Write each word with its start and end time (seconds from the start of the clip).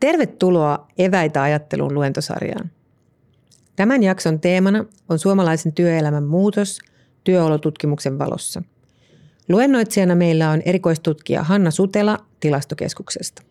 Tervetuloa 0.00 0.86
Eväitä 0.98 1.42
ajattelun 1.42 1.94
luentosarjaan. 1.94 2.70
Tämän 3.76 4.02
jakson 4.02 4.40
teemana 4.40 4.84
on 5.08 5.18
suomalaisen 5.18 5.72
työelämän 5.72 6.24
muutos 6.24 6.78
työolotutkimuksen 7.24 8.18
valossa. 8.18 8.62
Luennoitsijana 9.48 10.14
meillä 10.14 10.50
on 10.50 10.62
erikoistutkija 10.64 11.42
Hanna 11.42 11.70
Sutela 11.70 12.18
Tilastokeskuksesta. 12.40 13.42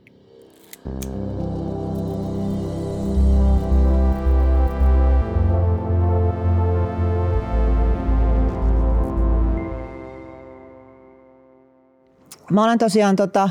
Mä 12.51 12.63
olen 12.63 12.77
tosiaan 12.77 13.15
tota, 13.15 13.49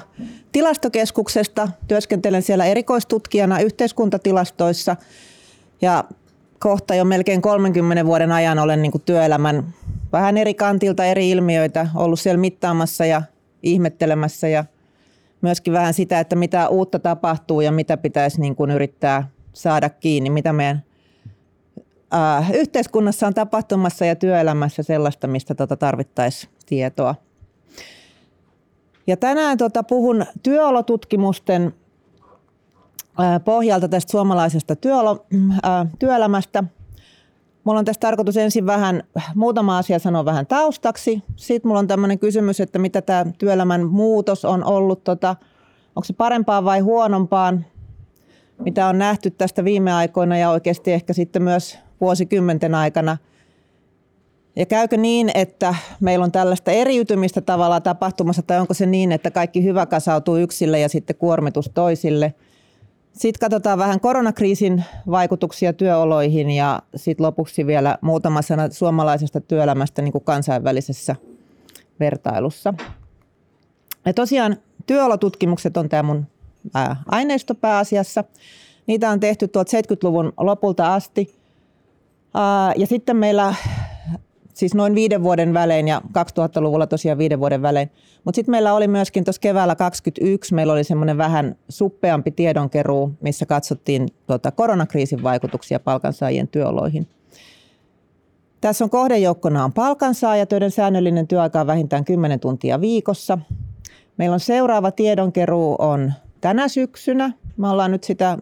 tilastokeskuksesta, 0.53 1.69
työskentelen 1.89 2.43
siellä 2.43 2.65
erikoistutkijana 2.65 3.61
yhteiskuntatilastoissa 3.61 4.97
ja 5.83 6.05
kohta 6.59 6.95
jo 6.95 7.05
melkein 7.05 7.43
30 7.43 8.07
vuoden 8.07 8.33
ajan 8.33 8.59
olen 8.59 8.83
niin 8.83 8.93
työelämän 9.05 9.75
vähän 10.13 10.37
eri 10.37 10.55
kantilta 10.55 11.05
eri 11.05 11.31
ilmiöitä 11.31 11.89
ollut 11.95 12.21
siellä 12.21 12.41
mittaamassa 12.41 13.07
ja 13.07 13.23
ihmettelemässä 13.63 14.49
ja 14.49 14.65
myöskin 15.41 15.73
vähän 15.73 15.95
sitä, 15.95 16.21
että 16.21 16.37
mitä 16.37 16.69
uutta 16.69 16.99
tapahtuu 16.99 17.61
ja 17.61 17.73
mitä 17.73 17.97
pitäisi 17.97 18.41
niin 18.41 18.57
kuin 18.57 18.71
yrittää 18.71 19.29
saada 19.53 19.91
kiinni, 19.91 20.31
mitä 20.31 20.53
meidän 20.53 20.83
äh, 22.15 22.51
yhteiskunnassa 22.51 23.27
on 23.27 23.35
tapahtumassa 23.35 24.05
ja 24.05 24.17
työelämässä 24.17 24.83
sellaista, 24.83 25.27
mistä 25.27 25.55
tota 25.55 25.77
tarvittaisiin 25.77 26.53
tietoa. 26.67 27.15
Ja 29.09 29.17
tänään 29.17 29.59
tota, 29.59 29.83
puhun 29.83 30.27
työolotutkimusten 30.43 31.75
pohjalta 33.45 33.89
tästä 33.89 34.11
suomalaisesta 34.11 34.77
työolo, 34.77 35.27
ää, 35.63 35.87
työelämästä. 35.99 36.65
Mulla 37.65 37.79
on 37.79 37.85
tässä 37.85 38.01
tarkoitus 38.01 38.37
ensin 38.37 38.67
vähän, 38.67 39.03
muutama 39.35 39.79
asia 39.79 39.99
sanoa 39.99 40.25
vähän 40.25 40.47
taustaksi. 40.47 41.23
Sitten 41.37 41.69
mulla 41.69 41.79
on 41.79 41.87
tämmöinen 41.87 42.19
kysymys, 42.19 42.61
että 42.61 42.79
mitä 42.79 43.03
tämä 43.03 43.27
työelämän 43.39 43.87
muutos 43.87 44.45
on 44.45 44.65
ollut, 44.65 45.05
tota, 45.05 45.37
onko 45.97 46.05
se 46.05 46.13
parempaan 46.13 46.65
vai 46.65 46.81
huonompaan, 46.81 47.67
mitä 48.59 48.87
on 48.87 48.99
nähty 48.99 49.31
tästä 49.31 49.65
viime 49.65 49.93
aikoina 49.93 50.39
ja 50.39 50.51
oikeasti 50.51 50.93
ehkä 50.93 51.13
sitten 51.13 51.43
myös 51.43 51.79
vuosikymmenten 52.01 52.75
aikana– 52.75 53.17
ja 54.59 54.67
käykö 54.67 54.97
niin, 54.97 55.31
että 55.35 55.75
meillä 56.01 56.25
on 56.25 56.33
tällaista 56.33 56.71
eriytymistä 56.71 57.41
tavallaan 57.41 57.83
tapahtumassa, 57.83 58.43
tai 58.43 58.61
onko 58.61 58.75
se 58.75 58.87
niin, 58.87 59.13
että 59.13 59.31
kaikki 59.31 59.65
hyvä 59.65 59.87
kasautuu 59.87 60.37
yksille 60.37 60.81
ja 60.81 60.89
sitten 60.89 61.17
kuormitus 61.17 61.71
toisille? 61.75 62.35
Sitten 63.13 63.41
katsotaan 63.41 63.79
vähän 63.79 64.01
koronakriisin 64.01 64.85
vaikutuksia 65.11 65.73
työoloihin 65.73 66.51
ja 66.51 66.83
sitten 66.97 67.27
lopuksi 67.27 67.67
vielä 67.67 67.99
muutama 68.01 68.43
sana 68.43 68.71
suomalaisesta 68.71 69.41
työelämästä 69.41 70.03
niin 70.03 70.13
kuin 70.13 70.25
kansainvälisessä 70.25 71.17
vertailussa. 72.01 72.75
Ja 74.07 74.15
tosiaan 74.15 74.57
työolotutkimukset 74.87 75.77
on 75.77 75.89
tämä 75.89 76.03
mun 76.03 76.27
aineisto 77.07 77.55
pääasiassa. 77.55 78.25
Niitä 78.87 79.11
on 79.11 79.21
tehty 79.21 79.49
tuolta 79.49 79.77
70-luvun 79.77 80.33
lopulta 80.37 80.95
asti. 80.95 81.35
Ja 82.77 82.87
sitten 82.87 83.17
meillä 83.17 83.55
siis 84.59 84.75
noin 84.75 84.95
viiden 84.95 85.23
vuoden 85.23 85.55
välein 85.55 85.89
ja 85.89 86.03
2000-luvulla 86.09 86.87
tosiaan 86.87 87.19
viiden 87.19 87.41
vuoden 87.41 87.63
välein. 87.63 87.91
Mutta 88.25 88.37
sitten 88.37 88.51
meillä 88.51 88.75
oli 88.75 88.89
myöskin 88.89 89.25
tuossa 89.25 89.41
keväällä 89.41 89.75
2021, 89.75 90.55
meillä 90.55 90.73
oli 90.73 90.85
semmoinen 90.85 91.19
vähän 91.19 91.57
suppeampi 91.69 92.31
tiedonkeruu, 92.31 93.13
missä 93.21 93.47
katsottiin 93.47 94.09
tuota 94.27 94.51
koronakriisin 94.51 95.23
vaikutuksia 95.23 95.81
palkansaajien 95.81 96.49
työoloihin. 96.49 97.09
Tässä 98.61 98.85
on 98.85 98.91
kohdejoukkona 98.91 99.65
on 99.65 99.73
palkansaajat, 99.73 100.53
joiden 100.53 100.71
säännöllinen 100.71 101.29
työaika 101.29 101.61
on 101.61 101.67
vähintään 101.67 102.05
10 102.05 102.41
tuntia 102.41 102.81
viikossa. 102.81 103.39
Meillä 104.17 104.35
on 104.35 104.41
seuraava 104.41 104.91
tiedonkeruu 104.91 105.77
on 105.79 106.13
tänä 106.41 106.69
syksynä. 106.69 107.33
Me 107.57 107.69
ollaan 107.69 107.91
nyt 107.91 108.05
sitä 108.05 108.39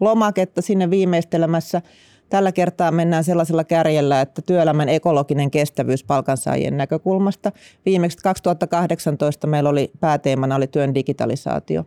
lomaketta 0.00 0.62
sinne 0.62 0.90
viimeistelemässä. 0.90 1.82
Tällä 2.28 2.52
kertaa 2.52 2.90
mennään 2.90 3.24
sellaisella 3.24 3.64
kärjellä, 3.64 4.20
että 4.20 4.42
työelämän 4.42 4.88
ekologinen 4.88 5.50
kestävyys 5.50 6.04
palkansaajien 6.04 6.76
näkökulmasta. 6.76 7.52
Viimeksi 7.86 8.18
2018 8.18 9.46
meillä 9.46 9.70
oli 9.70 9.90
pääteemana 10.00 10.56
oli 10.56 10.66
työn 10.66 10.94
digitalisaatio. 10.94 11.86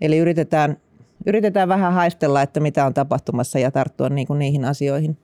Eli 0.00 0.18
yritetään, 0.18 0.76
yritetään 1.26 1.68
vähän 1.68 1.92
haistella, 1.92 2.42
että 2.42 2.60
mitä 2.60 2.86
on 2.86 2.94
tapahtumassa 2.94 3.58
ja 3.58 3.70
tarttua 3.70 4.08
niin 4.08 4.26
kuin 4.26 4.38
niihin 4.38 4.64
asioihin. 4.64 5.18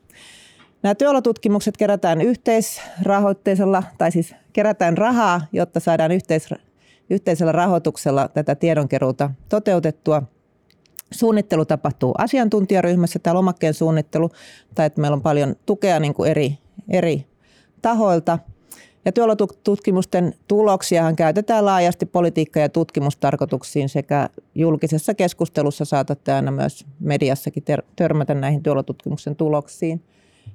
Nämä 0.82 0.94
työolotutkimukset 0.94 1.76
kerätään 1.76 2.20
yhteisrahoitteisella, 2.20 3.82
tai 3.98 4.12
siis 4.12 4.34
kerätään 4.52 4.98
rahaa, 4.98 5.40
jotta 5.52 5.80
saadaan 5.80 6.12
yhteis, 6.12 6.48
yhteisellä 7.10 7.52
rahoituksella 7.52 8.28
tätä 8.28 8.54
tiedonkeruuta 8.54 9.30
toteutettua– 9.48 10.22
Suunnittelu 11.14 11.64
tapahtuu 11.64 12.14
asiantuntijaryhmässä, 12.18 13.18
tämä 13.18 13.34
lomakkeen 13.34 13.74
suunnittelu, 13.74 14.30
tai 14.74 14.86
että 14.86 15.00
meillä 15.00 15.14
on 15.14 15.22
paljon 15.22 15.56
tukea 15.66 16.00
niin 16.00 16.14
kuin 16.14 16.30
eri, 16.30 16.58
eri 16.88 17.26
tahoilta. 17.82 18.38
Ja 19.04 19.12
työolotutkimusten 19.12 20.34
tuloksiahan 20.48 21.16
käytetään 21.16 21.64
laajasti 21.64 22.06
politiikka- 22.06 22.60
ja 22.60 22.68
tutkimustarkoituksiin 22.68 23.88
sekä 23.88 24.28
julkisessa 24.54 25.14
keskustelussa 25.14 25.84
saatatte 25.84 26.32
aina 26.32 26.50
myös 26.50 26.86
mediassakin 27.00 27.64
törmätä 27.96 28.34
näihin 28.34 28.62
työolotutkimuksen 28.62 29.36
tuloksiin. 29.36 30.02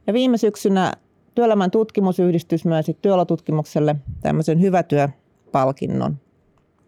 Ja 0.07 0.13
viime 0.13 0.37
syksynä 0.37 0.93
Työelämän 1.39 1.71
tutkimusyhdistys 1.71 2.65
myönsi 2.65 2.97
työolotutkimukselle 3.01 3.95
tämmöisen 4.21 4.61
hyvä 4.61 4.83
työpalkinnon 4.83 6.17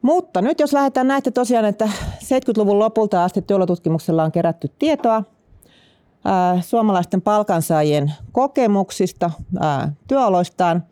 mutta 0.02 0.42
nyt 0.42 0.60
jos 0.60 0.74
lähdetään 0.74 1.08
näitä 1.08 1.32
tosiaan, 1.32 1.66
että 1.66 1.90
70-luvun 2.24 2.80
lopulta 2.80 3.24
asti 3.24 3.42
työolotutkimuksella 3.42 4.24
on 4.24 4.32
kerätty 4.32 4.72
tietoa 4.80 5.24
ää, 6.26 6.62
suomalaisten 6.62 7.22
palkansaajien 7.22 8.14
kokemuksista, 8.32 9.32
ää, 9.60 9.94
työoloistaan, 10.08 10.84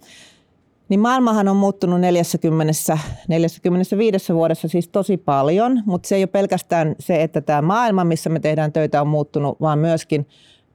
niin 0.89 0.99
maailmahan 0.99 1.47
on 1.47 1.57
muuttunut 1.57 2.01
40, 2.01 2.97
45 3.27 4.33
vuodessa 4.33 4.67
siis 4.67 4.87
tosi 4.87 5.17
paljon, 5.17 5.83
mutta 5.85 6.07
se 6.07 6.15
ei 6.15 6.21
ole 6.21 6.27
pelkästään 6.27 6.95
se, 6.99 7.23
että 7.23 7.41
tämä 7.41 7.61
maailma, 7.61 8.03
missä 8.03 8.29
me 8.29 8.39
tehdään 8.39 8.73
töitä, 8.73 9.01
on 9.01 9.07
muuttunut, 9.07 9.61
vaan 9.61 9.79
myöskin 9.79 10.27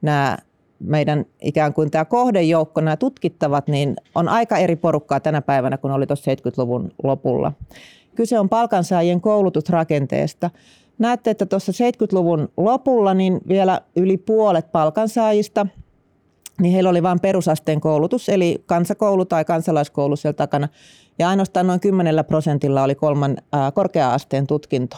nämä 0.03 0.39
meidän 0.79 1.25
ikään 1.41 1.75
kuin 1.75 1.91
tämä 1.91 2.05
kohdejoukko, 2.05 2.81
nämä 2.81 2.97
tutkittavat, 2.97 3.69
niin 3.69 3.97
on 4.15 4.29
aika 4.29 4.57
eri 4.57 4.77
porukkaa 4.77 5.21
tänä 5.21 5.43
päivänä 5.43 5.79
kuin 5.79 5.93
oli 5.93 6.07
tuossa 6.07 6.31
70-luvun 6.31 6.93
lopulla. 7.03 7.53
Kyse 8.15 8.39
on 8.39 8.49
palkansaajien 8.49 9.21
koulutusrakenteesta. 9.21 10.51
Näette, 10.99 11.31
että 11.31 11.47
tuossa 11.47 11.73
70-luvun 11.73 12.49
lopulla 12.57 13.15
niin 13.15 13.41
vielä 13.49 13.81
yli 13.97 14.17
puolet 14.17 14.73
palkansaajista, 14.73 15.67
niin 16.61 16.73
heillä 16.73 16.91
oli 16.91 17.03
vain 17.03 17.21
perusasteen 17.21 17.81
koulutus, 17.81 18.29
eli 18.29 18.63
kansakoulu 18.67 19.25
tai 19.25 19.45
kansalaiskoulu 19.45 20.17
siellä 20.17 20.37
takana. 20.37 20.69
Ja 21.19 21.29
ainoastaan 21.29 21.67
noin 21.67 21.81
10 21.81 22.25
prosentilla 22.25 22.83
oli 22.83 22.95
kolman 22.95 23.37
ää, 23.53 23.73
korkea-asteen 23.73 24.47
tutkinto. 24.47 24.97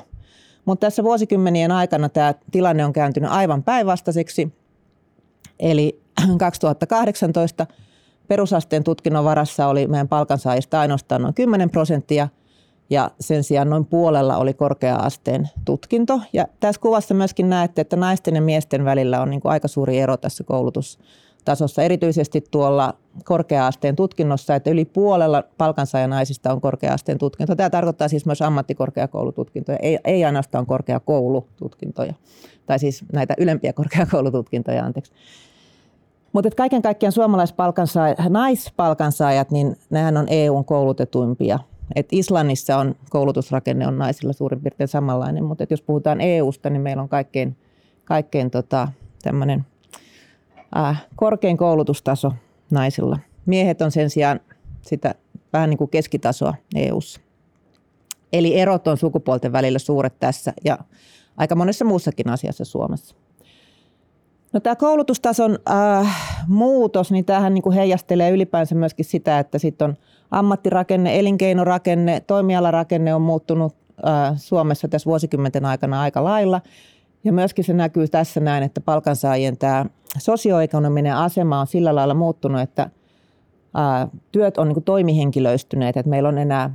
Mutta 0.65 0.87
tässä 0.87 1.05
vuosikymmenien 1.05 1.71
aikana 1.73 2.09
tämä 2.09 2.35
tilanne 2.53 2.85
on 2.85 2.93
kääntynyt 2.93 3.31
aivan 3.31 3.63
päinvastaiseksi. 3.63 4.53
Eli 5.61 6.01
2018 6.39 7.67
perusasteen 8.29 8.85
tutkinnon 8.85 9.25
varassa 9.25 9.67
oli 9.67 9.87
meidän 9.87 10.09
palkansaajista 10.09 10.81
ainoastaan 10.81 11.23
noin 11.23 11.35
10 11.35 11.71
prosenttia– 11.71 12.29
ja 12.91 13.11
sen 13.21 13.45
sijaan 13.45 13.71
noin 13.71 13.87
puolella 13.87 14.37
oli 14.37 14.55
korkea-asteen 14.55 15.49
tutkinto. 15.65 16.21
Ja 16.33 16.47
tässä 16.61 16.81
kuvassa 16.81 17.15
myöskin 17.15 17.51
näette, 17.51 17.81
että 17.81 17.97
naisten 17.97 18.35
ja 18.35 18.43
miesten 18.43 18.85
välillä 18.85 19.23
on 19.23 19.31
niin 19.31 19.41
kuin 19.41 19.53
aika 19.53 19.69
suuri 19.69 19.99
ero 19.99 20.17
tässä 20.17 20.45
koulutustasossa, 20.45 21.83
erityisesti 21.83 22.45
tuolla 22.51 22.95
korkea-asteen 23.25 23.97
tutkinnossa, 23.97 24.55
että 24.55 24.71
yli 24.71 24.85
puolella 24.85 25.43
palkansaajanaisista 25.59 26.53
on 26.53 26.61
korkea-asteen 26.61 27.19
tutkinto. 27.19 27.57
Tämä 27.57 27.71
tarkoittaa 27.71 28.09
siis 28.09 28.27
myös 28.27 28.43
ammattikorkeakoulututkintoja, 28.43 29.79
ei, 29.83 29.99
ei 30.05 30.25
ainoastaan 30.25 30.67
korkeakoulututkintoja, 30.67 32.15
tai 32.67 32.79
siis 32.79 33.05
näitä 33.13 33.35
ylempiä 33.39 33.73
korkeakoulututkintoja, 33.73 34.85
anteeksi. 34.85 35.13
Mutta 36.33 36.51
kaiken 36.57 36.83
kaikkiaan 36.83 37.13
suomalaispalkansaajat, 37.13 38.19
naispalkansaajat, 38.29 39.51
niin 39.51 39.77
nehän 39.91 40.17
on 40.17 40.27
EUn 40.29 40.65
koulutetuimpia 40.65 41.59
et 41.95 42.09
Islannissa 42.13 42.77
on 42.77 42.95
koulutusrakenne 43.11 43.87
on 43.87 43.99
naisilla 43.99 44.33
suurin 44.33 44.61
piirtein 44.61 44.89
samanlainen, 44.89 45.45
mutta 45.45 45.65
et 45.65 45.71
jos 45.71 45.83
puhutaan 45.83 46.21
EUsta, 46.21 46.71
niin 46.71 46.83
meillä 46.83 47.03
on 47.03 47.09
kaikkein, 47.09 47.57
kaikkein 48.05 48.51
tota, 48.51 48.89
tämmöinen 49.23 49.67
äh, 50.77 51.07
korkein 51.17 51.57
koulutustaso 51.57 52.33
naisilla. 52.71 53.19
Miehet 53.47 53.83
on 53.83 53.91
sen 53.91 54.11
sijaan 54.11 54.41
sitä 54.83 55.15
vähän 55.53 55.71
niin 55.71 55.79
kuin 55.79 55.91
keskitasoa 55.91 56.55
EUssa. 56.75 57.21
Eli 58.33 58.59
erot 58.59 58.89
on 58.89 58.97
sukupuolten 58.97 59.53
välillä 59.53 59.79
suuret 59.79 60.19
tässä 60.21 60.53
ja 60.65 60.79
aika 61.37 61.55
monessa 61.55 61.85
muussakin 61.85 62.31
asiassa 62.31 62.65
Suomessa. 62.65 63.17
No, 64.53 64.61
tämä 64.61 64.77
koulutustason 64.77 65.59
äh, 65.71 66.45
muutos, 66.49 67.13
niin 67.13 67.25
tämähän 67.25 67.55
niin 67.55 67.63
kuin 67.63 67.75
heijastelee 67.75 68.31
ylipäänsä 68.31 68.75
myöskin 68.75 69.05
sitä, 69.05 69.39
että 69.39 69.59
sitten 69.59 69.89
on 69.89 69.97
ammattirakenne, 70.31 71.19
elinkeinorakenne, 71.19 72.21
toimialarakenne 72.21 73.15
on 73.15 73.23
muuttunut 73.23 73.75
Suomessa 74.37 74.89
tässä 74.89 75.07
vuosikymmenten 75.07 75.65
aikana 75.65 76.01
aika 76.01 76.25
lailla. 76.25 76.61
Ja 77.25 77.33
myöskin 77.33 77.65
se 77.65 77.73
näkyy 77.73 78.09
tässä 78.09 78.41
näin, 78.41 78.63
että 78.63 78.81
palkansaajien 78.81 79.57
tämä 79.57 79.87
sosioekonominen 80.19 81.17
asema 81.17 81.61
on 81.61 81.67
sillä 81.67 81.95
lailla 81.95 82.15
muuttunut, 82.15 82.61
että 82.61 82.91
työt 84.33 84.59
on 84.59 84.69
niin 84.69 84.83
toimihenkilöistyneet, 84.83 85.97
että 85.97 86.11
meillä 86.11 86.29
on 86.29 86.39
enää 86.39 86.71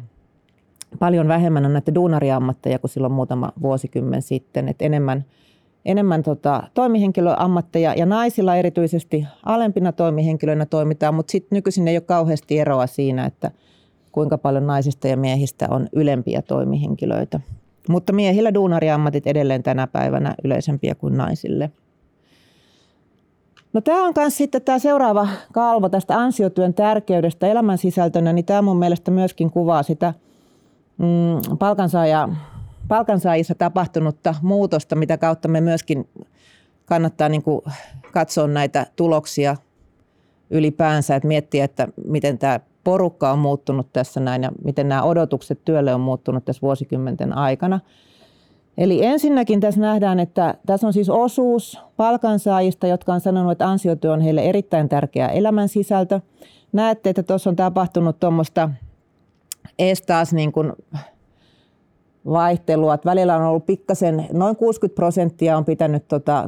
paljon 1.00 1.28
vähemmän 1.28 1.66
on 1.66 1.74
näitä 1.74 1.96
duunariammatteja 1.96 2.80
kuin 2.80 2.92
silloin 2.92 3.14
muutama 3.14 3.52
vuosikymmen 3.62 4.22
sitten, 4.22 4.68
että 4.68 4.86
enemmän– 4.86 5.26
enemmän 5.86 6.24
tota, 6.24 6.64
toimihenkilöammatteja 6.74 7.94
ja 7.94 8.06
naisilla 8.06 8.56
erityisesti 8.56 9.28
alempina 9.46 9.92
toimihenkilöinä 9.92 10.66
toimitaan, 10.66 11.16
mutta 11.16 11.32
sitten 11.32 11.56
nykyisin 11.56 11.88
ei 11.88 11.96
ole 11.96 12.02
kauheasti 12.02 12.60
eroa 12.60 12.88
siinä, 12.88 13.26
että 13.26 13.52
kuinka 14.12 14.38
paljon 14.38 14.68
naisista 14.68 15.08
ja 15.08 15.18
miehistä 15.18 15.68
on 15.70 15.88
ylempiä 15.94 16.42
toimihenkilöitä. 16.42 17.40
Mutta 17.90 18.14
miehillä 18.14 18.54
duunariammatit 18.54 19.28
edelleen 19.28 19.64
tänä 19.64 19.88
päivänä 19.88 20.36
yleisempiä 20.44 20.96
kuin 20.96 21.18
naisille. 21.18 21.72
No 23.74 23.82
tämä 23.82 24.06
on 24.06 24.14
myös 24.18 24.38
sitten 24.38 24.62
tämä 24.62 24.80
seuraava 24.80 25.28
kalvo 25.54 25.90
tästä 25.90 26.20
ansiotyön 26.20 26.74
tärkeydestä 26.74 27.48
elämän 27.48 27.78
sisältönä, 27.78 28.34
niin 28.34 28.46
tämä 28.46 28.62
mun 28.62 28.78
mielestä 28.78 29.12
myöskin 29.12 29.52
kuvaa 29.52 29.84
sitä 29.84 30.14
mm, 30.98 31.58
palkansaaja 31.60 32.30
palkansaajissa 32.92 33.56
tapahtunutta 33.56 34.36
muutosta, 34.42 34.96
mitä 34.96 35.18
kautta 35.18 35.48
me 35.48 35.62
myöskin 35.62 36.08
kannattaa 36.86 37.30
niin 37.30 37.44
kuin 37.44 37.62
katsoa 38.12 38.48
näitä 38.48 38.88
tuloksia 38.96 39.56
ylipäänsä, 40.50 41.16
että 41.16 41.28
miettiä, 41.28 41.66
että 41.66 41.88
miten 42.06 42.38
tämä 42.38 42.60
porukka 42.84 43.32
on 43.32 43.40
muuttunut 43.40 43.94
tässä 43.94 44.20
näin 44.20 44.44
ja 44.44 44.52
miten 44.64 44.90
nämä 44.90 45.04
odotukset 45.04 45.66
työlle 45.66 45.94
on 45.94 46.02
muuttunut 46.02 46.46
tässä 46.46 46.62
vuosikymmenten 46.62 47.38
aikana. 47.38 47.80
Eli 48.78 49.06
ensinnäkin 49.06 49.60
tässä 49.60 49.82
nähdään, 49.82 50.20
että 50.20 50.56
tässä 50.66 50.88
on 50.88 50.94
siis 50.94 51.10
osuus 51.10 51.80
palkansaajista, 51.98 52.88
jotka 52.88 53.14
on 53.14 53.22
sanonut, 53.22 53.52
että 53.52 53.68
ansiotyö 53.68 54.14
on 54.14 54.22
heille 54.22 54.42
erittäin 54.42 54.90
tärkeä 54.90 55.28
elämän 55.28 55.70
sisältö. 55.70 56.20
Näette, 56.72 57.10
että 57.10 57.24
tuossa 57.24 57.50
on 57.50 57.56
tapahtunut 57.56 58.20
tuommoista 58.20 58.70
ees 59.80 60.02
taas 60.02 60.34
niin 60.34 60.52
kuin 60.52 60.74
vaihtelua. 62.26 62.94
Että 62.94 63.10
välillä 63.10 63.36
on 63.36 63.42
ollut 63.42 63.66
pikkasen, 63.66 64.28
noin 64.34 64.56
60 64.56 64.96
prosenttia 64.96 65.58
on 65.58 65.66
pitänyt, 65.66 66.08
tota, 66.08 66.46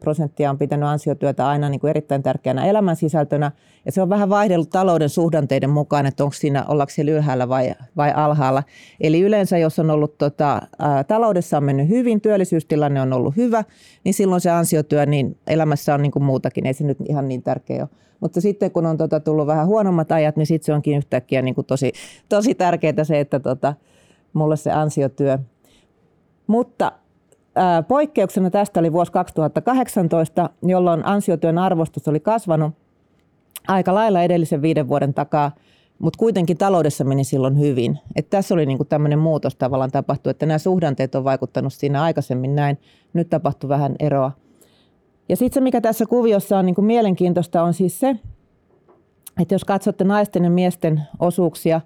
prosenttia 0.00 0.50
on 0.50 0.58
pitänyt 0.58 0.88
ansiotyötä 0.88 1.48
aina 1.48 1.68
niin 1.68 1.80
kuin 1.80 1.88
erittäin 1.88 2.22
tärkeänä 2.22 2.66
elämänsisältönä. 2.66 3.52
Ja 3.86 3.92
se 3.92 4.02
on 4.02 4.08
vähän 4.08 4.28
vaihdellut 4.28 4.70
talouden 4.70 5.08
suhdanteiden 5.08 5.70
mukaan, 5.70 6.06
että 6.06 6.24
onko 6.24 6.34
siinä, 6.34 6.64
ollaanko 6.68 6.90
siellä 6.90 7.12
ylhäällä 7.12 7.48
vai, 7.48 7.74
vai 7.96 8.12
alhaalla. 8.16 8.62
Eli 9.00 9.20
yleensä, 9.20 9.58
jos 9.58 9.78
on 9.78 9.90
ollut 9.90 10.18
tota, 10.18 10.62
ää, 10.78 11.04
taloudessa 11.04 11.56
on 11.56 11.64
mennyt 11.64 11.88
hyvin, 11.88 12.20
työllisyystilanne 12.20 13.00
on 13.00 13.12
ollut 13.12 13.36
hyvä, 13.36 13.64
niin 14.04 14.14
silloin 14.14 14.40
se 14.40 14.50
ansiotyö 14.50 15.06
niin 15.06 15.38
elämässä 15.46 15.94
on 15.94 16.02
niin 16.02 16.12
kuin 16.12 16.22
muutakin. 16.22 16.66
Ei 16.66 16.74
se 16.74 16.84
nyt 16.84 16.98
ihan 17.08 17.28
niin 17.28 17.42
tärkeä 17.42 17.82
ole. 17.82 17.88
Mutta 18.20 18.40
sitten 18.40 18.70
kun 18.70 18.86
on 18.86 18.96
tota, 18.96 19.20
tullut 19.20 19.46
vähän 19.46 19.66
huonommat 19.66 20.12
ajat, 20.12 20.36
niin 20.36 20.46
sitten 20.46 20.66
se 20.66 20.72
onkin 20.72 20.96
yhtäkkiä 20.96 21.42
niin 21.42 21.54
kuin 21.54 21.66
tosi, 21.66 21.92
tosi 22.28 22.54
tärkeää 22.54 23.04
se, 23.04 23.20
että 23.20 23.40
tota, 23.40 23.74
mulle 24.32 24.56
se 24.56 24.70
ansiotyö. 24.70 25.38
Mutta 26.46 26.92
ää, 27.54 27.82
poikkeuksena 27.82 28.50
tästä 28.50 28.80
oli 28.80 28.92
vuosi 28.92 29.12
2018, 29.12 30.50
jolloin 30.62 31.06
ansiotyön 31.06 31.58
arvostus 31.58 32.08
oli 32.08 32.20
kasvanut 32.20 32.74
aika 33.68 33.94
lailla 33.94 34.22
edellisen 34.22 34.62
viiden 34.62 34.88
vuoden 34.88 35.14
takaa, 35.14 35.50
mutta 35.98 36.18
kuitenkin 36.18 36.58
taloudessa 36.58 37.04
meni 37.04 37.24
silloin 37.24 37.58
hyvin. 37.58 37.98
Et 38.16 38.30
tässä 38.30 38.54
oli 38.54 38.66
niinku 38.66 38.84
tämmöinen 38.84 39.18
muutos 39.18 39.56
tavallaan 39.56 39.90
tapahtu, 39.90 40.30
että 40.30 40.46
nämä 40.46 40.58
suhdanteet 40.58 41.14
on 41.14 41.24
vaikuttanut 41.24 41.72
siinä 41.72 42.02
aikaisemmin 42.02 42.54
näin. 42.54 42.78
Nyt 43.12 43.30
tapahtui 43.30 43.68
vähän 43.68 43.96
eroa. 43.98 44.32
Ja 45.28 45.36
sitten 45.36 45.54
se, 45.54 45.60
mikä 45.60 45.80
tässä 45.80 46.06
kuviossa 46.06 46.58
on 46.58 46.66
niinku 46.66 46.82
mielenkiintoista, 46.82 47.62
on 47.62 47.74
siis 47.74 48.00
se, 48.00 48.16
että 49.40 49.54
jos 49.54 49.64
katsotte 49.64 50.04
naisten 50.04 50.44
ja 50.44 50.50
miesten 50.50 51.02
osuuksia, 51.18 51.80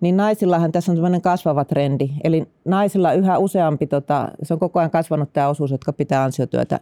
niin 0.00 0.16
naisillahan 0.16 0.72
tässä 0.72 0.92
on 0.92 0.96
sellainen 0.96 1.20
kasvava 1.20 1.64
trendi. 1.64 2.10
Eli 2.24 2.46
naisilla 2.64 3.12
yhä 3.12 3.38
useampi, 3.38 3.86
tota, 3.86 4.28
se 4.42 4.54
on 4.54 4.60
koko 4.60 4.78
ajan 4.78 4.90
kasvanut 4.90 5.32
tämä 5.32 5.48
osuus, 5.48 5.70
jotka 5.70 5.92
pitää 5.92 6.24
ansiotyötä 6.24 6.80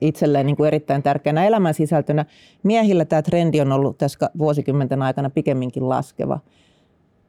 itselleen 0.00 0.46
niin 0.46 0.56
kuin 0.56 0.66
erittäin 0.66 1.02
tärkeänä 1.02 1.46
elämän 1.46 1.74
sisältönä. 1.74 2.24
Miehillä 2.62 3.04
tämä 3.04 3.22
trendi 3.22 3.60
on 3.60 3.72
ollut 3.72 3.98
tässä 3.98 4.30
vuosikymmenten 4.38 5.02
aikana 5.02 5.30
pikemminkin 5.30 5.88
laskeva. 5.88 6.40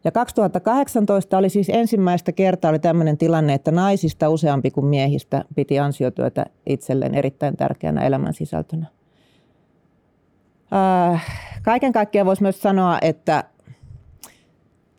Ja 0.04 0.12
2018 0.12 1.38
oli 1.38 1.50
siis 1.50 1.70
ensimmäistä 1.70 2.32
kertaa 2.32 2.70
oli 2.70 2.80
tämmöinen 2.80 3.18
tilanne, 3.18 3.54
että 3.54 3.72
naisista 3.72 4.30
useampi 4.30 4.72
kuin 4.72 4.86
miehistä 4.86 5.46
piti 5.56 5.80
ansiotyötä 5.80 6.46
itselleen 6.66 7.16
erittäin 7.16 7.58
tärkeänä 7.58 8.06
elämän 8.06 8.34
sisältönä. 8.34 8.86
kaiken 11.64 11.92
kaikkiaan 11.92 12.26
voisi 12.26 12.42
myös 12.42 12.62
sanoa, 12.62 12.98
että 13.02 13.44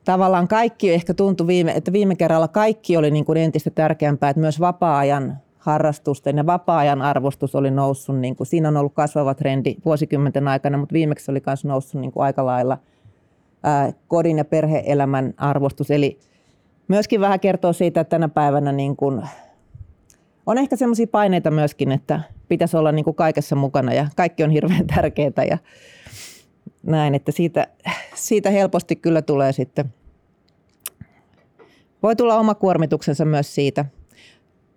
tavallaan 0.04 0.48
kaikki 0.48 0.92
ehkä 0.92 1.14
tuntui, 1.14 1.46
viime, 1.46 1.72
että 1.72 1.92
viime 1.92 2.14
kerralla 2.16 2.48
kaikki 2.48 2.96
oli 2.96 3.10
niin 3.10 3.24
kuin 3.24 3.38
entistä 3.38 3.70
tärkeämpää, 3.70 4.30
että 4.30 4.40
myös 4.40 4.60
vapaa-ajan 4.60 5.38
harrastusten 5.58 6.36
ja 6.36 6.46
vapaa-ajan 6.46 7.02
arvostus 7.02 7.54
oli 7.54 7.70
noussut. 7.70 8.18
Niin 8.18 8.36
kuin, 8.36 8.46
siinä 8.46 8.68
on 8.68 8.76
ollut 8.76 8.94
kasvava 8.94 9.34
trendi 9.34 9.76
vuosikymmenten 9.84 10.48
aikana, 10.48 10.78
mutta 10.78 10.92
viimeksi 10.92 11.30
oli 11.30 11.42
myös 11.46 11.64
noussut 11.64 12.00
niin 12.00 12.12
kuin 12.12 12.24
aika 12.24 12.46
lailla 12.46 12.78
ää, 13.62 13.92
kodin 14.08 14.38
ja 14.38 14.44
perheelämän 14.44 15.34
arvostus. 15.36 15.90
Eli 15.90 16.18
myöskin 16.88 17.20
vähän 17.20 17.40
kertoo 17.40 17.72
siitä, 17.72 18.00
että 18.00 18.10
tänä 18.10 18.28
päivänä 18.28 18.72
niin 18.72 18.96
kuin, 18.96 19.22
on 20.46 20.58
ehkä 20.58 20.76
sellaisia 20.76 21.06
paineita 21.06 21.50
myöskin, 21.50 21.92
että 21.92 22.20
pitäisi 22.48 22.76
olla 22.76 22.92
niin 22.92 23.04
kuin 23.04 23.16
kaikessa 23.16 23.56
mukana 23.56 23.92
ja 23.92 24.06
kaikki 24.16 24.44
on 24.44 24.50
hirveän 24.50 24.86
tärkeää 24.86 25.44
ja 25.50 25.58
näin, 26.82 27.14
että 27.14 27.32
siitä, 27.32 27.66
siitä 28.14 28.50
helposti 28.50 28.96
kyllä 28.96 29.22
tulee 29.22 29.52
sitten, 29.52 29.94
voi 32.02 32.16
tulla 32.16 32.38
oma 32.38 32.54
kuormituksensa 32.54 33.24
myös 33.24 33.54
siitä. 33.54 33.84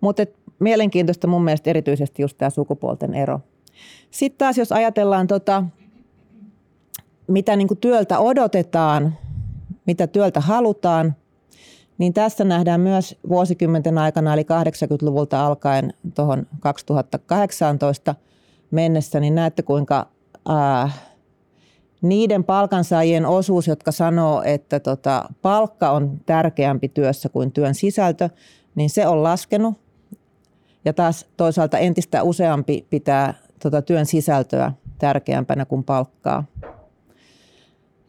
Mutta 0.00 0.22
mielenkiintoista 0.58 1.26
mun 1.26 1.44
mielestä 1.44 1.70
erityisesti 1.70 2.22
just 2.22 2.38
tämä 2.38 2.50
sukupuolten 2.50 3.14
ero. 3.14 3.40
Sitten 4.10 4.38
taas 4.38 4.58
jos 4.58 4.72
ajatellaan 4.72 5.26
tota, 5.26 5.64
mitä 7.26 7.56
niin 7.56 7.68
työltä 7.80 8.18
odotetaan, 8.18 9.18
mitä 9.86 10.06
työltä 10.06 10.40
halutaan, 10.40 11.14
niin 11.98 12.12
tässä 12.12 12.44
nähdään 12.44 12.80
myös 12.80 13.18
vuosikymmenten 13.28 13.98
aikana, 13.98 14.34
eli 14.34 14.42
80-luvulta 14.42 15.46
alkaen 15.46 15.94
tuohon 16.14 16.46
2018 16.60 18.14
mennessä, 18.70 19.20
niin 19.20 19.34
näette 19.34 19.62
kuinka 19.62 20.06
ää, 20.48 20.90
niiden 22.08 22.44
palkansaajien 22.44 23.26
osuus, 23.26 23.66
jotka 23.66 23.92
sanoo, 23.92 24.42
että 24.42 24.80
tota, 24.80 25.24
palkka 25.42 25.90
on 25.90 26.20
tärkeämpi 26.26 26.88
työssä 26.88 27.28
kuin 27.28 27.52
työn 27.52 27.74
sisältö, 27.74 28.30
niin 28.74 28.90
se 28.90 29.06
on 29.06 29.22
laskenut. 29.22 29.74
Ja 30.84 30.92
taas 30.92 31.26
toisaalta 31.36 31.78
entistä 31.78 32.22
useampi 32.22 32.86
pitää 32.90 33.34
tota, 33.62 33.82
työn 33.82 34.06
sisältöä 34.06 34.72
tärkeämpänä 34.98 35.64
kuin 35.64 35.84
palkkaa. 35.84 36.44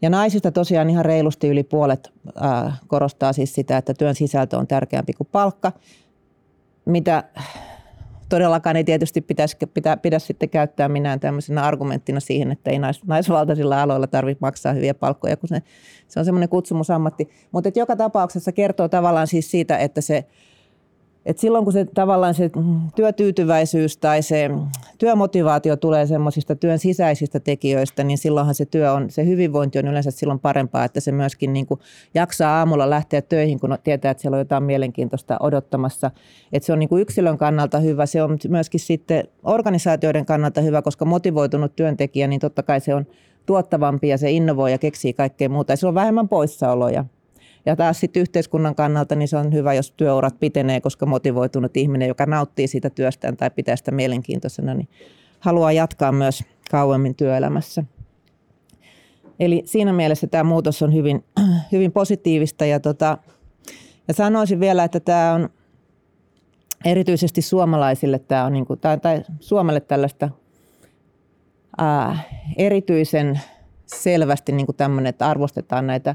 Ja 0.02 0.10
naisista 0.10 0.52
tosiaan 0.52 0.90
ihan 0.90 1.04
reilusti 1.04 1.48
yli 1.48 1.62
puolet 1.62 2.12
ää, 2.40 2.76
korostaa 2.86 3.32
siis 3.32 3.54
sitä, 3.54 3.76
että 3.76 3.94
työn 3.94 4.14
sisältö 4.14 4.58
on 4.58 4.66
tärkeämpi 4.66 5.12
kuin 5.12 5.28
palkka, 5.32 5.72
mitä 6.84 7.24
todellakaan 8.28 8.76
ei 8.76 8.84
tietysti 8.84 9.20
pitäisi, 9.20 9.56
pitä, 9.74 9.96
pidä 9.96 10.18
sitten 10.18 10.48
käyttää 10.50 10.88
minään 10.88 11.20
tämmöisenä 11.20 11.62
argumenttina 11.62 12.20
siihen, 12.20 12.52
että 12.52 12.70
ei 12.70 12.78
nais, 12.78 13.04
naisvaltaisilla 13.06 13.82
aloilla 13.82 14.06
tarvitse 14.06 14.40
maksaa 14.40 14.72
hyviä 14.72 14.94
palkkoja, 14.94 15.36
kun 15.36 15.48
se, 15.48 15.62
se 16.08 16.18
on 16.20 16.24
semmoinen 16.24 16.48
kutsumusammatti. 16.48 17.28
Mutta 17.52 17.70
joka 17.74 17.96
tapauksessa 17.96 18.52
kertoo 18.52 18.88
tavallaan 18.88 19.26
siis 19.26 19.50
siitä, 19.50 19.78
että 19.78 20.00
se 20.00 20.24
et 21.28 21.38
silloin 21.38 21.64
kun 21.64 21.72
se 21.72 21.84
tavallaan 21.94 22.34
se 22.34 22.50
työtyytyväisyys 22.96 23.96
tai 23.96 24.22
se 24.22 24.50
työmotivaatio 24.98 25.76
tulee 25.76 26.06
semmoisista 26.06 26.56
työn 26.56 26.78
sisäisistä 26.78 27.40
tekijöistä, 27.40 28.04
niin 28.04 28.18
silloinhan 28.18 28.54
se 28.54 28.64
työ 28.64 28.92
on, 28.92 29.10
se 29.10 29.26
hyvinvointi 29.26 29.78
on 29.78 29.88
yleensä 29.88 30.10
silloin 30.10 30.38
parempaa, 30.40 30.84
että 30.84 31.00
se 31.00 31.12
myöskin 31.12 31.52
niin 31.52 31.66
kuin 31.66 31.80
jaksaa 32.14 32.58
aamulla 32.58 32.90
lähteä 32.90 33.22
töihin, 33.22 33.60
kun 33.60 33.78
tietää, 33.84 34.10
että 34.10 34.20
siellä 34.20 34.34
on 34.34 34.40
jotain 34.40 34.62
mielenkiintoista 34.62 35.36
odottamassa. 35.40 36.10
Että 36.52 36.66
se 36.66 36.72
on 36.72 36.78
niin 36.78 36.88
kuin 36.88 37.02
yksilön 37.02 37.38
kannalta 37.38 37.78
hyvä, 37.78 38.06
se 38.06 38.22
on 38.22 38.38
myöskin 38.48 38.80
sitten 38.80 39.28
organisaatioiden 39.44 40.26
kannalta 40.26 40.60
hyvä, 40.60 40.82
koska 40.82 41.04
motivoitunut 41.04 41.76
työntekijä, 41.76 42.26
niin 42.26 42.40
totta 42.40 42.62
kai 42.62 42.80
se 42.80 42.94
on 42.94 43.06
tuottavampi 43.46 44.08
ja 44.08 44.18
se 44.18 44.30
innovoi 44.30 44.72
ja 44.72 44.78
keksii 44.78 45.12
kaikkea 45.12 45.48
muuta. 45.48 45.72
Ja 45.72 45.76
se 45.76 45.86
on 45.86 45.94
vähemmän 45.94 46.28
poissaoloja. 46.28 47.04
Ja 47.68 47.76
taas 47.76 48.00
sitten 48.00 48.20
yhteiskunnan 48.20 48.74
kannalta 48.74 49.14
niin 49.14 49.28
se 49.28 49.36
on 49.36 49.52
hyvä, 49.52 49.74
jos 49.74 49.90
työurat 49.90 50.40
pitenee, 50.40 50.80
koska 50.80 51.06
motivoitunut 51.06 51.76
ihminen, 51.76 52.08
joka 52.08 52.26
nauttii 52.26 52.66
siitä 52.68 52.90
työstään 52.90 53.36
tai 53.36 53.50
pitää 53.50 53.76
sitä 53.76 53.90
mielenkiintoisena, 53.90 54.74
niin 54.74 54.88
haluaa 55.40 55.72
jatkaa 55.72 56.12
myös 56.12 56.44
kauemmin 56.70 57.14
työelämässä. 57.14 57.84
Eli 59.40 59.62
siinä 59.64 59.92
mielessä 59.92 60.26
tämä 60.26 60.44
muutos 60.44 60.82
on 60.82 60.94
hyvin, 60.94 61.24
hyvin 61.72 61.92
positiivista 61.92 62.66
ja, 62.66 62.80
tota, 62.80 63.18
ja 64.08 64.14
sanoisin 64.14 64.60
vielä, 64.60 64.84
että 64.84 65.00
tämä 65.00 65.32
on 65.32 65.48
erityisesti 66.84 67.42
suomalaisille 67.42 68.18
tämä 68.18 68.44
on, 68.44 68.52
niin 68.52 68.66
kuin, 68.66 68.80
tai, 68.80 68.98
tai 68.98 69.22
Suomelle 69.40 69.80
tällaista 69.80 70.30
ää, 71.78 72.18
erityisen 72.56 73.40
selvästi 73.86 74.52
niin 74.52 74.66
kuin 74.66 74.76
tämmöinen, 74.76 75.10
että 75.10 75.28
arvostetaan 75.28 75.86
näitä 75.86 76.14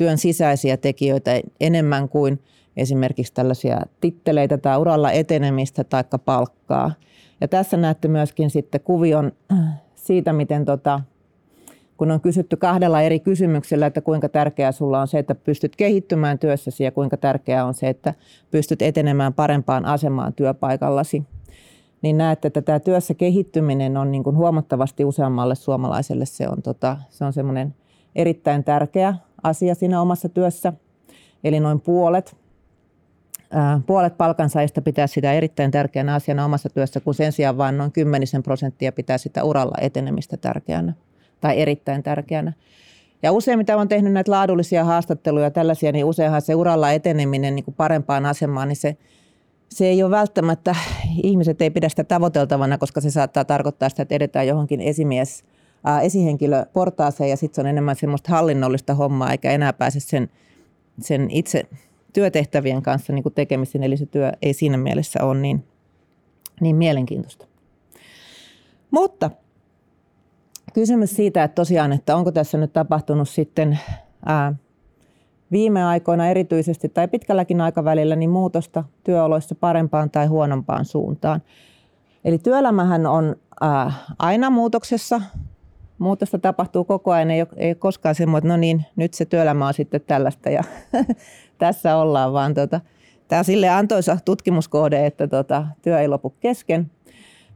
työn 0.00 0.18
sisäisiä 0.18 0.76
tekijöitä 0.76 1.30
enemmän 1.60 2.08
kuin 2.08 2.42
esimerkiksi 2.76 3.34
tällaisia 3.34 3.80
titteleitä 4.00 4.58
tai 4.58 4.78
uralla 4.78 5.12
etenemistä 5.12 5.84
tai 5.84 6.04
palkkaa. 6.24 6.92
Ja 7.40 7.48
tässä 7.48 7.76
näette 7.76 8.08
myöskin 8.08 8.50
sitten 8.50 8.80
kuvion 8.80 9.32
siitä, 9.94 10.32
miten 10.32 10.64
tota, 10.64 11.00
kun 11.96 12.10
on 12.10 12.20
kysytty 12.20 12.56
kahdella 12.56 13.02
eri 13.02 13.20
kysymyksellä, 13.20 13.86
että 13.86 14.00
kuinka 14.00 14.28
tärkeää 14.28 14.72
sulla 14.72 15.00
on 15.00 15.08
se, 15.08 15.18
että 15.18 15.34
pystyt 15.34 15.76
kehittymään 15.76 16.38
työssäsi 16.38 16.84
ja 16.84 16.90
kuinka 16.90 17.16
tärkeää 17.16 17.64
on 17.64 17.74
se, 17.74 17.88
että 17.88 18.14
pystyt 18.50 18.82
etenemään 18.82 19.34
parempaan 19.34 19.84
asemaan 19.84 20.32
työpaikallasi, 20.32 21.22
niin 22.02 22.18
näette, 22.18 22.48
että 22.48 22.62
tämä 22.62 22.80
työssä 22.80 23.14
kehittyminen 23.14 23.96
on 23.96 24.10
niin 24.10 24.24
kuin 24.24 24.36
huomattavasti 24.36 25.04
useammalle 25.04 25.54
suomalaiselle 25.54 26.26
se 26.26 26.48
on, 26.48 26.62
tota, 26.62 26.96
se 27.10 27.24
on 27.24 27.32
semmoinen 27.32 27.74
erittäin 28.14 28.64
tärkeä 28.64 29.14
asia 29.42 29.74
siinä 29.74 30.00
omassa 30.00 30.28
työssä. 30.28 30.72
Eli 31.44 31.60
noin 31.60 31.80
puolet, 31.80 32.36
puolet 33.86 34.16
palkansaajista 34.16 34.82
pitää 34.82 35.06
sitä 35.06 35.32
erittäin 35.32 35.70
tärkeänä 35.70 36.14
asiana 36.14 36.44
omassa 36.44 36.68
työssä, 36.68 37.00
kun 37.00 37.14
sen 37.14 37.32
sijaan 37.32 37.58
vain 37.58 37.78
noin 37.78 37.92
kymmenisen 37.92 38.42
prosenttia 38.42 38.92
pitää 38.92 39.18
sitä 39.18 39.44
uralla 39.44 39.76
etenemistä 39.80 40.36
tärkeänä 40.36 40.92
tai 41.40 41.60
erittäin 41.60 42.02
tärkeänä. 42.02 42.52
Ja 43.22 43.32
usein, 43.32 43.58
mitä 43.58 43.76
olen 43.76 43.88
tehnyt 43.88 44.12
näitä 44.12 44.30
laadullisia 44.30 44.84
haastatteluja 44.84 45.50
tällaisia, 45.50 45.92
niin 45.92 46.04
useinhan 46.04 46.42
se 46.42 46.54
uralla 46.54 46.92
eteneminen 46.92 47.54
niin 47.54 47.64
kuin 47.64 47.74
parempaan 47.74 48.26
asemaan, 48.26 48.68
niin 48.68 48.76
se, 48.76 48.96
se 49.68 49.86
ei 49.86 50.02
ole 50.02 50.10
välttämättä, 50.10 50.74
ihmiset 51.22 51.62
ei 51.62 51.70
pidä 51.70 51.88
sitä 51.88 52.04
tavoiteltavana, 52.04 52.78
koska 52.78 53.00
se 53.00 53.10
saattaa 53.10 53.44
tarkoittaa 53.44 53.88
sitä, 53.88 54.02
että 54.02 54.14
edetään 54.14 54.46
johonkin 54.46 54.80
esimies, 54.80 55.44
ää, 55.84 56.00
esihenkilöportaaseen 56.00 57.30
ja 57.30 57.36
sitten 57.36 57.54
se 57.54 57.60
on 57.60 57.66
enemmän 57.66 57.96
semmoista 57.96 58.32
hallinnollista 58.32 58.94
hommaa, 58.94 59.30
eikä 59.30 59.50
enää 59.50 59.72
pääse 59.72 60.00
sen, 60.00 60.30
sen 61.00 61.30
itse 61.30 61.62
työtehtävien 62.12 62.82
kanssa 62.82 63.12
niin 63.12 63.22
kuin 63.22 63.34
tekemisen, 63.34 63.82
eli 63.82 63.96
se 63.96 64.06
työ 64.06 64.32
ei 64.42 64.52
siinä 64.52 64.76
mielessä 64.76 65.24
ole 65.24 65.40
niin, 65.40 65.64
niin 66.60 66.76
mielenkiintoista. 66.76 67.46
Mutta 68.90 69.30
kysymys 70.74 71.16
siitä, 71.16 71.44
että 71.44 71.54
tosiaan, 71.54 71.92
että 71.92 72.16
onko 72.16 72.32
tässä 72.32 72.58
nyt 72.58 72.72
tapahtunut 72.72 73.28
sitten 73.28 73.78
ää, 74.26 74.54
viime 75.50 75.84
aikoina 75.84 76.28
erityisesti 76.28 76.88
tai 76.88 77.08
pitkälläkin 77.08 77.60
aikavälillä 77.60 78.16
niin 78.16 78.30
muutosta 78.30 78.84
työoloissa 79.04 79.54
parempaan 79.54 80.10
tai 80.10 80.26
huonompaan 80.26 80.84
suuntaan. 80.84 81.42
Eli 82.24 82.38
työelämähän 82.38 83.06
on 83.06 83.36
ää, 83.60 83.92
aina 84.18 84.50
muutoksessa. 84.50 85.20
Muutosta 86.00 86.38
tapahtuu 86.38 86.84
koko 86.84 87.12
ajan, 87.12 87.30
ei, 87.30 87.46
ei 87.56 87.74
koskaan 87.74 88.14
semmoinen, 88.14 88.46
että 88.46 88.56
no 88.56 88.60
niin, 88.60 88.84
nyt 88.96 89.14
se 89.14 89.24
työelämä 89.24 89.66
on 89.66 89.74
sitten 89.74 90.00
tällaista 90.00 90.50
ja 90.50 90.64
tässä 91.58 91.96
ollaan, 91.96 92.32
vaan 92.32 92.54
tota, 92.54 92.80
tämä 93.28 93.38
on 93.38 93.44
sille 93.44 93.68
antoisa 93.68 94.18
tutkimuskohde, 94.24 95.06
että 95.06 95.28
tota, 95.28 95.66
työ 95.82 96.00
ei 96.00 96.08
lopu 96.08 96.30
kesken. 96.30 96.90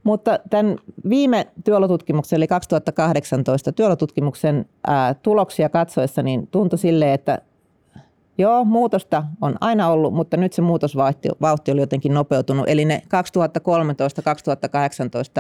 Mutta 0.03 0.39
tämän 0.51 0.79
viime 1.09 1.47
työolotutkimuksen, 1.65 2.37
eli 2.37 2.47
2018 2.47 3.73
työolotutkimuksen 3.73 4.67
ää, 4.87 5.15
tuloksia 5.15 5.69
katsoessa, 5.69 6.23
niin 6.23 6.47
tuntui 6.47 6.79
sille, 6.79 7.15
että 7.15 7.39
joo, 8.39 8.65
muutosta 8.65 9.25
on 9.41 9.55
aina 9.61 9.89
ollut, 9.89 10.15
mutta 10.15 10.37
nyt 10.37 10.53
se 10.53 10.63
muutosvauhti 10.63 11.29
vauhti 11.41 11.73
oli 11.73 11.81
jotenkin 11.81 12.15
nopeutunut. 12.15 12.69
Eli 12.69 12.85
ne 12.85 13.03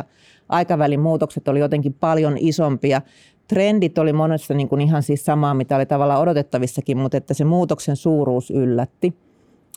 2013-2018 0.00 0.04
aikavälin 0.48 1.00
muutokset 1.00 1.48
oli 1.48 1.60
jotenkin 1.60 1.94
paljon 1.94 2.36
isompia. 2.38 3.02
Trendit 3.48 3.98
oli 3.98 4.12
monessa 4.12 4.54
niin 4.54 4.68
kuin 4.68 4.80
ihan 4.80 5.02
siis 5.02 5.24
samaa, 5.24 5.54
mitä 5.54 5.76
oli 5.76 5.86
tavallaan 5.86 6.20
odotettavissakin, 6.20 6.98
mutta 6.98 7.16
että 7.16 7.34
se 7.34 7.44
muutoksen 7.44 7.96
suuruus 7.96 8.50
yllätti. 8.50 9.14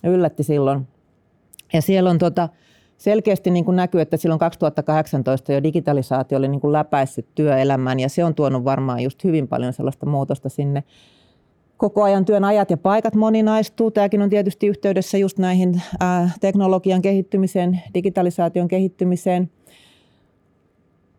Yllätti 0.04 0.44
silloin. 0.44 0.88
Ja 1.74 1.82
siellä 1.82 2.10
on 2.10 2.18
tota, 2.18 2.50
selkeästi 2.98 3.52
niin 3.52 3.66
kuin 3.66 3.76
näkyy, 3.76 4.02
että 4.02 4.18
silloin 4.18 4.40
2018 4.40 5.54
jo 5.54 5.64
digitalisaatio 5.64 6.38
oli 6.38 6.48
niin 6.48 6.62
kuin 6.62 6.74
läpäissyt 6.74 7.28
työelämään 7.36 8.00
ja 8.00 8.10
se 8.10 8.24
on 8.24 8.36
tuonut 8.36 8.64
varmaan 8.64 9.04
just 9.04 9.24
hyvin 9.24 9.48
paljon 9.48 9.74
sellaista 9.74 10.06
muutosta 10.06 10.50
sinne. 10.50 10.84
Koko 11.78 12.04
ajan 12.04 12.26
työn 12.26 12.44
ajat 12.44 12.70
ja 12.70 12.78
paikat 12.78 13.16
moninaistuu. 13.16 13.92
Tämäkin 13.92 14.22
on 14.22 14.30
tietysti 14.30 14.68
yhteydessä 14.68 15.18
just 15.18 15.38
näihin 15.38 15.82
teknologian 16.42 17.02
kehittymiseen, 17.02 17.82
digitalisaation 17.94 18.68
kehittymiseen. 18.68 19.50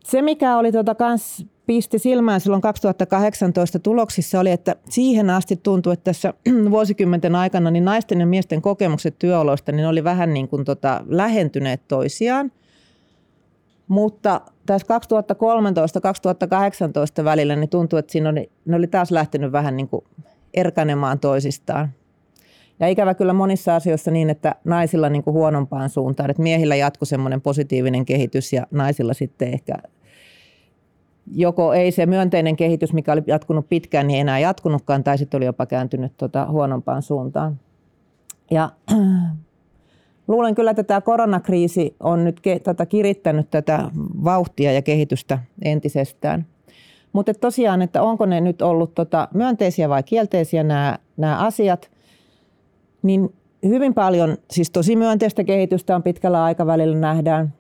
Se, 0.05 0.23
mikä 0.23 0.57
oli 0.57 0.73
tuota 0.73 0.95
kans 0.95 1.47
pisti 1.67 1.99
silmään 1.99 2.41
silloin 2.41 2.63
2018 2.63 3.79
tuloksissa 3.79 4.41
oli, 4.41 4.51
että 4.51 4.77
siihen 4.91 5.31
asti 5.31 5.57
tuntui, 5.57 5.93
että 5.93 6.05
tässä 6.05 6.35
vuosikymmenten 6.71 7.35
aikana 7.35 7.71
niin 7.71 7.85
naisten 7.85 8.21
ja 8.21 8.27
miesten 8.27 8.63
kokemukset 8.63 9.19
työoloista 9.19 9.73
niin 9.73 9.87
oli 9.87 10.05
vähän 10.05 10.35
niin 10.35 10.49
kuin 10.49 10.65
tota, 10.65 11.05
lähentyneet 11.09 11.81
toisiaan. 11.89 12.53
Mutta 13.89 14.41
tässä 14.67 14.87
2013-2018 17.21 17.25
välillä 17.25 17.57
niin 17.57 17.71
tuntui, 17.71 17.99
että 17.99 18.13
siinä 18.13 18.29
oli, 18.29 18.51
ne 18.65 18.77
oli 18.77 18.87
taas 18.87 19.11
lähtenyt 19.11 19.53
vähän 19.53 19.77
niin 19.77 19.89
kuin 19.89 20.05
erkanemaan 20.55 21.21
toisistaan. 21.21 21.93
Ja 22.81 22.89
ikävä 22.89 23.15
kyllä 23.15 23.33
monissa 23.33 23.77
asioissa 23.77 24.11
niin, 24.11 24.31
että 24.31 24.55
naisilla 24.65 25.09
niin 25.09 25.23
kuin 25.23 25.35
huonompaan 25.35 25.91
suuntaan, 25.91 26.31
että 26.31 26.43
miehillä 26.43 26.77
jatkui 26.77 27.07
semmoinen 27.07 27.41
positiivinen 27.41 28.05
kehitys 28.05 28.53
ja 28.53 28.67
naisilla 28.71 29.15
sitten 29.15 29.53
ehkä 29.53 29.75
joko 31.33 31.75
ei 31.75 31.91
se 31.91 32.07
myönteinen 32.07 32.57
kehitys, 32.57 32.93
mikä 32.93 33.13
oli 33.13 33.23
jatkunut 33.27 33.69
pitkään, 33.69 34.07
niin 34.07 34.21
enää 34.21 34.39
jatkunutkaan, 34.39 35.05
tai 35.05 35.19
sitten 35.19 35.39
oli 35.39 35.45
jopa 35.45 35.67
kääntynyt 35.67 36.17
tuota 36.17 36.47
huonompaan 36.47 37.03
suuntaan. 37.03 37.61
Ja 38.51 38.71
luulen 40.29 40.55
kyllä, 40.55 40.71
että 40.71 40.83
tämä 40.83 41.01
koronakriisi 41.01 41.97
on 42.01 42.25
nyt 42.25 42.41
ke, 42.41 42.59
tätä 42.59 42.87
kirittänyt 42.87 43.51
tätä 43.51 43.91
vauhtia 44.25 44.73
ja 44.73 44.83
kehitystä 44.83 45.39
entisestään. 45.63 46.47
Mutta 47.13 47.35
tosiaan, 47.35 47.83
että 47.83 48.03
onko 48.03 48.27
ne 48.27 48.41
nyt 48.41 48.63
ollut 48.63 48.95
tota 48.95 49.29
myönteisiä 49.35 49.89
vai 49.89 50.03
kielteisiä 50.03 50.63
nämä, 50.63 50.99
asiat, 51.39 51.91
niin 53.03 53.35
hyvin 53.63 53.95
paljon, 53.95 54.37
siis 54.51 54.71
tosi 54.71 54.97
myönteistä 54.97 55.45
kehitystä 55.45 55.97
on 55.97 56.03
pitkällä 56.03 56.45
aikavälillä 56.45 56.97
nähdään. 56.97 57.55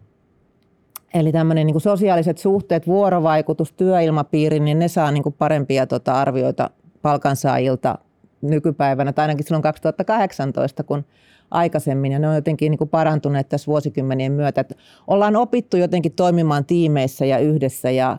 Eli 1.14 1.32
tämmöinen 1.32 1.66
niin 1.66 1.80
sosiaaliset 1.80 2.38
suhteet, 2.38 2.86
vuorovaikutus, 2.86 3.72
työilmapiiri, 3.72 4.60
niin 4.60 4.78
ne 4.78 4.88
saa 4.88 5.10
niin 5.10 5.22
kuin 5.22 5.34
parempia 5.38 5.86
tota 5.86 6.12
arvioita 6.12 6.70
palkansaajilta 7.02 7.98
nykypäivänä, 8.40 9.12
tai 9.12 9.22
ainakin 9.22 9.44
silloin 9.44 9.62
2018, 9.62 10.84
kun 10.84 11.04
aikaisemmin, 11.50 12.12
ja 12.12 12.18
ne 12.18 12.28
on 12.28 12.34
jotenkin 12.34 12.70
niin 12.70 12.78
kuin 12.78 12.90
parantuneet 12.90 13.48
tässä 13.48 13.66
vuosikymmenien 13.66 14.32
myötä. 14.32 14.60
Että 14.60 14.74
ollaan 15.06 15.36
opittu 15.36 15.76
jotenkin 15.76 16.12
toimimaan 16.12 16.64
tiimeissä 16.64 17.24
ja 17.24 17.38
yhdessä 17.38 17.90
ja 17.90 18.18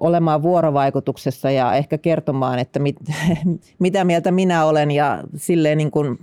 olemaan 0.00 0.42
vuorovaikutuksessa 0.42 1.50
ja 1.50 1.74
ehkä 1.74 1.98
kertomaan, 1.98 2.58
että 2.58 2.78
mit, 2.78 2.96
mitä 3.78 4.04
mieltä 4.04 4.30
minä 4.30 4.64
olen 4.64 4.90
ja 4.90 5.24
silleen 5.36 5.78
niin 5.78 5.90
kuin 5.90 6.18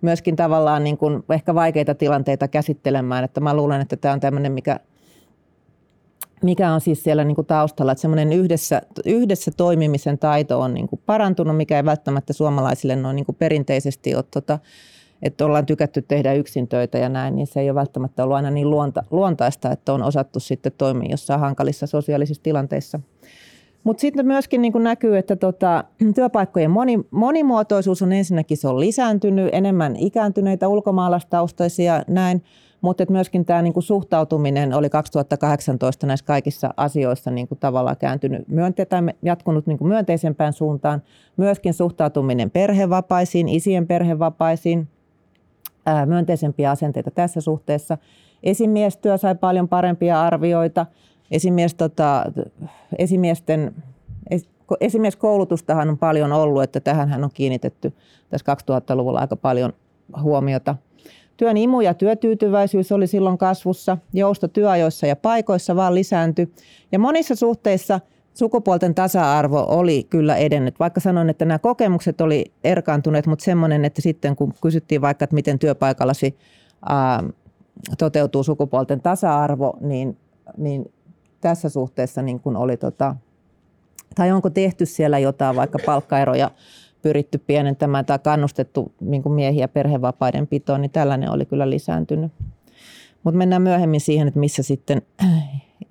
myöskin 0.00 0.36
tavallaan 0.36 0.84
niin 0.84 0.98
kuin 0.98 1.24
ehkä 1.30 1.54
vaikeita 1.54 1.94
tilanteita 1.94 2.48
käsittelemään. 2.48 3.24
Että 3.24 3.40
mä 3.40 3.54
luulen, 3.54 3.80
että 3.80 3.96
tämä 3.96 4.14
on 4.14 4.20
tämmöinen, 4.20 4.52
mikä, 4.52 4.80
mikä 6.42 6.72
on 6.72 6.80
siis 6.80 7.04
siellä 7.04 7.24
niin 7.24 7.34
kuin 7.34 7.46
taustalla, 7.46 7.92
että 7.92 8.02
semmoinen 8.02 8.32
yhdessä, 8.32 8.82
yhdessä 9.06 9.50
toimimisen 9.56 10.18
taito 10.18 10.60
on 10.60 10.74
niin 10.74 10.88
kuin 10.88 11.02
parantunut, 11.06 11.56
mikä 11.56 11.76
ei 11.76 11.84
välttämättä 11.84 12.32
suomalaisille 12.32 12.96
noin 12.96 13.16
niin 13.16 13.26
kuin 13.26 13.36
perinteisesti 13.36 14.14
ole, 14.14 14.24
tota, 14.30 14.58
että 15.22 15.44
ollaan 15.44 15.66
tykätty 15.66 16.02
tehdä 16.02 16.32
yksin 16.32 16.68
töitä 16.68 16.98
ja 16.98 17.08
näin, 17.08 17.36
niin 17.36 17.46
se 17.46 17.60
ei 17.60 17.70
ole 17.70 17.74
välttämättä 17.74 18.24
ollut 18.24 18.36
aina 18.36 18.50
niin 18.50 18.70
luonta, 18.70 19.02
luontaista, 19.10 19.70
että 19.70 19.92
on 19.92 20.02
osattu 20.02 20.40
sitten 20.40 20.72
toimia 20.78 21.10
jossain 21.10 21.40
hankalissa 21.40 21.86
sosiaalisissa 21.86 22.42
tilanteissa. 22.42 23.00
Mutta 23.84 24.00
sitten 24.00 24.26
myöskin 24.26 24.62
niin 24.62 24.72
kuin 24.72 24.84
näkyy, 24.84 25.18
että 25.18 25.36
tota, 25.36 25.84
työpaikkojen 26.14 26.70
moni, 26.70 27.00
monimuotoisuus 27.10 28.02
on 28.02 28.12
ensinnäkin 28.12 28.56
se 28.56 28.68
on 28.68 28.80
lisääntynyt, 28.80 29.48
enemmän 29.52 29.96
ikääntyneitä 29.96 30.68
ulkomaalaistaustaisia 30.68 32.02
näin, 32.08 32.42
mutta 32.80 33.04
myöskin 33.08 33.44
tämä 33.44 33.62
niin 33.62 33.74
suhtautuminen 33.78 34.74
oli 34.74 34.90
2018 34.90 36.06
näissä 36.06 36.26
kaikissa 36.26 36.74
asioissa 36.76 37.30
niin 37.30 37.48
kuin 37.48 37.58
tavallaan 37.58 37.96
kääntynyt 37.96 38.48
myönte- 38.48 38.84
tai 38.84 39.02
jatkunut 39.22 39.66
niin 39.66 39.78
kuin 39.78 39.88
myönteisempään 39.88 40.52
suuntaan. 40.52 41.02
Myöskin 41.36 41.74
suhtautuminen 41.74 42.50
perhevapaisiin, 42.50 43.48
isien 43.48 43.86
perhevapaisiin, 43.86 44.88
myönteisempiä 46.06 46.70
asenteita 46.70 47.10
tässä 47.10 47.40
suhteessa. 47.40 47.98
Esimiestyö 48.42 49.18
sai 49.18 49.34
paljon 49.34 49.68
parempia 49.68 50.22
arvioita. 50.22 50.86
Esimies, 51.30 51.74
tota, 51.74 52.24
esimiesten, 52.98 53.74
es, 54.30 54.48
esimieskoulutustahan 54.80 55.88
on 55.88 55.98
paljon 55.98 56.32
ollut, 56.32 56.62
että 56.62 56.80
tähän 56.80 57.24
on 57.24 57.30
kiinnitetty 57.34 57.92
tässä 58.28 58.56
2000-luvulla 58.72 59.20
aika 59.20 59.36
paljon 59.36 59.72
huomiota– 60.22 60.76
Työn 61.36 61.56
imu 61.56 61.80
ja 61.80 61.94
työtyytyväisyys 61.94 62.92
oli 62.92 63.06
silloin 63.06 63.38
kasvussa, 63.38 63.98
jousto 64.12 64.48
työajoissa 64.48 65.06
ja 65.06 65.16
paikoissa 65.16 65.76
vaan 65.76 65.94
lisääntyi. 65.94 66.48
Ja 66.92 66.98
monissa 66.98 67.34
suhteissa 67.34 68.00
sukupuolten 68.34 68.94
tasa-arvo 68.94 69.66
oli 69.68 70.06
kyllä 70.10 70.36
edennyt. 70.36 70.80
Vaikka 70.80 71.00
sanoin, 71.00 71.30
että 71.30 71.44
nämä 71.44 71.58
kokemukset 71.58 72.20
oli 72.20 72.52
erkaantuneet, 72.64 73.26
mutta 73.26 73.44
semmoinen, 73.44 73.84
että 73.84 74.02
sitten 74.02 74.36
kun 74.36 74.52
kysyttiin 74.62 75.00
vaikka, 75.00 75.24
että 75.24 75.34
miten 75.34 75.58
työpaikallasi 75.58 76.36
ää, 76.88 77.24
toteutuu 77.98 78.42
sukupuolten 78.42 79.00
tasa-arvo, 79.00 79.76
niin, 79.80 80.18
niin 80.56 80.92
tässä 81.40 81.68
suhteessa 81.68 82.22
niin 82.22 82.40
kun 82.40 82.56
oli 82.56 82.76
tota, 82.76 83.16
tai 84.14 84.32
onko 84.32 84.50
tehty 84.50 84.86
siellä 84.86 85.18
jotain 85.18 85.56
vaikka 85.56 85.78
palkkaeroja 85.86 86.50
pyritty 87.02 87.38
pienentämään 87.38 88.06
tai 88.06 88.18
kannustettu 88.18 88.92
niin 89.00 89.32
miehiä 89.32 89.68
perhevapaiden 89.68 90.46
pitoon, 90.46 90.80
niin 90.80 90.90
tällainen 90.90 91.30
oli 91.30 91.46
kyllä 91.46 91.70
lisääntynyt. 91.70 92.32
Mutta 93.22 93.38
mennään 93.38 93.62
myöhemmin 93.62 94.00
siihen, 94.00 94.28
että 94.28 94.40
missä 94.40 94.62
sitten, 94.62 95.02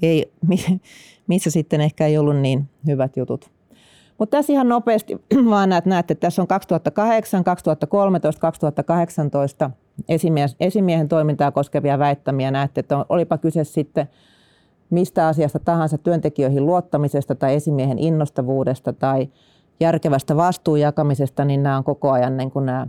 ei, 0.01 0.31
missä 1.27 1.51
sitten 1.51 1.81
ehkä 1.81 2.07
ei 2.07 2.17
ollut 2.17 2.37
niin 2.37 2.69
hyvät 2.87 3.17
jutut. 3.17 3.51
Mutta 4.17 4.37
tässä 4.37 4.53
ihan 4.53 4.69
nopeasti 4.69 5.17
vaan 5.49 5.69
näet, 5.69 5.85
näette, 5.85 6.11
että 6.11 6.27
tässä 6.27 6.41
on 6.41 6.47
2008, 6.47 7.43
2013, 7.43 8.41
2018 8.41 9.71
esimies, 10.09 10.55
esimiehen 10.59 11.07
toimintaa 11.07 11.51
koskevia 11.51 11.99
väittämiä. 11.99 12.51
Näette, 12.51 12.79
että 12.79 13.05
olipa 13.09 13.37
kyse 13.37 13.63
sitten 13.63 14.09
mistä 14.89 15.27
asiasta 15.27 15.59
tahansa 15.59 15.97
työntekijöihin 15.97 16.65
luottamisesta 16.65 17.35
tai 17.35 17.55
esimiehen 17.55 17.99
innostavuudesta 17.99 18.93
tai 18.93 19.29
järkevästä 19.79 20.35
vastuunjakamisesta, 20.35 21.45
niin 21.45 21.63
nämä 21.63 21.77
on 21.77 21.83
koko 21.83 22.11
ajan 22.11 22.37
niin 22.37 22.51
kuin 22.51 22.65
nämä 22.65 22.87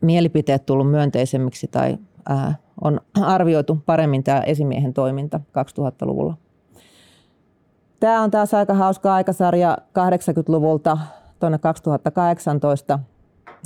mielipiteet 0.00 0.66
tullut 0.66 0.90
myönteisemmiksi 0.90 1.66
tai 1.66 1.98
ää, 2.28 2.54
on 2.80 3.00
arvioitu 3.22 3.78
paremmin 3.86 4.24
tämä 4.24 4.40
esimiehen 4.40 4.94
toiminta 4.94 5.40
2000-luvulla. 5.58 6.34
Tämä 8.00 8.22
on 8.22 8.30
taas 8.30 8.54
aika 8.54 8.74
hauska 8.74 9.14
aikasarja 9.14 9.78
80-luvulta 9.98 10.98
tuonne 11.40 11.58
2018 11.58 12.98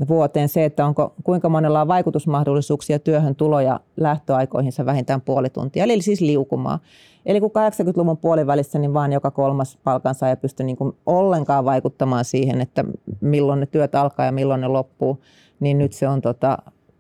vuoteen 0.09 0.49
se, 0.49 0.65
että 0.65 0.87
onko, 0.87 1.15
kuinka 1.25 1.49
monella 1.49 1.81
on 1.81 1.89
vaikutusmahdollisuuksia 1.89 2.99
työhön 2.99 3.35
tuloja 3.35 3.81
lähtöaikoihinsa 3.97 4.87
vähintään 4.87 5.21
puoli 5.21 5.51
tuntia, 5.51 5.85
eli 5.85 6.03
siis 6.03 6.21
liukumaa. 6.21 6.79
Eli 7.27 7.41
kun 7.41 7.51
80-luvun 7.51 8.17
puolivälissä 8.17 8.79
niin 8.79 8.95
vain 8.95 9.13
joka 9.13 9.31
kolmas 9.31 9.79
palkansaaja 9.85 10.37
pystyi 10.37 10.67
niin 10.67 10.77
ollenkaan 11.07 11.65
vaikuttamaan 11.65 12.25
siihen, 12.25 12.61
että 12.61 12.85
milloin 13.21 13.61
ne 13.61 13.67
työt 13.67 13.95
alkaa 13.95 14.27
ja 14.27 14.33
milloin 14.33 14.61
ne 14.61 14.69
loppuu, 14.69 15.21
niin 15.61 15.79
nyt 15.79 15.93
se 15.93 16.09
on 16.09 16.21
tota, 16.21 16.59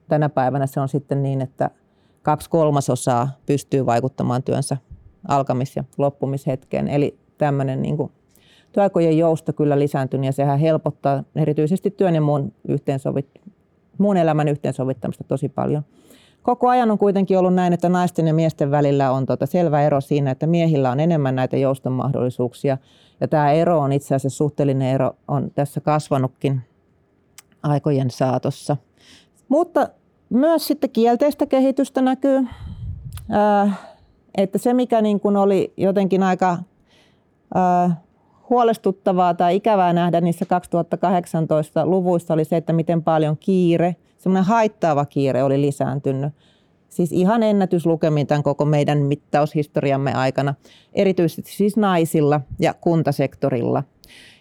tänä 0.08 0.28
päivänä 0.28 0.66
se 0.66 0.80
on 0.80 0.88
sitten 0.88 1.22
niin, 1.22 1.40
että 1.40 1.70
kaksi 2.24 2.50
kolmasosaa 2.50 3.28
pystyy 3.46 3.86
vaikuttamaan 3.86 4.42
työnsä 4.42 4.76
alkamis- 5.28 5.76
ja 5.76 5.84
loppumishetkeen. 5.98 6.88
Eli 6.88 7.18
tämmöinen 7.38 7.82
niin 7.82 7.96
kuin 7.96 8.12
työaikojen 8.72 9.18
jousto 9.18 9.52
kyllä 9.52 9.78
lisääntynyt 9.78 10.26
ja 10.26 10.32
sehän 10.32 10.58
helpottaa 10.58 11.24
erityisesti 11.36 11.90
työn 11.90 12.14
ja 12.14 12.20
muun, 12.20 12.52
yhteensovit, 12.68 13.28
muun 13.98 14.16
elämän 14.16 14.48
yhteensovittamista 14.48 15.24
tosi 15.24 15.48
paljon. 15.48 15.82
Koko 16.42 16.68
ajan 16.68 16.90
on 16.90 16.98
kuitenkin 16.98 17.38
ollut 17.38 17.54
näin, 17.54 17.72
että 17.72 17.88
naisten 17.88 18.26
ja 18.26 18.34
miesten 18.34 18.70
välillä 18.70 19.10
on 19.10 19.26
tota 19.26 19.46
selvä 19.46 19.82
ero 19.82 20.00
siinä, 20.00 20.30
että 20.30 20.46
miehillä 20.46 20.90
on 20.90 21.00
enemmän 21.00 21.36
näitä 21.36 21.56
jouston 21.56 21.92
mahdollisuuksia. 21.92 22.78
Ja 23.20 23.28
tämä 23.28 23.52
ero 23.52 23.78
on 23.78 23.92
itse 23.92 24.14
asiassa 24.14 24.36
suhteellinen 24.36 24.94
ero 24.94 25.16
on 25.28 25.50
tässä 25.54 25.80
kasvanutkin 25.80 26.60
aikojen 27.62 28.10
saatossa. 28.10 28.76
Mutta 29.48 29.88
myös 30.30 30.66
sitten 30.66 30.90
kielteistä 30.90 31.46
kehitystä 31.46 32.02
näkyy, 32.02 32.46
että 34.34 34.58
se 34.58 34.74
mikä 34.74 35.02
niin 35.02 35.20
kuin 35.20 35.36
oli 35.36 35.72
jotenkin 35.76 36.22
aika 36.22 36.58
huolestuttavaa 38.50 39.34
tai 39.34 39.56
ikävää 39.56 39.92
nähdä 39.92 40.20
niissä 40.20 40.44
2018 40.44 41.86
luvuissa 41.86 42.34
oli 42.34 42.44
se, 42.44 42.56
että 42.56 42.72
miten 42.72 43.02
paljon 43.02 43.36
kiire, 43.40 43.96
semmoinen 44.18 44.44
haittaava 44.44 45.04
kiire 45.04 45.42
oli 45.42 45.60
lisääntynyt. 45.60 46.32
Siis 46.88 47.12
ihan 47.12 47.42
ennätyslukemin 47.42 48.26
tämän 48.26 48.42
koko 48.42 48.64
meidän 48.64 48.98
mittaushistoriamme 48.98 50.14
aikana, 50.14 50.54
erityisesti 50.92 51.52
siis 51.52 51.76
naisilla 51.76 52.40
ja 52.58 52.74
kuntasektorilla. 52.74 53.82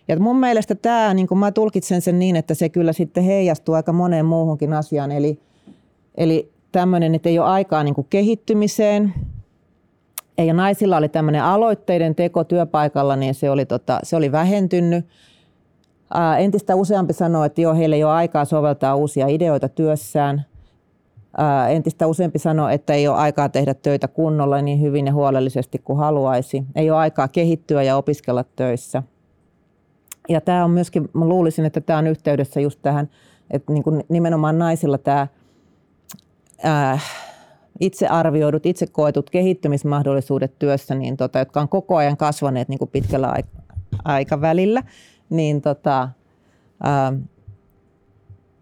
Ja 0.08 0.20
mun 0.20 0.40
mielestä 0.40 0.76
tämä, 0.76 1.14
niin 1.14 1.28
mä 1.36 1.52
tulkitsen 1.52 2.02
sen 2.02 2.20
niin, 2.20 2.36
että 2.36 2.54
se 2.54 2.70
kyllä 2.70 2.94
sitten 2.94 3.24
heijastuu 3.24 3.76
aika 3.76 3.94
moneen 3.94 4.26
muuhunkin 4.26 4.74
asiaan. 4.74 5.12
Eli, 5.12 5.40
eli 6.16 6.52
tämmöinen, 6.72 7.16
että 7.16 7.30
ei 7.30 7.40
ole 7.40 7.48
aikaa 7.48 7.84
niin 7.84 7.96
kehittymiseen, 8.10 9.14
ja 10.38 10.54
naisilla 10.54 10.98
oli 10.98 11.10
tämmöinen 11.10 11.44
aloitteiden 11.44 12.16
teko 12.16 12.44
työpaikalla, 12.44 13.16
niin 13.16 13.34
se 13.34 13.50
oli, 13.50 13.66
tota, 13.66 14.00
se 14.04 14.16
oli 14.16 14.32
vähentynyt. 14.32 15.06
Ää, 16.14 16.38
entistä 16.38 16.76
useampi 16.76 17.14
sanoi, 17.14 17.46
että 17.46 17.62
joo, 17.62 17.76
heillä 17.76 17.96
ei 17.96 18.04
ole 18.04 18.14
aikaa 18.14 18.46
soveltaa 18.46 18.96
uusia 18.96 19.28
ideoita 19.28 19.70
työssään. 19.70 20.46
Ää, 21.38 21.70
entistä 21.70 22.08
useampi 22.08 22.40
sanoi, 22.40 22.74
että 22.74 22.94
ei 22.94 23.08
ole 23.08 23.18
aikaa 23.18 23.50
tehdä 23.50 23.74
töitä 23.74 24.08
kunnolla 24.08 24.62
niin 24.62 24.82
hyvin 24.82 25.06
ja 25.06 25.14
huolellisesti 25.14 25.80
kuin 25.84 26.00
haluaisi. 26.00 26.64
Ei 26.76 26.92
ole 26.92 27.00
aikaa 27.00 27.28
kehittyä 27.28 27.84
ja 27.84 27.98
opiskella 27.98 28.46
töissä. 28.56 29.04
Ja 30.30 30.42
tämä 30.42 30.64
on 30.64 30.72
myöskin, 30.72 31.10
mä 31.14 31.26
luulisin, 31.26 31.66
että 31.66 31.82
tämä 31.82 32.00
on 32.00 32.08
yhteydessä 32.08 32.62
just 32.62 32.80
tähän, 32.82 33.10
että 33.52 33.74
niin 33.74 33.84
kuin 33.84 34.04
nimenomaan 34.10 34.60
naisilla 34.60 34.98
tämä 34.98 35.28
ää, 36.64 37.00
itse 37.80 38.08
arvioidut, 38.08 38.66
itse 38.66 38.88
koetut 38.88 39.30
kehittymismahdollisuudet 39.30 40.60
työssä, 40.60 40.96
niin 40.96 41.18
tota, 41.18 41.40
jotka 41.40 41.62
on 41.62 41.70
koko 41.70 41.96
ajan 41.96 42.18
kasvaneet 42.18 42.70
niin 42.70 42.80
kuin 42.80 42.92
pitkällä 42.92 43.34
aikavälillä, 44.06 44.84
niin, 45.30 45.62
tota, 45.62 46.10
ää, 46.84 47.14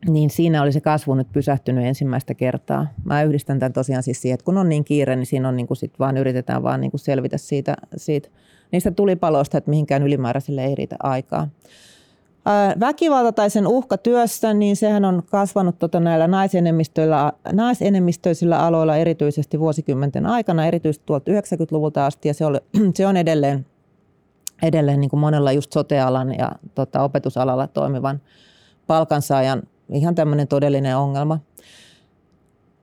niin 0.10 0.30
siinä 0.30 0.62
oli 0.62 0.72
se 0.72 0.82
kasvu 0.82 1.16
nyt 1.16 1.32
pysähtynyt 1.34 1.86
ensimmäistä 1.86 2.34
kertaa. 2.34 2.88
Mä 3.04 3.24
yhdistän 3.24 3.60
tämän 3.60 3.74
tosiaan 3.74 4.04
siis 4.04 4.22
siihen, 4.22 4.34
että 4.34 4.46
kun 4.46 4.58
on 4.58 4.70
niin 4.70 4.84
kiire, 4.84 5.16
niin 5.16 5.26
siinä 5.26 5.50
on 5.50 5.56
niin 5.56 5.68
kuin 5.68 5.78
sit 5.78 6.00
vaan 6.00 6.18
yritetään 6.18 6.64
vaan 6.64 6.82
niin 6.82 6.92
kuin 6.92 7.02
selvitä 7.02 7.38
siitä, 7.38 7.76
siitä 7.98 8.30
niistä 8.72 8.92
tulipaloista, 8.92 9.58
että 9.58 9.70
mihinkään 9.70 10.04
ylimääräiselle 10.04 10.66
ei 10.66 10.76
riitä 10.76 10.96
aikaa. 11.04 11.48
Väkivalta 12.80 13.32
tai 13.32 13.50
sen 13.50 13.68
uhka 13.68 13.98
työssä, 13.98 14.54
niin 14.54 14.76
sehän 14.76 15.06
on 15.06 15.24
kasvanut 15.32 15.80
tota 15.80 16.00
näillä 16.00 16.28
naisenemmistöillä, 16.28 17.34
naisenemmistöisillä 17.52 18.60
aloilla 18.60 18.98
erityisesti 18.98 19.60
vuosikymmenten 19.60 20.26
aikana, 20.26 20.66
erityisesti 20.66 21.06
tuolta 21.06 21.32
90-luvulta 21.32 22.06
asti, 22.06 22.28
ja 22.28 22.34
se, 22.34 22.46
oli, 22.46 22.58
se 22.96 23.08
on 23.08 23.18
edelleen, 23.18 23.66
edelleen 24.64 25.02
niin 25.02 25.10
kuin 25.10 25.20
monella 25.20 25.52
just 25.52 25.72
sotealan 25.72 26.36
ja 26.38 26.52
tota, 26.76 27.04
opetusalalla 27.04 27.68
toimivan 27.68 28.22
palkansaajan 28.88 29.64
ihan 29.90 30.16
tämmöinen 30.16 30.48
todellinen 30.48 30.98
ongelma. 30.98 31.40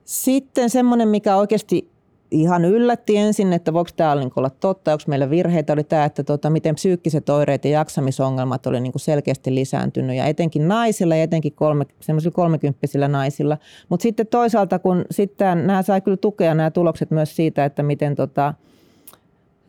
Sitten 0.05 0.71
semmoinen, 0.71 1.09
mikä 1.09 1.37
oikeasti 1.37 1.91
ihan 2.31 2.65
yllätti 2.65 3.17
ensin, 3.17 3.53
että 3.53 3.73
voiko 3.73 3.91
tämä 3.97 4.17
olla 4.37 4.51
totta, 4.51 4.93
onko 4.93 5.05
meillä 5.07 5.31
virheitä, 5.31 5.73
oli 5.73 5.85
tämä, 5.85 6.05
että 6.05 6.25
tota, 6.25 6.51
miten 6.51 6.75
psyykkiset 6.75 7.29
oireet 7.29 7.65
ja 7.65 7.71
jaksamisongelmat 7.71 8.67
oli 8.67 8.81
niin 8.81 8.93
selkeästi 8.97 9.55
lisääntynyt 9.55 10.17
ja 10.17 10.27
etenkin 10.27 10.69
naisilla 10.69 11.17
ja 11.17 11.23
etenkin 11.23 11.53
kolme, 11.53 11.87
semmoisilla 12.01 12.35
kolmekymppisillä 12.35 13.09
naisilla. 13.09 13.59
Mutta 13.89 14.03
sitten 14.03 14.27
toisaalta, 14.27 14.79
kun 14.79 15.05
sitten 15.11 15.67
nämä 15.67 15.83
sai 15.83 16.01
kyllä 16.01 16.17
tukea 16.17 16.55
nämä 16.55 16.71
tulokset 16.71 17.11
myös 17.11 17.37
siitä, 17.37 17.65
että 17.65 17.83
miten 17.83 18.15
tota, 18.15 18.55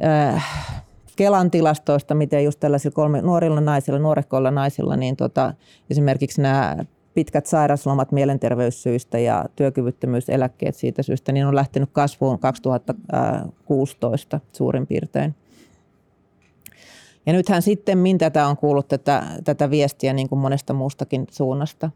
äh, 0.05 0.75
Kelan 1.15 1.51
tilastoista, 1.51 2.15
miten 2.15 2.43
just 2.43 2.59
tällaisilla 2.59 2.95
kolme, 2.95 3.21
nuorilla 3.21 3.61
naisilla, 3.61 3.99
nuorekkoilla 3.99 4.51
naisilla, 4.51 4.95
niin 4.95 5.15
tota, 5.15 5.53
esimerkiksi 5.89 6.41
nämä 6.41 6.77
pitkät 7.19 7.45
sairaslomat 7.45 8.11
mielenterveyssyistä 8.11 9.19
ja 9.19 9.45
työkyvyttömyyseläkkeet 9.55 10.75
siitä 10.75 11.03
syystä, 11.03 11.31
niin 11.31 11.45
on 11.45 11.55
lähtenyt 11.55 11.89
kasvuun 11.93 12.39
2016 12.39 14.39
suurin 14.51 14.87
piirtein. 14.87 15.35
Ja 17.25 17.33
nythän 17.33 17.61
sitten 17.61 17.97
min 17.97 18.17
tätä 18.17 18.47
on 18.47 18.57
kuullut 18.57 18.87
tätä, 18.87 19.23
tätä 19.43 19.69
viestiä 19.69 20.13
niin 20.13 20.29
kuin 20.29 20.39
monesta 20.39 20.73
muustakin 20.73 21.27
suunnasta. 21.31 21.91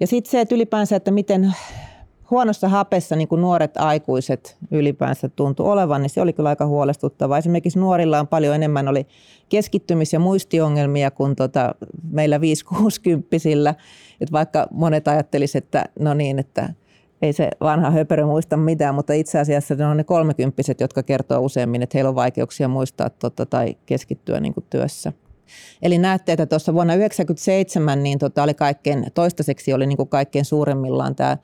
Ja 0.00 0.06
sitten 0.06 0.30
se, 0.30 0.40
että 0.40 0.54
ylipäänsä, 0.54 0.96
että 0.96 1.10
miten 1.10 1.54
huonossa 2.32 2.68
hapessa 2.68 3.16
niin 3.16 3.28
kuin 3.28 3.40
nuoret 3.40 3.76
aikuiset 3.76 4.56
ylipäänsä 4.70 5.28
tuntuu 5.28 5.68
olevan, 5.68 6.02
niin 6.02 6.10
se 6.10 6.20
oli 6.20 6.32
kyllä 6.32 6.48
aika 6.48 6.66
huolestuttavaa. 6.66 7.38
Esimerkiksi 7.38 7.78
nuorilla 7.78 8.20
on 8.20 8.28
paljon 8.28 8.54
enemmän 8.54 8.88
oli 8.88 9.06
keskittymis- 9.48 10.12
ja 10.12 10.18
muistiongelmia 10.18 11.10
kuin 11.10 11.36
tota 11.36 11.74
meillä 12.10 12.38
5-60-sillä. 12.38 13.74
Et 14.20 14.32
vaikka 14.32 14.66
monet 14.70 15.08
ajattelisivat, 15.08 15.64
että 15.64 15.84
no 15.98 16.14
niin, 16.14 16.38
että 16.38 16.74
ei 17.22 17.32
se 17.32 17.50
vanha 17.60 17.90
höperö 17.90 18.26
muista 18.26 18.56
mitään, 18.56 18.94
mutta 18.94 19.12
itse 19.12 19.38
asiassa 19.38 19.74
ne 19.74 19.86
on 19.86 19.96
ne 19.96 20.04
kolmekymppiset, 20.04 20.80
jotka 20.80 21.02
kertoo 21.02 21.40
useammin, 21.40 21.82
että 21.82 21.98
heillä 21.98 22.08
on 22.08 22.14
vaikeuksia 22.14 22.68
muistaa 22.68 23.10
tota, 23.10 23.46
tai 23.46 23.76
keskittyä 23.86 24.40
niin 24.40 24.54
kuin 24.54 24.66
työssä. 24.70 25.12
Eli 25.82 25.98
näette, 25.98 26.32
että 26.32 26.46
tuossa 26.46 26.74
vuonna 26.74 26.92
1997 26.92 28.02
niin 28.02 28.18
tota 28.18 28.42
oli 28.42 28.54
kaikkein, 28.54 29.06
toistaiseksi 29.14 29.72
oli 29.72 29.86
niin 29.86 29.96
kuin 29.96 30.08
kaikkein 30.08 30.44
suuremmillaan 30.44 31.14
tämä 31.14 31.36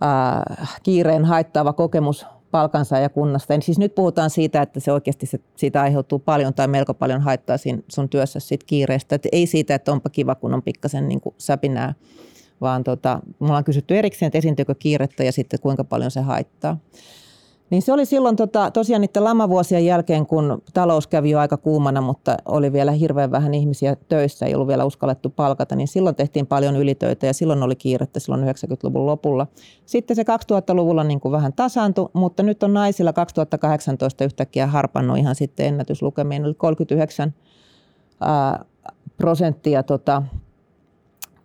ää, 0.00 0.66
kiireen 0.82 1.24
haittaava 1.24 1.72
kokemus 1.72 2.26
palkansaajakunnasta. 2.50 3.54
Eli 3.54 3.62
siis 3.62 3.78
nyt 3.78 3.94
puhutaan 3.94 4.30
siitä, 4.30 4.62
että 4.62 4.80
se 4.80 4.92
oikeasti 4.92 5.26
se, 5.26 5.38
siitä 5.56 5.82
aiheutuu 5.82 6.18
paljon 6.18 6.54
tai 6.54 6.68
melko 6.68 6.94
paljon 6.94 7.20
haittaa 7.20 7.56
siinä 7.56 7.82
sun 7.88 8.08
työssä 8.08 8.40
siitä 8.40 8.64
kiireestä. 8.66 9.14
Et 9.14 9.26
ei 9.32 9.46
siitä, 9.46 9.74
että 9.74 9.92
onpa 9.92 10.10
kiva, 10.10 10.34
kun 10.34 10.54
on 10.54 10.62
pikkasen 10.62 11.08
niin 11.08 11.20
kuin 11.20 11.34
säpinää, 11.38 11.94
vaan 12.60 12.84
tota, 12.84 13.20
mulla 13.38 13.56
on 13.56 13.64
kysytty 13.64 13.98
erikseen, 13.98 14.26
että 14.26 14.38
esiintyykö 14.38 14.74
kiirettä 14.78 15.24
ja 15.24 15.32
sitten 15.32 15.60
kuinka 15.60 15.84
paljon 15.84 16.10
se 16.10 16.20
haittaa. 16.20 16.76
Niin 17.70 17.82
se 17.82 17.92
oli 17.92 18.06
silloin 18.06 18.36
tota, 18.36 18.70
tosiaan 18.70 19.00
niiden 19.00 19.24
lamavuosien 19.24 19.86
jälkeen, 19.86 20.26
kun 20.26 20.62
talous 20.74 21.06
kävi 21.06 21.30
jo 21.30 21.38
aika 21.38 21.56
kuumana, 21.56 22.00
mutta 22.00 22.36
oli 22.44 22.72
vielä 22.72 22.92
hirveän 22.92 23.30
vähän 23.30 23.54
ihmisiä 23.54 23.96
töissä, 24.08 24.46
ei 24.46 24.54
ollut 24.54 24.68
vielä 24.68 24.84
uskallettu 24.84 25.30
palkata, 25.30 25.76
niin 25.76 25.88
silloin 25.88 26.16
tehtiin 26.16 26.46
paljon 26.46 26.76
ylitöitä 26.76 27.26
ja 27.26 27.32
silloin 27.32 27.62
oli 27.62 27.76
kiirettä 27.76 28.20
silloin 28.20 28.44
90-luvun 28.44 29.06
lopulla. 29.06 29.46
Sitten 29.86 30.16
se 30.16 30.22
2000-luvulla 30.22 31.04
niin 31.04 31.20
kuin 31.20 31.32
vähän 31.32 31.52
tasaantui, 31.52 32.08
mutta 32.12 32.42
nyt 32.42 32.62
on 32.62 32.74
naisilla 32.74 33.12
2018 33.12 34.24
yhtäkkiä 34.24 34.66
harpannut 34.66 35.18
ihan 35.18 35.34
sitten 35.34 35.66
ennätyslukemiin, 35.66 36.44
eli 36.44 36.54
39 36.54 37.34
ää, 38.20 38.64
prosenttia 39.16 39.82
tota, 39.82 40.22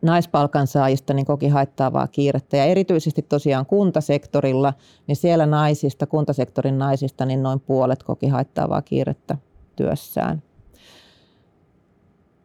naispalkansaajista 0.02 1.14
niin 1.14 1.26
koki 1.26 1.48
haittaavaa 1.48 2.08
kiirettä. 2.08 2.58
Ja 2.58 2.64
erityisesti 2.64 3.22
tosiaan 3.22 3.66
kuntasektorilla, 3.66 4.74
niin 5.08 5.16
siellä 5.16 5.46
naisista, 5.46 6.08
kuntasektorin 6.08 6.78
naisista, 6.78 7.26
niin 7.26 7.44
noin 7.44 7.60
puolet 7.60 8.04
koki 8.04 8.28
haittaavaa 8.28 8.82
kiirettä 8.82 9.38
työssään. 9.76 10.42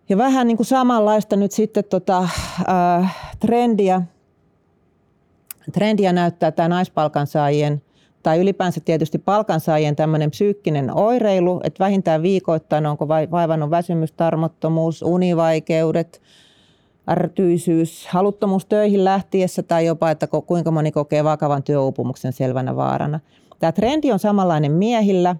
Ja 0.09 0.19
vähän 0.19 0.47
niin 0.47 0.57
kuin 0.57 0.67
samanlaista 0.67 1.37
nyt 1.37 1.53
sitten 1.53 1.85
tota, 1.85 2.29
äh, 2.69 3.17
trendiä, 3.41 4.03
trendiä 5.73 6.13
näyttää 6.13 6.53
tämä 6.53 6.69
naispalkansaajien 6.69 7.83
tai 8.23 8.41
ylipäänsä 8.41 8.81
tietysti 8.81 9.19
palkansaajien 9.19 9.97
tämmöinen 9.97 10.31
psyykkinen 10.31 10.95
oireilu, 10.95 11.61
että 11.65 11.85
vähintään 11.85 12.23
viikoittain 12.23 12.87
onko 12.87 13.09
vaivannut 13.09 13.71
väsymys, 13.71 14.13
tarmottomuus, 14.13 15.03
univaikeudet, 15.03 16.23
ärtyisyys, 17.11 18.07
haluttomuus 18.07 18.67
töihin 18.67 19.05
lähtiessä 19.05 19.63
tai 19.63 19.87
jopa, 19.87 20.11
että 20.11 20.27
kuinka 20.47 20.71
moni 20.71 20.93
kokee 20.93 21.25
vakavan 21.25 21.63
työuupumuksen 21.63 22.33
selvänä 22.33 22.77
vaarana. 22.77 23.21
Tämä 23.59 23.73
trendi 23.73 24.13
on 24.13 24.19
samanlainen 24.19 24.73
miehillä, 24.73 25.37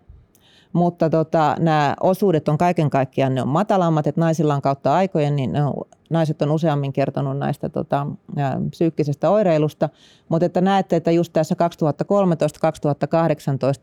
mutta 0.73 1.11
tota, 1.11 1.57
nämä 1.59 1.95
osuudet 2.01 2.49
on 2.49 2.59
kaiken 2.59 2.91
kaikkiaan 2.91 3.35
ne 3.35 3.43
on 3.43 3.49
matalammat, 3.49 4.07
että 4.07 4.21
naisilla 4.21 4.55
on 4.55 4.63
kautta 4.63 4.95
aikojen, 4.95 5.37
niin 5.37 5.57
on, 5.57 5.73
naiset 6.11 6.43
on 6.43 6.51
useammin 6.51 6.93
kertonut 6.93 7.39
näistä 7.39 7.69
tota, 7.69 8.07
psyykkisestä 8.71 9.31
oireilusta, 9.31 9.89
mutta 10.29 10.47
että 10.47 10.61
näette, 10.61 10.97
että 10.97 11.11
just 11.11 11.33
tässä 11.33 11.55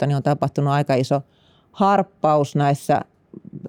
2013-2018 0.04 0.08
niin 0.08 0.16
on 0.16 0.24
tapahtunut 0.24 0.74
aika 0.74 0.96
iso 0.96 1.22
harppaus 1.72 2.56
näissä 2.56 3.02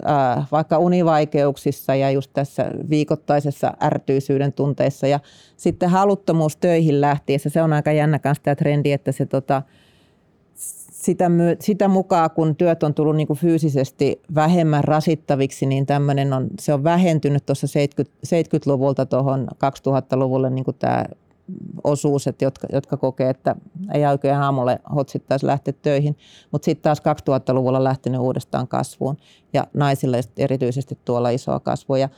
äh, 0.09 0.47
vaikka 0.51 0.77
univaikeuksissa 0.77 1.95
ja 1.95 2.11
just 2.11 2.31
tässä 2.33 2.71
viikoittaisessa 2.89 3.73
ärtyisyyden 3.83 4.53
tunteissa 4.53 5.07
ja 5.07 5.19
sitten 5.57 5.89
haluttomuus 5.89 6.57
töihin 6.57 7.01
lähtiessä. 7.01 7.49
Se 7.49 7.61
on 7.61 7.73
aika 7.73 7.91
jännä 7.91 8.19
kanssa 8.19 8.43
tämä 8.43 8.55
trendi, 8.55 8.91
että 8.91 9.11
se 9.11 9.25
tota, 9.25 9.61
sitä, 11.03 11.29
my, 11.29 11.57
sitä 11.59 11.87
mukaan, 11.87 12.31
kun 12.31 12.55
työt 12.55 12.83
on 12.83 12.93
tullut 12.93 13.15
niin 13.15 13.27
kuin 13.27 13.39
fyysisesti 13.39 14.21
vähemmän 14.35 14.83
rasittaviksi, 14.83 15.65
niin 15.65 15.85
tämmöinen 15.85 16.33
on, 16.33 16.47
se 16.59 16.73
on 16.73 16.83
vähentynyt 16.83 17.45
tuossa 17.45 17.67
70, 17.67 18.15
70-luvulta 18.25 19.05
tuohon 19.05 19.47
2000-luvulle 19.55 20.49
niin 20.49 20.65
kuin 20.65 20.77
tämä 20.79 21.05
osuus, 21.83 22.27
että 22.27 22.45
jotka, 22.45 22.67
jotka 22.73 22.97
kokee, 22.97 23.29
että 23.29 23.55
ei 23.93 24.05
oikein 24.05 24.35
aamulle 24.35 24.79
hotsittaisi 24.95 25.45
lähteä 25.45 25.73
töihin. 25.81 26.17
Mutta 26.51 26.65
sitten 26.65 26.83
taas 26.83 27.01
2000-luvulla 27.29 27.83
lähtenyt 27.83 28.21
uudestaan 28.21 28.67
kasvuun 28.67 29.17
ja 29.53 29.67
naisille 29.73 30.21
erityisesti 30.37 30.97
tuolla 31.05 31.29
isoa 31.29 31.59
kasvua. 31.59 31.97
Ja, 31.97 32.09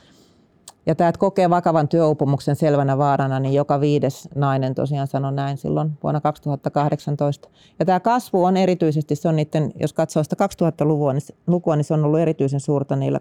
ja 0.86 0.94
tämä, 0.94 1.08
että 1.08 1.18
kokee 1.18 1.50
vakavan 1.50 1.88
työuupumuksen 1.88 2.56
selvänä 2.56 2.98
vaarana, 2.98 3.40
niin 3.40 3.54
joka 3.54 3.80
viides 3.80 4.28
nainen 4.34 4.74
tosiaan 4.74 5.06
sanoi 5.06 5.32
näin 5.32 5.56
silloin 5.56 5.92
vuonna 6.02 6.20
2018. 6.20 7.48
Ja 7.78 7.84
tämä 7.84 8.00
kasvu 8.00 8.44
on 8.44 8.56
erityisesti, 8.56 9.16
se 9.16 9.28
on 9.28 9.36
niiden, 9.36 9.72
jos 9.80 9.92
katsoo 9.92 10.22
sitä 10.22 10.36
2000-lukua, 10.62 11.12
niin, 11.12 11.22
lukua, 11.46 11.76
niin 11.76 11.84
se 11.84 11.94
on 11.94 12.04
ollut 12.04 12.20
erityisen 12.20 12.60
suurta 12.60 12.96
niillä 12.96 13.20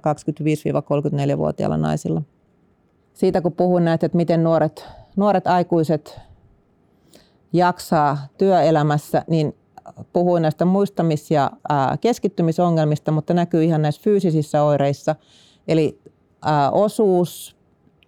25-34-vuotiailla 1.36 1.78
naisilla. 1.78 2.22
Siitä 3.14 3.42
kun 3.42 3.54
puhun 3.54 3.86
näitä, 3.86 4.06
että 4.06 4.16
miten 4.16 4.44
nuoret 4.44 4.86
nuoret 5.16 5.48
aikuiset 5.48 6.20
jaksaa 7.54 8.18
työelämässä, 8.38 9.24
niin 9.28 9.56
puhuin 10.14 10.42
näistä 10.42 10.66
muistamis- 10.66 11.32
ja 11.32 11.52
keskittymisongelmista, 12.02 13.12
mutta 13.12 13.34
näkyy 13.34 13.64
ihan 13.64 13.82
näissä 13.82 14.02
fyysisissä 14.02 14.64
oireissa. 14.64 15.16
Eli 15.68 16.00
osuus 16.72 17.56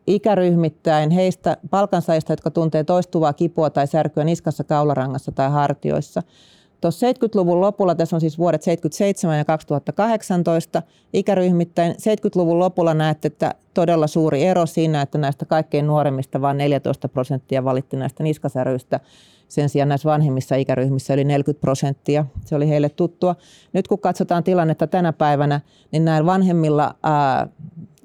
ikäryhmittäin 0.08 1.12
heistä 1.12 1.58
palkansaajista, 1.70 2.34
jotka 2.34 2.52
tuntee 2.52 2.84
toistuvaa 2.84 3.34
kipua 3.34 3.70
tai 3.70 3.88
särkyä 3.88 4.24
niskassa, 4.24 4.64
kaularangassa 4.64 5.32
tai 5.32 5.50
hartioissa– 5.50 6.24
Tuossa 6.82 7.08
70-luvun 7.08 7.62
lopulla, 7.62 7.96
tässä 7.96 8.16
on 8.16 8.22
siis 8.22 8.38
vuodet 8.38 8.64
77 8.64 9.38
ja 9.38 9.46
2018 9.46 10.82
ikäryhmittäin, 11.14 11.92
70-luvun 11.92 12.60
lopulla 12.60 12.94
näette, 12.94 13.28
että 13.28 13.56
todella 13.74 14.08
suuri 14.08 14.44
ero 14.44 14.66
siinä, 14.66 15.02
että 15.02 15.18
näistä 15.18 15.46
kaikkein 15.46 15.88
nuoremmista 15.88 16.42
vain 16.42 16.58
14 16.58 17.10
prosenttia 17.10 17.64
valitti 17.64 17.98
näistä 17.98 18.24
niskasäryistä. 18.24 19.00
Sen 19.48 19.70
sijaan 19.70 19.90
näissä 19.90 20.10
vanhemmissa 20.10 20.56
ikäryhmissä 20.56 21.14
yli 21.14 21.24
40 21.24 21.62
prosenttia. 21.62 22.26
Se 22.46 22.56
oli 22.56 22.70
heille 22.70 22.90
tuttua. 22.90 23.36
Nyt 23.74 23.88
kun 23.88 24.00
katsotaan 24.00 24.44
tilannetta 24.44 24.88
tänä 24.88 25.14
päivänä, 25.14 25.62
niin 25.92 26.06
näillä 26.06 26.26
vanhemmilla 26.26 26.96
ää, 27.04 27.48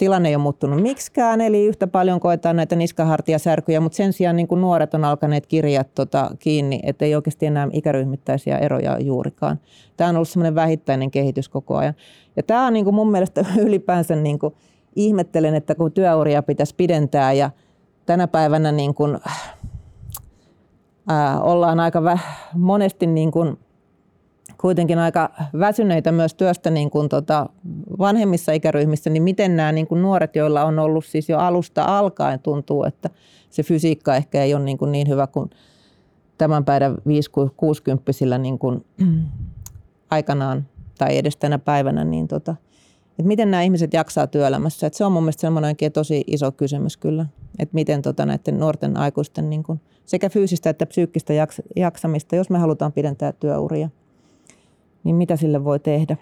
tilanne 0.03 0.29
ei 0.29 0.35
ole 0.35 0.43
muuttunut 0.43 0.83
miksikään, 0.83 1.41
eli 1.41 1.67
yhtä 1.67 1.87
paljon 1.87 2.21
koetaan 2.21 2.57
näitä 2.57 2.77
niskahartiasärkyjä, 2.77 3.81
mutta 3.81 3.97
sen 3.97 4.13
sijaan 4.13 4.37
niin 4.37 4.49
kuin 4.49 4.61
nuoret 4.61 4.95
on 4.95 5.05
alkaneet 5.05 5.47
kirjat 5.47 5.95
tota, 5.95 6.31
kiinni, 6.39 6.81
ettei 6.83 7.15
oikeasti 7.15 7.47
enää 7.47 7.69
ikäryhmittäisiä 7.73 8.59
eroja 8.59 8.99
juurikaan. 9.01 9.61
Tämä 9.97 10.11
on 10.11 10.17
ollut 10.17 10.29
semmoinen 10.29 10.55
vähittäinen 10.55 11.11
kehitys 11.11 11.49
koko 11.49 11.77
ajan. 11.77 11.95
Ja 12.37 12.43
tämä 12.43 12.67
on 12.67 12.73
niin 12.73 12.85
kuin 12.85 12.95
mun 12.95 13.11
mielestä 13.11 13.45
ylipäänsä, 13.67 14.17
niin 14.17 14.39
kuin, 14.39 14.55
ihmettelen, 14.97 15.55
että 15.55 15.75
kun 15.75 15.93
työuria 15.93 16.43
pitäisi 16.43 16.75
pidentää 16.75 17.33
ja 17.33 17.51
tänä 18.07 18.29
päivänä 18.29 18.73
niin 18.73 18.95
kuin, 18.95 19.19
ää, 21.09 21.41
ollaan 21.41 21.81
aika 21.81 22.01
vä- 22.01 22.49
monesti 22.55 23.07
niin 23.07 23.31
kuin, 23.31 23.59
kuitenkin 24.63 24.99
aika 24.99 25.31
väsyneitä 25.59 26.13
myös 26.13 26.35
työstä 26.35 26.71
niin 26.71 26.91
kuin 26.91 27.09
tota 27.09 27.47
vanhemmissa 27.99 28.53
ikäryhmissä, 28.53 29.11
niin 29.11 29.23
miten 29.23 29.57
nämä 29.57 29.73
niin 29.73 29.87
kuin 29.87 30.03
nuoret, 30.03 30.37
joilla 30.37 30.65
on 30.65 30.79
ollut 30.79 31.05
siis 31.05 31.29
jo 31.29 31.39
alusta 31.39 31.85
alkaen, 31.99 32.41
tuntuu, 32.41 32.85
että 32.85 33.11
se 33.51 33.63
fysiikka 33.63 34.17
ehkä 34.17 34.43
ei 34.43 34.55
ole 34.55 34.65
niin, 34.65 34.79
kuin 34.79 34.93
niin 34.93 35.09
hyvä 35.09 35.27
kuin 35.27 35.51
tämän 36.39 36.65
päivän 36.65 36.95
5-60 38.35 38.39
niin 38.39 38.59
kuin 38.59 38.85
aikanaan 40.11 40.67
tai 40.99 41.19
edes 41.19 41.37
tänä 41.37 41.59
päivänä, 41.59 42.05
niin 42.05 42.29
tota, 42.29 42.57
että 43.11 43.29
miten 43.29 43.51
nämä 43.51 43.63
ihmiset 43.63 43.95
jaksaa 43.95 44.27
työelämässä. 44.27 44.87
Että 44.87 44.97
se 44.97 45.05
on 45.05 45.13
mun 45.13 45.23
mielestä 45.23 45.41
semmoinen 45.41 45.77
tosi 45.93 46.25
iso 46.27 46.53
kysymys 46.53 46.97
kyllä, 46.97 47.27
että 47.59 47.75
miten 47.75 48.03
tota 48.03 48.27
näiden 48.27 48.59
nuorten 48.59 48.97
aikuisten 48.97 49.51
niin 49.51 49.63
kuin 49.63 49.81
sekä 50.05 50.29
fyysistä 50.29 50.71
että 50.71 50.87
psyykkistä 50.87 51.33
jaksamista, 51.77 52.37
jos 52.37 52.51
me 52.51 52.59
halutaan 52.59 52.93
pidentää 52.93 53.33
työuria– 53.33 53.91
niin 55.05 55.17
mitä 55.17 55.37
sille 55.37 55.65
voi 55.65 55.79
tehdä. 55.79 56.17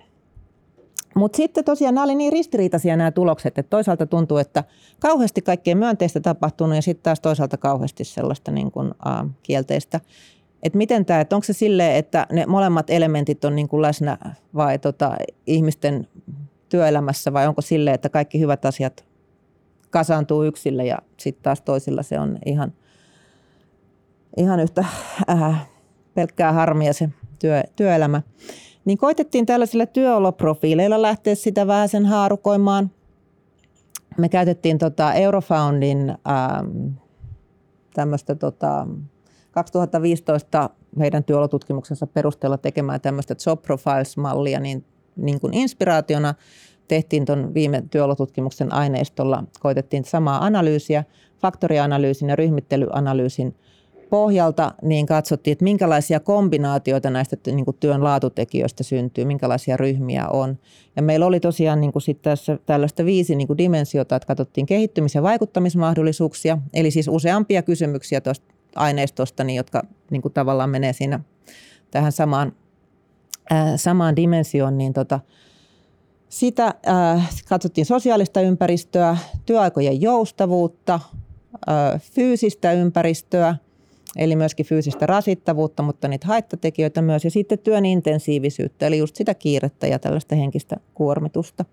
Mutta 1.14 1.36
sitten 1.36 1.64
tosiaan 1.64 1.94
nämä 1.94 2.04
oli 2.04 2.14
niin 2.14 2.32
ristiriitaisia 2.32 2.96
nämä 2.96 3.10
tulokset, 3.10 3.58
että 3.58 3.70
toisaalta 3.70 4.06
tuntuu, 4.06 4.36
että 4.36 4.64
kauheasti 5.00 5.42
kaikkea 5.42 5.76
myönteistä 5.76 6.20
tapahtunut 6.20 6.76
ja 6.76 6.82
sitten 6.82 7.02
taas 7.02 7.20
toisaalta 7.20 7.56
kauheasti 7.56 8.04
sellaista 8.04 8.50
niin 8.50 8.70
kuin, 8.70 8.88
uh, 8.88 9.30
kielteistä. 9.42 10.00
Että 10.62 10.78
miten 10.78 11.04
tämä, 11.04 11.20
että 11.20 11.36
onko 11.36 11.44
se 11.44 11.52
silleen, 11.52 11.96
että 11.96 12.26
ne 12.32 12.46
molemmat 12.46 12.90
elementit 12.90 13.44
on 13.44 13.56
niin 13.56 13.68
kuin 13.68 13.82
läsnä 13.82 14.18
vai 14.54 14.78
tota, 14.78 15.16
ihmisten 15.46 16.08
työelämässä 16.68 17.32
vai 17.32 17.46
onko 17.46 17.60
silleen, 17.60 17.94
että 17.94 18.08
kaikki 18.08 18.40
hyvät 18.40 18.64
asiat 18.64 19.04
kasaantuu 19.90 20.44
yksille 20.44 20.86
ja 20.86 20.98
sitten 21.16 21.42
taas 21.42 21.60
toisilla 21.60 22.02
se 22.02 22.20
on 22.20 22.38
ihan 22.46 22.72
ihan 24.36 24.60
yhtä 24.60 24.84
äh, 25.30 25.68
pelkkää 26.14 26.52
harmia 26.52 26.92
se 26.92 27.08
työ, 27.38 27.62
työelämä. 27.76 28.22
Niin 28.84 28.98
koitettiin 28.98 29.46
tällaisilla 29.46 29.86
työoloprofiileilla 29.86 31.02
lähteä 31.02 31.34
sitä 31.34 31.66
vähän 31.66 31.88
sen 31.88 32.06
haarukoimaan. 32.06 32.90
Me 34.18 34.28
käytettiin 34.28 34.78
tota 34.78 35.14
Eurofoundin 35.14 36.10
ähm, 36.10 36.88
tämmöistä 37.94 38.34
tota, 38.34 38.86
2015 39.50 40.70
heidän 40.98 41.24
työolotutkimuksensa 41.24 42.06
perusteella 42.06 42.58
tekemään 42.58 43.00
tämmöistä 43.00 43.34
job 43.46 43.62
profiles-mallia, 43.62 44.60
niin, 44.60 44.84
niin 45.16 45.40
kuin 45.40 45.54
inspiraationa 45.54 46.34
tehtiin 46.88 47.24
tuon 47.24 47.54
viime 47.54 47.84
työolotutkimuksen 47.90 48.72
aineistolla, 48.72 49.44
koitettiin 49.60 50.04
samaa 50.04 50.44
analyysiä, 50.44 51.04
faktorianalyysin 51.38 52.28
ja 52.28 52.36
ryhmittelyanalyysin 52.36 53.56
pohjalta, 54.10 54.74
niin 54.82 55.06
katsottiin, 55.06 55.52
että 55.52 55.64
minkälaisia 55.64 56.20
kombinaatioita 56.20 57.10
näistä 57.10 57.36
niin 57.46 57.64
kuin 57.64 57.76
työn 57.80 58.04
laatutekijöistä 58.04 58.82
syntyy, 58.82 59.24
minkälaisia 59.24 59.76
ryhmiä 59.76 60.28
on. 60.28 60.58
Ja 60.96 61.02
meillä 61.02 61.26
oli 61.26 61.40
tosiaan 61.40 61.80
niin 61.80 61.92
kuin 61.92 62.02
sit 62.02 62.22
tässä 62.22 62.58
tällaista 62.66 63.04
viisi 63.04 63.36
niin 63.36 63.46
kuin 63.46 63.58
dimensiota, 63.58 64.16
että 64.16 64.26
katsottiin 64.26 64.66
kehittymis- 64.66 65.14
ja 65.14 65.22
vaikuttamismahdollisuuksia, 65.22 66.58
eli 66.74 66.90
siis 66.90 67.08
useampia 67.08 67.62
kysymyksiä 67.62 68.20
tuosta 68.20 68.54
aineistosta, 68.76 69.44
niin 69.44 69.56
jotka 69.56 69.82
niin 70.10 70.22
kuin 70.22 70.34
tavallaan 70.34 70.70
menee 70.70 70.92
siinä 70.92 71.20
tähän 71.90 72.12
samaan, 72.12 72.52
ää, 73.50 73.76
samaan 73.76 74.16
dimensioon, 74.16 74.78
niin 74.78 74.92
tota, 74.92 75.20
sitä 76.28 76.74
ää, 76.86 77.22
katsottiin 77.48 77.86
sosiaalista 77.86 78.40
ympäristöä, 78.40 79.16
työaikojen 79.46 80.00
joustavuutta, 80.00 81.00
ää, 81.66 81.98
fyysistä 81.98 82.72
ympäristöä, 82.72 83.56
eli 84.16 84.36
myöskin 84.36 84.66
fyysistä 84.66 85.06
rasittavuutta, 85.06 85.82
mutta 85.82 86.08
niitä 86.08 86.26
haittatekijöitä 86.26 87.02
myös, 87.02 87.24
ja 87.24 87.30
sitten 87.30 87.58
työn 87.58 87.86
intensiivisyyttä, 87.86 88.86
eli 88.86 88.98
just 88.98 89.16
sitä 89.16 89.34
kiirettä 89.34 89.86
ja 89.86 89.98
tällaista 89.98 90.34
henkistä 90.34 90.76
kuormitusta. 90.94 91.64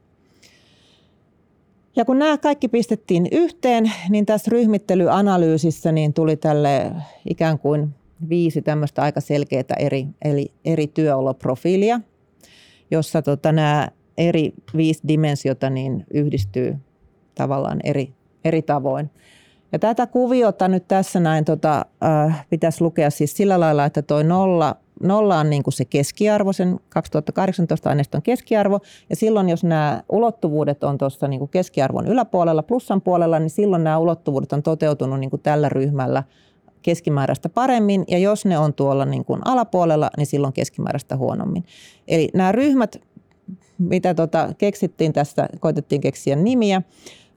Ja 1.96 2.06
kun 2.06 2.20
nämä 2.20 2.38
kaikki 2.38 2.68
pistettiin 2.68 3.28
yhteen, 3.32 3.92
niin 4.10 4.26
tässä 4.26 4.52
ryhmittelyanalyysissä 4.52 5.92
niin 5.92 6.14
tuli 6.14 6.36
tälle 6.36 6.92
ikään 7.30 7.60
kuin 7.60 7.90
viisi 8.30 8.62
tämmöistä 8.62 9.02
aika 9.02 9.22
selkeää 9.22 9.64
eri, 9.80 10.08
eli 10.22 10.52
eri 10.66 10.88
työoloprofiilia, 10.88 12.02
jossa 12.92 13.22
tota 13.22 13.52
nämä 13.52 13.88
eri 14.18 14.54
viisi 14.76 15.02
dimensiota 15.08 15.70
niin 15.70 16.06
yhdistyy 16.14 16.76
tavallaan 17.36 17.80
eri, 17.84 18.14
eri 18.46 18.62
tavoin. 18.62 19.10
Ja 19.72 19.80
tätä 19.80 20.08
kuviota 20.08 20.68
nyt 20.68 20.88
tässä 20.88 21.20
näin 21.20 21.46
tota, 21.46 21.86
äh, 22.04 22.46
pitäisi 22.50 22.82
lukea 22.82 23.10
siis 23.10 23.38
sillä 23.38 23.60
lailla, 23.60 23.86
että 23.86 24.02
toi 24.02 24.24
nolla 24.24 24.76
nolla 25.04 25.40
on 25.40 25.50
niin 25.50 25.64
kuin 25.64 25.74
se 25.74 25.86
keskiarvo, 25.86 26.54
sen 26.54 26.80
2018 26.90 27.90
aineiston 27.90 28.22
keskiarvo, 28.22 28.80
ja 29.10 29.16
silloin 29.16 29.50
jos 29.50 29.64
nämä 29.64 30.04
ulottuvuudet 30.10 30.84
on 30.84 30.98
tuossa 30.98 31.28
niin 31.28 31.40
kuin 31.40 31.50
keskiarvon 31.50 32.08
yläpuolella, 32.08 32.64
plussan 32.64 33.02
puolella, 33.02 33.40
niin 33.40 33.50
silloin 33.50 33.84
nämä 33.84 33.98
ulottuvuudet 33.98 34.54
on 34.54 34.64
toteutunut 34.64 35.20
niin 35.20 35.30
kuin 35.30 35.42
tällä 35.42 35.70
ryhmällä 35.70 36.24
keskimääräistä 36.82 37.50
paremmin, 37.50 38.06
ja 38.08 38.18
jos 38.18 38.46
ne 38.46 38.58
on 38.58 38.74
tuolla 38.74 39.06
niin 39.06 39.26
kuin 39.26 39.42
alapuolella, 39.46 40.10
niin 40.18 40.28
silloin 40.28 40.54
keskimääräistä 40.54 41.18
huonommin. 41.18 41.64
Eli 42.08 42.30
nämä 42.34 42.52
ryhmät, 42.52 42.96
mitä 43.78 44.14
tota 44.14 44.50
keksittiin 44.58 45.14
tästä, 45.14 45.50
koitettiin 45.60 46.02
keksiä 46.02 46.36
nimiä, 46.36 46.82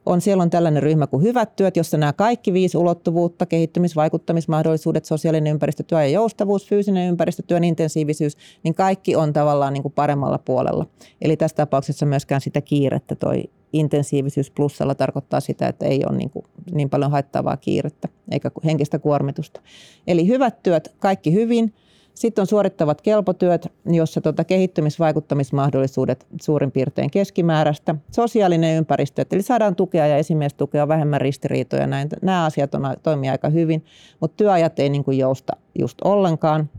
on, 0.07 0.21
siellä 0.21 0.43
on 0.43 0.51
tällainen 0.51 0.83
ryhmä 0.83 1.07
kuin 1.07 1.23
hyvät 1.23 1.57
työt, 1.57 1.77
jossa 1.77 1.97
nämä 1.97 2.13
kaikki 2.13 2.53
viisi 2.53 2.79
ulottuvuutta, 2.79 3.45
kehittymis- 3.45 3.97
vaikuttamismahdollisuudet, 3.97 5.05
sosiaalinen 5.05 5.51
ympäristö, 5.51 5.83
työ 5.83 5.99
ja 5.99 6.09
joustavuus, 6.09 6.67
fyysinen 6.67 7.09
ympäristö, 7.09 7.43
työn 7.47 7.65
intensiivisyys, 7.65 8.37
niin 8.63 8.75
kaikki 8.75 9.17
on 9.17 9.33
tavallaan 9.33 9.73
niin 9.73 9.83
kuin 9.83 9.93
paremmalla 9.93 10.39
puolella. 10.39 10.87
Eli 11.23 11.37
tässä 11.37 11.57
tapauksessa 11.57 12.07
myöskään 12.07 12.41
sitä 12.41 12.61
kiirettä 12.61 13.15
toi 13.15 13.43
intensiivisyys 13.73 14.51
plussalla 14.51 14.95
tarkoittaa 14.95 15.41
sitä, 15.41 15.69
että 15.69 15.87
ei 15.87 16.05
ole 16.09 16.17
niin, 16.17 16.31
kuin 16.31 16.45
niin 16.73 16.91
paljon 16.91 17.11
haittavaa 17.11 17.57
kiirettä 17.57 18.09
eikä 18.31 18.51
henkistä 18.65 18.99
kuormitusta. 18.99 19.61
Eli 20.07 20.27
hyvät 20.27 20.63
työt, 20.63 20.95
kaikki 20.99 21.33
hyvin– 21.33 21.73
sitten 22.21 22.43
on 22.43 22.47
suorittavat 22.47 23.01
kelpotyöt, 23.01 23.73
jossa 23.87 24.21
tuota 24.21 24.45
kehittymisvaikuttamismahdollisuudet 24.45 26.27
suurin 26.43 26.73
piirtein 26.73 27.11
keskimääräistä. 27.11 27.95
Sosiaalinen 28.11 28.77
ympäristö, 28.77 29.25
eli 29.33 29.43
saadaan 29.43 29.77
tukea 29.77 30.07
ja 30.07 30.17
esimiestukea, 30.17 30.89
vähemmän 30.89 31.21
ristiriitoja. 31.21 31.87
Näin, 31.87 32.09
nämä 32.23 32.45
asiat 32.45 32.75
on, 32.75 32.83
toimii 33.03 33.31
aika 33.31 33.49
hyvin, 33.49 33.85
mutta 34.21 34.37
työajat 34.37 34.79
ei 34.79 34.89
niin 34.89 35.05
kuin 35.05 35.19
jousta 35.19 35.53
just 35.79 35.99
ollenkaan. 36.05 36.71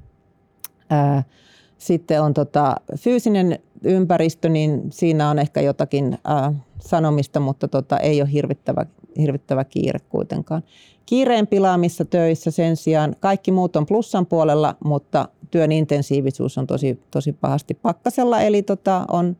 Ää, 0.89 1.23
sitten 1.77 2.21
on 2.21 2.33
tota, 2.33 2.75
fyysinen 2.97 3.59
ympäristö, 3.83 4.49
niin 4.49 4.81
siinä 4.91 5.29
on 5.29 5.39
ehkä 5.39 5.61
jotakin 5.61 6.17
sanomista, 6.79 7.39
mutta 7.39 7.67
tota, 7.67 7.97
ei 7.97 8.21
ole 8.21 8.31
hirvittävä, 8.31 8.85
hirvittävä 9.17 9.63
kiire 9.63 9.99
kuitenkaan. 10.09 10.63
Kiireen 11.05 11.47
pilaamissa 11.47 12.05
töissä 12.05 12.51
sen 12.51 12.77
sijaan 12.77 13.15
kaikki 13.19 13.51
muut 13.51 13.75
on 13.75 13.85
plussan 13.85 14.25
puolella, 14.25 14.75
mutta 14.83 15.29
työn 15.51 15.71
intensiivisuus 15.71 16.57
on 16.57 16.67
tosi, 16.67 16.99
tosi 17.11 17.33
pahasti 17.33 17.73
pakkasella, 17.73 18.41
eli 18.41 18.63
tota, 18.63 19.05
on 19.11 19.37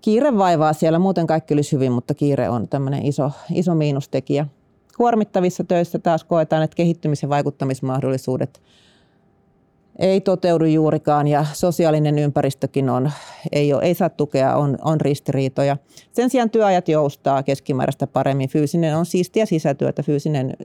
kiire 0.00 0.38
vaivaa 0.38 0.72
siellä. 0.72 0.98
Muuten 0.98 1.26
kaikki 1.26 1.54
olisi 1.54 1.72
hyvin, 1.72 1.92
mutta 1.92 2.14
kiire 2.14 2.48
on 2.48 2.68
tämmöinen 2.68 3.06
iso, 3.06 3.30
iso 3.54 3.74
miinustekijä. 3.74 4.46
Kuormittavissa 4.96 5.64
töissä 5.64 5.98
taas 5.98 6.24
koetaan, 6.24 6.62
että 6.62 6.76
kehittymis- 6.76 7.22
ja 7.22 7.28
vaikuttamismahdollisuudet– 7.28 8.60
ei 10.02 10.20
toteudu 10.20 10.64
juurikaan 10.64 11.28
ja 11.28 11.44
sosiaalinen 11.52 12.18
ympäristökin 12.18 12.90
on, 12.90 13.10
ei, 13.52 13.72
ole, 13.72 13.82
ei 13.82 13.94
saa 13.94 14.08
tukea, 14.08 14.56
on, 14.56 14.78
on 14.84 15.00
ristiriitoja. 15.00 15.76
Sen 16.12 16.30
sijaan 16.30 16.50
työajat 16.50 16.88
joustaa 16.88 17.42
keskimääräistä 17.42 18.06
paremmin. 18.06 18.48
Fyysinen 18.48 18.96
on 18.96 19.06
siistiä 19.06 19.46
sisätyötä, 19.46 20.02
fyysinen 20.02 20.56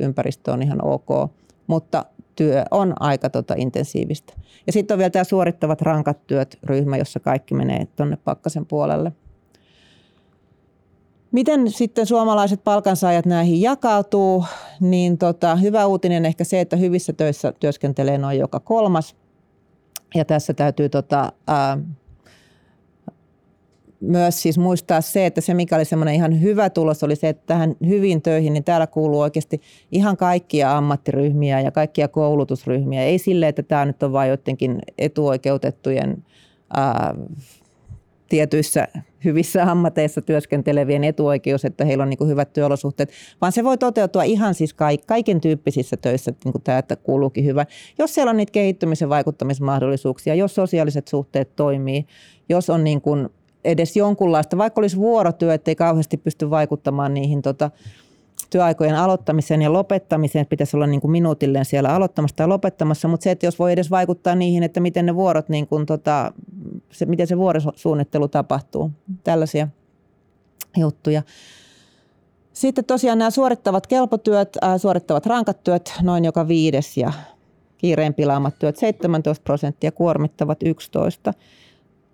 ympäristö 0.00 0.52
on 0.52 0.62
ihan 0.62 0.84
ok, 0.84 1.30
mutta 1.66 2.04
työ 2.36 2.64
on 2.70 2.94
aika 3.00 3.30
tota, 3.30 3.54
intensiivistä. 3.56 4.32
Ja 4.66 4.72
sitten 4.72 4.94
on 4.94 4.98
vielä 4.98 5.10
tämä 5.10 5.24
suorittavat 5.24 5.82
rankat 5.82 6.26
työt 6.26 6.58
ryhmä, 6.62 6.96
jossa 6.96 7.20
kaikki 7.20 7.54
menee 7.54 7.86
tuonne 7.96 8.18
pakkasen 8.24 8.66
puolelle– 8.66 9.12
Miten 11.32 11.70
sitten 11.70 12.06
suomalaiset 12.06 12.64
palkansaajat 12.64 13.26
näihin 13.26 13.60
jakautuu, 13.60 14.44
niin 14.80 15.18
tota, 15.18 15.56
hyvä 15.56 15.86
uutinen 15.86 16.26
ehkä 16.26 16.44
se, 16.44 16.60
että 16.60 16.76
hyvissä 16.76 17.12
töissä 17.12 17.52
työskentelee 17.60 18.18
noin 18.18 18.38
joka 18.38 18.60
kolmas. 18.60 19.16
Ja 20.14 20.24
tässä 20.24 20.54
täytyy 20.54 20.88
tota, 20.88 21.32
ää, 21.46 21.78
myös 24.00 24.42
siis 24.42 24.58
muistaa 24.58 25.00
se, 25.00 25.26
että 25.26 25.40
se 25.40 25.54
mikä 25.54 25.76
oli 25.76 25.84
semmoinen 25.84 26.14
ihan 26.14 26.40
hyvä 26.42 26.70
tulos 26.70 27.02
oli 27.02 27.16
se, 27.16 27.28
että 27.28 27.42
tähän 27.46 27.76
hyvin 27.86 28.22
töihin, 28.22 28.52
niin 28.52 28.64
täällä 28.64 28.86
kuuluu 28.86 29.20
oikeasti 29.20 29.60
ihan 29.92 30.16
kaikkia 30.16 30.76
ammattiryhmiä 30.76 31.60
ja 31.60 31.70
kaikkia 31.70 32.08
koulutusryhmiä. 32.08 33.02
Ei 33.02 33.18
sille, 33.18 33.48
että 33.48 33.62
tämä 33.62 33.84
nyt 33.84 34.02
on 34.02 34.12
vain 34.12 34.30
jotenkin 34.30 34.78
etuoikeutettujen 34.98 36.24
ää, 36.76 37.14
tietyissä 38.28 38.88
hyvissä 39.24 39.70
ammateissa 39.70 40.22
työskentelevien 40.22 41.04
etuoikeus, 41.04 41.64
että 41.64 41.84
heillä 41.84 42.02
on 42.02 42.10
niin 42.10 42.18
kuin 42.18 42.30
hyvät 42.30 42.52
työolosuhteet, 42.52 43.10
vaan 43.40 43.52
se 43.52 43.64
voi 43.64 43.78
toteutua 43.78 44.22
ihan 44.22 44.54
siis 44.54 44.74
kaiken 45.06 45.40
tyyppisissä 45.40 45.96
töissä, 45.96 46.32
niin 46.44 46.52
kuin 46.52 46.62
tämä, 46.62 46.78
että 46.78 46.96
kuuluukin 46.96 47.44
hyvä. 47.44 47.66
Jos 47.98 48.14
siellä 48.14 48.30
on 48.30 48.36
niitä 48.36 48.52
kehittymisen 48.52 49.08
vaikuttamismahdollisuuksia, 49.08 50.34
jos 50.34 50.54
sosiaaliset 50.54 51.08
suhteet 51.08 51.56
toimii, 51.56 52.06
jos 52.48 52.70
on 52.70 52.84
niin 52.84 53.00
kuin 53.00 53.28
edes 53.64 53.96
jonkunlaista, 53.96 54.58
vaikka 54.58 54.80
olisi 54.80 54.96
vuorotyö, 54.96 55.54
ettei 55.54 55.74
kauheasti 55.74 56.16
pysty 56.16 56.50
vaikuttamaan 56.50 57.14
niihin 57.14 57.42
tota, 57.42 57.70
työaikojen 58.50 58.94
aloittamiseen 58.94 59.62
ja 59.62 59.72
lopettamiseen, 59.72 60.42
että 60.42 60.50
pitäisi 60.50 60.76
olla 60.76 60.86
niin 60.86 61.00
kuin 61.00 61.10
minuutilleen 61.10 61.64
siellä 61.64 61.94
aloittamassa 61.94 62.36
tai 62.36 62.48
lopettamassa, 62.48 63.08
mutta 63.08 63.24
se, 63.24 63.30
että 63.30 63.46
jos 63.46 63.58
voi 63.58 63.72
edes 63.72 63.90
vaikuttaa 63.90 64.34
niihin, 64.34 64.62
että 64.62 64.80
miten 64.80 65.06
ne 65.06 65.14
vuorot, 65.14 65.48
niin 65.48 65.66
kuin 65.66 65.86
tota, 65.86 66.32
se, 66.90 67.06
miten 67.06 67.26
se 67.26 67.38
vuorosuunnittelu 67.38 68.28
tapahtuu, 68.28 68.90
tällaisia 69.24 69.68
juttuja. 70.76 71.22
Sitten 72.52 72.84
tosiaan 72.84 73.18
nämä 73.18 73.30
suorittavat 73.30 73.86
kelpotyöt, 73.86 74.56
äh, 74.64 74.80
suorittavat 74.80 75.26
rankat 75.26 75.64
työt, 75.64 75.92
noin 76.02 76.24
joka 76.24 76.48
viides 76.48 76.96
ja 76.96 77.12
kiireen 77.78 78.14
pilaamat 78.14 78.58
työt 78.58 78.76
17 78.76 79.42
prosenttia, 79.44 79.92
kuormittavat 79.92 80.62
11. 80.62 81.34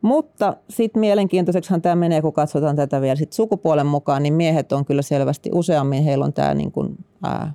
Mutta 0.02 0.56
sitten 0.70 1.00
mielenkiintoiseksihan 1.00 1.82
tämä 1.82 1.94
menee, 1.94 2.22
kun 2.22 2.32
katsotaan 2.32 2.76
tätä 2.76 3.00
vielä 3.00 3.16
sit 3.16 3.32
sukupuolen 3.32 3.86
mukaan, 3.86 4.22
niin 4.22 4.34
miehet 4.34 4.72
on 4.72 4.84
kyllä 4.84 5.02
selvästi 5.02 5.50
useammin, 5.52 6.04
heillä 6.04 6.24
on 6.24 6.32
tämä 6.32 6.54
niin 6.54 6.72
kuin, 6.72 6.96
ää, 7.22 7.52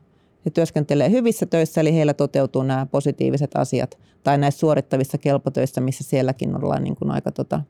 he 0.48 0.52
työskentelee 0.52 1.12
hyvissä 1.12 1.46
töissä, 1.46 1.82
eli 1.82 1.94
heillä 1.94 2.14
toteutuu 2.14 2.64
nämä 2.64 2.86
positiiviset 2.86 3.52
asiat, 3.56 3.98
tai 4.24 4.38
näissä 4.38 4.60
suorittavissa 4.60 5.18
kelpotöissä, 5.18 5.82
missä 5.82 6.04
sielläkin 6.04 6.64
ollaan 6.64 6.84
niin 6.84 6.96
kuin 6.96 7.12
aika 7.12 7.32
tota, 7.32 7.62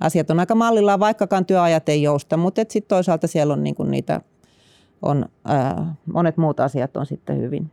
asiat 0.00 0.30
on 0.30 0.40
aika 0.40 0.54
mallillaan, 0.54 1.00
vaikkakaan 1.00 1.46
työajat 1.46 1.88
ei 1.88 2.02
jousta, 2.02 2.36
mutta 2.36 2.60
sitten 2.68 2.88
toisaalta 2.88 3.26
siellä 3.26 3.52
on 3.52 3.64
niin 3.64 3.74
kuin 3.74 3.90
niitä, 3.90 4.20
on, 5.02 5.26
ää, 5.44 5.94
monet 6.12 6.36
muut 6.36 6.60
asiat 6.60 6.96
on 6.96 7.06
sitten 7.06 7.38
hyvin. 7.38 7.70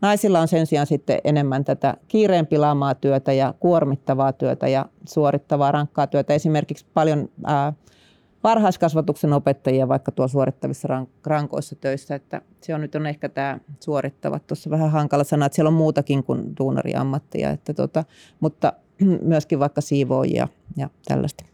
Naisilla 0.00 0.40
on 0.40 0.48
sen 0.48 0.66
sijaan 0.66 0.86
sitten 0.86 1.18
enemmän 1.24 1.64
tätä 1.64 1.94
kiireen 2.08 2.46
pilaamaa 2.46 2.94
työtä 2.94 3.32
ja 3.32 3.54
kuormittavaa 3.60 4.32
työtä 4.32 4.68
ja 4.68 4.86
suorittavaa 5.08 5.72
rankkaa 5.72 6.06
työtä. 6.06 6.34
Esimerkiksi 6.34 6.86
paljon 6.94 7.28
ää, 7.44 7.72
varhaiskasvatuksen 8.44 9.32
opettajia 9.32 9.88
vaikka 9.88 10.12
tuo 10.12 10.28
suorittavissa 10.28 11.06
rankoissa 11.26 11.76
töissä, 11.76 12.14
että 12.14 12.42
se 12.60 12.74
on 12.74 12.80
nyt 12.80 12.94
on 12.94 13.06
ehkä 13.06 13.28
tämä 13.28 13.58
suorittavat 13.80 14.46
tuossa 14.46 14.70
vähän 14.70 14.90
hankala 14.90 15.24
sana, 15.24 15.46
että 15.46 15.56
siellä 15.56 15.68
on 15.68 15.74
muutakin 15.74 16.24
kuin 16.24 16.56
duunariammattia, 16.58 17.50
että 17.50 17.74
tota, 17.74 18.04
mutta 18.40 18.72
myöskin 19.22 19.58
vaikka 19.58 19.80
siivoojia 19.80 20.48
ja 20.76 20.90
tällaista. 21.08 21.44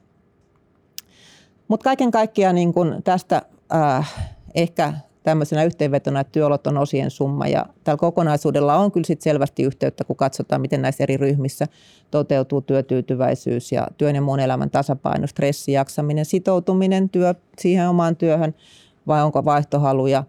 Mutta 1.68 1.85
kaiken 1.85 2.11
kaikkiaan 2.11 2.55
niin 2.55 2.72
kun 2.72 3.00
tästä 3.05 3.42
äh, 3.74 4.31
ehkä 4.55 4.94
tämmöisenä 5.31 5.64
yhteenvetona, 5.64 6.21
että 6.21 6.33
työolot 6.33 6.66
on 6.66 6.79
osien 6.79 7.11
summa 7.11 7.47
ja 7.47 7.66
tällä 7.85 7.99
kokonaisuudella 7.99 8.77
on 8.77 8.93
kyllä 8.93 9.07
sit 9.07 9.21
selvästi 9.21 9.62
yhteyttä, 9.62 10.05
kun 10.05 10.16
katsotaan, 10.16 10.61
miten 10.61 10.83
näissä 10.83 11.05
eri 11.05 11.16
ryhmissä 11.16 11.66
toteutuu 12.11 12.61
työtyytyväisyys 12.61 13.73
ja 13.73 13.88
työn 13.99 14.14
ja 14.14 14.23
muun 14.23 14.40
elämän 14.40 14.71
tasapaino, 14.71 15.27
stressi, 15.27 15.73
jaksaminen, 15.73 16.25
sitoutuminen 16.25 17.09
työ, 17.09 17.35
siihen 17.59 17.88
omaan 17.88 18.16
työhön 18.16 18.55
vai 19.07 19.23
onko 19.23 19.45
vaihtohaluja, 19.45 20.25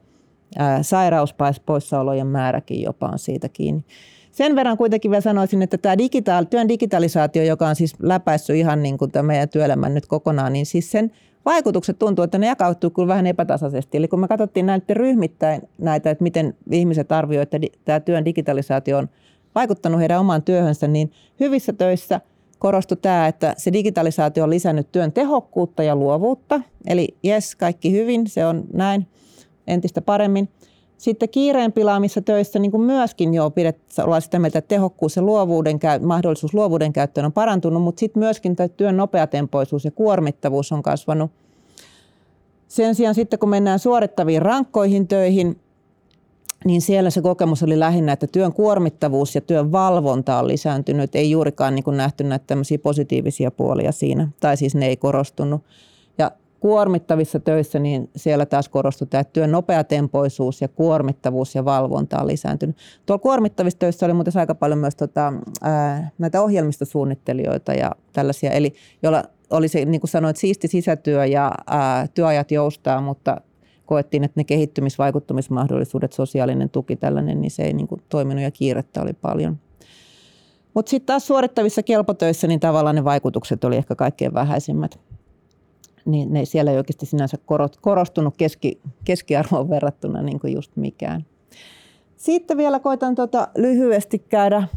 ää, 0.57 0.83
sairauspoissaolojen 0.83 2.27
määräkin 2.27 2.81
jopa 2.81 3.07
on 3.07 3.19
siitä 3.19 3.49
kiinni. 3.49 3.83
Sen 4.31 4.55
verran 4.55 4.77
kuitenkin 4.77 5.11
vielä 5.11 5.21
sanoisin, 5.21 5.61
että 5.61 5.77
tämä 5.77 5.97
digitaal, 5.97 6.43
työn 6.43 6.69
digitalisaatio, 6.69 7.43
joka 7.43 7.67
on 7.67 7.75
siis 7.75 7.95
läpäissyt 7.99 8.55
ihan 8.55 8.83
niin 8.83 8.97
kuin 8.97 9.11
tämä 9.11 9.27
meidän 9.27 9.49
työelämän 9.49 9.93
nyt 9.93 10.05
kokonaan, 10.05 10.53
niin 10.53 10.65
siis 10.65 10.91
sen 10.91 11.11
vaikutukset 11.45 11.99
tuntuu, 11.99 12.23
että 12.23 12.37
ne 12.37 12.47
jakautuu 12.47 12.89
kyllä 12.89 13.07
vähän 13.07 13.27
epätasaisesti. 13.27 13.97
Eli 13.97 14.07
kun 14.07 14.19
me 14.19 14.27
katsottiin 14.27 14.65
näiden 14.65 14.95
ryhmittäin 14.95 15.61
näitä, 15.77 16.09
että 16.09 16.23
miten 16.23 16.55
ihmiset 16.71 17.11
arvioivat, 17.11 17.53
että 17.53 17.67
tämä 17.85 17.99
työn 17.99 18.25
digitalisaatio 18.25 18.97
on 18.97 19.09
vaikuttanut 19.55 19.99
heidän 19.99 20.19
omaan 20.19 20.43
työhönsä, 20.43 20.87
niin 20.87 21.11
hyvissä 21.39 21.73
töissä 21.73 22.21
korostui 22.59 22.97
tämä, 23.01 23.27
että 23.27 23.53
se 23.57 23.73
digitalisaatio 23.73 24.43
on 24.43 24.49
lisännyt 24.49 24.91
työn 24.91 25.11
tehokkuutta 25.11 25.83
ja 25.83 25.95
luovuutta. 25.95 26.61
Eli 26.87 27.15
jes, 27.23 27.55
kaikki 27.55 27.91
hyvin, 27.91 28.27
se 28.27 28.45
on 28.45 28.63
näin 28.73 29.07
entistä 29.67 30.01
paremmin. 30.01 30.49
Sitten 31.01 31.29
kiireen 31.29 31.71
pilaamissa 31.71 32.21
töissä 32.21 32.59
niin 32.59 32.71
kuin 32.71 32.83
myöskin 32.83 33.33
jo 33.33 33.49
pidetään, 33.49 34.05
ollaan 34.05 34.21
sitä 34.21 34.39
mieltä, 34.39 34.59
että 34.59 34.69
tehokkuus 34.69 35.15
ja 35.15 35.21
luovuuden, 35.21 35.79
mahdollisuus 36.01 36.53
luovuuden 36.53 36.93
käyttöön 36.93 37.25
on 37.25 37.33
parantunut, 37.33 37.83
mutta 37.83 37.99
sitten 37.99 38.19
myöskin 38.19 38.55
työn 38.77 38.97
nopeatempoisuus 38.97 39.85
ja 39.85 39.91
kuormittavuus 39.91 40.71
on 40.71 40.83
kasvanut. 40.83 41.31
Sen 42.67 42.95
sijaan 42.95 43.15
sitten 43.15 43.39
kun 43.39 43.49
mennään 43.49 43.79
suorittaviin 43.79 44.41
rankkoihin 44.41 45.07
töihin, 45.07 45.59
niin 46.65 46.81
siellä 46.81 47.09
se 47.09 47.21
kokemus 47.21 47.63
oli 47.63 47.79
lähinnä, 47.79 48.13
että 48.13 48.27
työn 48.27 48.53
kuormittavuus 48.53 49.35
ja 49.35 49.41
työn 49.41 49.71
valvonta 49.71 50.39
on 50.39 50.47
lisääntynyt. 50.47 51.15
Ei 51.15 51.31
juurikaan 51.31 51.75
niin 51.75 51.83
kuin 51.83 51.97
nähty 51.97 52.23
näitä 52.23 52.55
positiivisia 52.83 53.51
puolia 53.51 53.91
siinä, 53.91 54.27
tai 54.39 54.57
siis 54.57 54.75
ne 54.75 54.87
ei 54.87 54.97
korostunut. 54.97 55.61
Kuormittavissa 56.61 57.39
töissä, 57.39 57.79
niin 57.79 58.09
siellä 58.15 58.45
taas 58.45 58.69
korostui 58.69 59.07
tämä 59.07 59.23
työn 59.23 59.51
nopeatempoisuus 59.51 60.61
ja 60.61 60.67
kuormittavuus 60.67 61.55
ja 61.55 61.65
valvonta 61.65 62.21
on 62.21 62.27
lisääntynyt. 62.27 62.77
Tuolla 63.05 63.21
kuormittavissa 63.21 63.79
töissä 63.79 64.05
oli 64.05 64.13
muuten 64.13 64.33
aika 64.35 64.55
paljon 64.55 64.79
myös 64.79 64.95
tota, 64.95 65.33
ää, 65.61 66.09
näitä 66.17 66.41
ohjelmistosuunnittelijoita 66.41 67.73
ja 67.73 67.91
tällaisia, 68.13 68.51
eli 68.51 68.73
joilla 69.03 69.23
oli 69.49 69.67
se, 69.67 69.85
niin 69.85 70.01
kuin 70.01 70.09
sanoit, 70.09 70.37
siisti 70.37 70.67
sisätyö 70.67 71.25
ja 71.25 71.51
ää, 71.67 72.07
työajat 72.07 72.51
joustaa, 72.51 73.01
mutta 73.01 73.41
koettiin, 73.85 74.23
että 74.23 74.39
ne 74.39 74.43
kehittymisvaikuttamismahdollisuudet, 74.43 76.13
sosiaalinen 76.13 76.69
tuki, 76.69 76.95
tällainen, 76.95 77.41
niin 77.41 77.51
se 77.51 77.63
ei 77.63 77.73
niin 77.73 77.87
kuin 77.87 78.01
toiminut 78.09 78.43
ja 78.43 78.51
kiirettä 78.51 79.01
oli 79.01 79.13
paljon. 79.13 79.59
Mutta 80.73 80.89
sitten 80.89 81.05
taas 81.05 81.27
suorittavissa 81.27 81.83
kelpotöissä, 81.83 82.47
niin 82.47 82.59
tavallaan 82.59 82.95
ne 82.95 83.03
vaikutukset 83.03 83.63
oli 83.63 83.77
ehkä 83.77 83.95
kaikkein 83.95 84.33
vähäisimmät 84.33 84.99
niin 86.05 86.33
ne 86.33 86.45
siellä 86.45 86.71
ei 86.71 86.77
oikeasti 86.77 87.05
sinänsä 87.05 87.37
korostunut 87.81 88.37
keski, 88.37 88.81
keskiarvoon 89.05 89.69
verrattuna 89.69 90.21
niin 90.21 90.39
kuin 90.39 90.53
just 90.53 90.71
mikään. 90.75 91.25
Sitten 92.17 92.57
vielä 92.57 92.79
koitan 92.79 93.15
tota 93.15 93.47
lyhyesti 93.57 94.19
käydä 94.19 94.67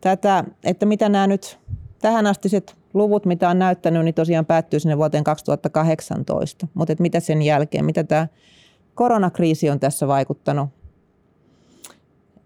tätä, 0.00 0.44
että 0.64 0.86
mitä 0.86 1.08
nämä 1.08 1.26
nyt 1.26 1.58
tähänastiset 2.00 2.76
luvut, 2.94 3.26
mitä 3.26 3.48
on 3.48 3.58
näyttänyt, 3.58 4.04
niin 4.04 4.14
tosiaan 4.14 4.46
päättyy 4.46 4.80
sinne 4.80 4.98
vuoteen 4.98 5.24
2018. 5.24 6.66
Mutta 6.74 6.94
mitä 6.98 7.20
sen 7.20 7.42
jälkeen, 7.42 7.84
mitä 7.84 8.04
tämä 8.04 8.26
koronakriisi 8.94 9.70
on 9.70 9.80
tässä 9.80 10.08
vaikuttanut? 10.08 10.68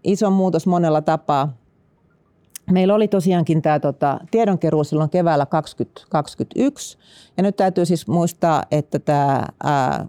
Iso 0.03 0.29
muutos 0.29 0.67
monella 0.67 1.01
tapaa. 1.01 1.57
Meillä 2.71 2.95
oli 2.95 3.07
tosiaankin 3.07 3.61
tämä 3.61 3.79
tota, 3.79 4.19
tiedonkeruu 4.31 4.83
silloin 4.83 5.09
keväällä 5.09 5.45
2021 5.45 6.97
ja 7.37 7.43
nyt 7.43 7.55
täytyy 7.55 7.85
siis 7.85 8.07
muistaa, 8.07 8.63
että 8.71 8.99
tämä 8.99 9.45
ää, 9.63 10.05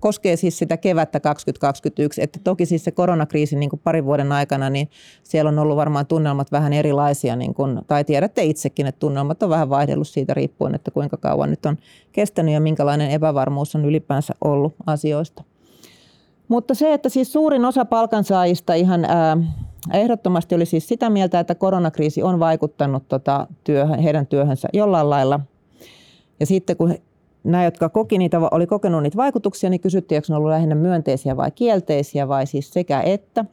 koskee 0.00 0.36
siis 0.36 0.58
sitä 0.58 0.76
kevättä 0.76 1.20
2021, 1.20 2.22
että 2.22 2.40
toki 2.44 2.66
siis 2.66 2.84
se 2.84 2.90
koronakriisi 2.90 3.56
niin 3.56 3.70
kuin 3.70 3.80
parin 3.84 4.04
vuoden 4.04 4.32
aikana, 4.32 4.70
niin 4.70 4.90
siellä 5.22 5.48
on 5.48 5.58
ollut 5.58 5.76
varmaan 5.76 6.06
tunnelmat 6.06 6.52
vähän 6.52 6.72
erilaisia, 6.72 7.36
niin 7.36 7.54
kuin, 7.54 7.80
tai 7.86 8.04
tiedätte 8.04 8.44
itsekin, 8.44 8.86
että 8.86 8.98
tunnelmat 8.98 9.42
on 9.42 9.50
vähän 9.50 9.70
vaihdellut 9.70 10.08
siitä 10.08 10.34
riippuen, 10.34 10.74
että 10.74 10.90
kuinka 10.90 11.16
kauan 11.16 11.50
nyt 11.50 11.66
on 11.66 11.76
kestänyt 12.12 12.54
ja 12.54 12.60
minkälainen 12.60 13.10
epävarmuus 13.10 13.74
on 13.74 13.84
ylipäänsä 13.84 14.34
ollut 14.44 14.74
asioista. 14.86 15.44
Mutta 16.48 16.74
se, 16.74 16.92
että 16.92 17.08
siis 17.08 17.32
suurin 17.32 17.64
osa 17.64 17.84
palkansaajista 17.84 18.74
ihan 18.74 19.04
ää, 19.04 19.36
ehdottomasti 19.92 20.54
oli 20.54 20.66
siis 20.66 20.88
sitä 20.88 21.10
mieltä, 21.10 21.40
että 21.40 21.54
koronakriisi 21.54 22.22
on 22.22 22.40
vaikuttanut 22.40 23.08
tota 23.08 23.46
työhön, 23.64 23.98
heidän 23.98 24.26
työhönsä 24.26 24.68
jollain 24.72 25.10
lailla. 25.10 25.40
Ja 26.40 26.46
sitten 26.46 26.76
kun 26.76 26.94
nämä, 27.44 27.64
jotka 27.64 27.88
koki 27.88 28.18
niitä, 28.18 28.40
oli 28.50 28.66
kokenut 28.66 29.02
niitä 29.02 29.16
vaikutuksia, 29.16 29.70
niin 29.70 29.80
kysyttiin, 29.80 30.16
eikö 30.16 30.26
ne 30.28 30.36
ollut 30.36 30.50
lähinnä 30.50 30.74
myönteisiä 30.74 31.36
vai 31.36 31.50
kielteisiä 31.50 32.28
vai 32.28 32.46
siis 32.46 32.72
sekä 32.72 33.00
että. 33.00 33.44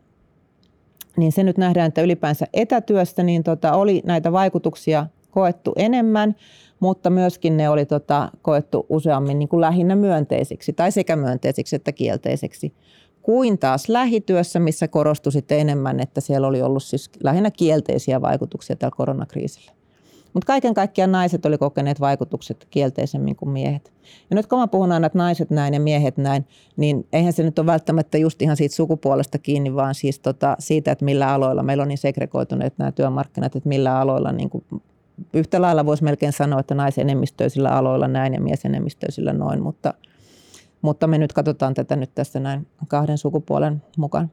Niin 1.18 1.32
se 1.32 1.44
nyt 1.44 1.58
nähdään, 1.58 1.88
että 1.88 2.02
ylipäänsä 2.02 2.48
etätyöstä 2.54 3.24
niin 3.24 3.44
tota, 3.44 3.74
oli 3.74 4.02
näitä 4.06 4.32
vaikutuksia 4.32 5.08
koettu 5.32 5.74
enemmän, 5.76 6.36
mutta 6.80 7.10
myöskin 7.10 7.58
ne 7.58 7.70
oli 7.70 7.86
tota, 7.86 8.32
koettu 8.42 8.86
useammin 8.90 9.40
niin 9.40 9.50
kuin 9.50 9.62
lähinnä 9.62 9.96
myönteisiksi 9.96 10.74
tai 10.74 10.92
sekä 10.92 11.16
myönteisiksi 11.16 11.76
että 11.76 11.92
kielteisiksi 11.92 12.74
kuin 13.24 13.60
taas 13.60 13.90
lähityössä, 13.90 14.60
missä 14.60 14.88
korostui 14.88 15.32
enemmän, 15.50 16.00
että 16.00 16.22
siellä 16.22 16.48
oli 16.48 16.62
ollut 16.62 16.84
siis 16.84 17.10
lähinnä 17.24 17.52
kielteisiä 17.52 18.22
vaikutuksia 18.22 18.76
tällä 18.76 18.96
koronakriisillä. 18.98 19.72
Mutta 20.34 20.48
kaiken 20.48 20.74
kaikkiaan 20.74 21.12
naiset 21.12 21.46
oli 21.46 21.58
kokeneet 21.58 22.00
vaikutukset 22.00 22.68
kielteisemmin 22.70 23.36
kuin 23.36 23.50
miehet. 23.50 23.94
Ja 24.30 24.36
nyt 24.36 24.48
kun 24.48 24.60
mä 24.60 24.68
puhun 24.68 24.92
aina, 24.92 25.08
että 25.08 25.18
naiset 25.18 25.50
näin 25.50 25.74
ja 25.74 25.80
miehet 25.80 26.18
näin, 26.18 26.46
niin 26.78 27.08
eihän 27.14 27.34
se 27.34 27.44
nyt 27.44 27.60
ole 27.60 27.66
välttämättä 27.66 28.18
just 28.18 28.42
ihan 28.42 28.58
siitä 28.58 28.76
sukupuolesta 28.76 29.38
kiinni, 29.38 29.76
vaan 29.76 29.96
siis 29.96 30.20
tota, 30.20 30.56
siitä, 30.60 30.92
että 30.92 31.06
millä 31.06 31.34
aloilla 31.34 31.64
meillä 31.64 31.82
on 31.82 31.88
niin 31.88 31.98
segregoituneet 31.98 32.78
nämä 32.78 32.92
työmarkkinat, 32.92 33.56
että 33.56 33.70
millä 33.70 34.00
aloilla 34.00 34.32
niin 34.32 34.50
kuin 34.50 34.64
yhtä 35.34 35.62
lailla 35.62 35.86
voisi 35.86 36.04
melkein 36.04 36.34
sanoa, 36.34 36.60
että 36.60 36.76
naisenemmistöisillä 36.76 37.70
aloilla 37.70 38.08
näin 38.08 38.34
ja 38.34 38.42
miesenemmistöisillä 38.42 39.34
noin, 39.34 39.64
mutta, 39.64 39.94
mutta 40.84 41.08
me 41.08 41.18
nyt 41.18 41.34
katsotaan 41.34 41.74
tätä 41.74 41.96
nyt 41.96 42.16
tässä 42.16 42.40
näin 42.40 42.68
kahden 42.88 43.18
sukupuolen 43.18 43.84
mukaan. 43.98 44.32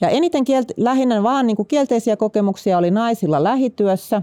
Ja 0.00 0.08
eniten 0.08 0.44
kielt- 0.44 0.74
lähinnä 0.76 1.22
vaan 1.22 1.46
niin 1.46 1.56
kuin 1.56 1.68
kielteisiä 1.68 2.16
kokemuksia 2.16 2.78
oli 2.78 2.90
naisilla 2.90 3.44
lähityössä 3.44 4.22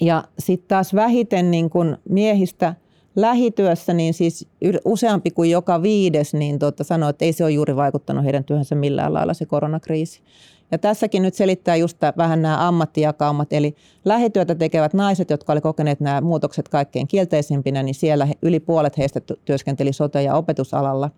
ja 0.00 0.24
sitten 0.38 0.68
taas 0.68 0.94
vähiten 0.94 1.50
niin 1.50 1.70
kuin 1.70 1.96
miehistä 2.08 2.74
lähityössä, 3.16 3.94
niin 3.94 4.14
siis 4.14 4.48
useampi 4.84 5.30
kuin 5.30 5.50
joka 5.50 5.82
viides 5.82 6.34
niin 6.34 6.58
tota 6.58 6.84
sanoi, 6.84 7.10
että 7.10 7.24
ei 7.24 7.32
se 7.32 7.44
ole 7.44 7.52
juuri 7.52 7.76
vaikuttanut 7.76 8.24
heidän 8.24 8.44
työhönsä 8.44 8.74
millään 8.74 9.14
lailla 9.14 9.34
se 9.34 9.46
koronakriisi. 9.46 10.22
Ja 10.70 10.78
tässäkin 10.78 11.22
nyt 11.22 11.34
selittää 11.34 11.76
just 11.76 11.98
vähän 12.16 12.42
nämä 12.42 12.68
ammattijakaumat, 12.68 13.52
eli 13.52 13.76
lähityötä 14.04 14.54
tekevät 14.54 14.94
naiset, 14.94 15.30
jotka 15.30 15.52
olivat 15.52 15.62
kokeneet 15.62 16.00
nämä 16.00 16.20
muutokset 16.20 16.68
kaikkein 16.68 17.08
kielteisimpinä, 17.08 17.82
niin 17.82 17.94
siellä 17.94 18.28
yli 18.42 18.60
puolet 18.60 18.98
heistä 18.98 19.20
työskenteli 19.44 19.90
sote- 19.92 20.22
ja 20.22 20.34
opetusalalla. 20.34 21.10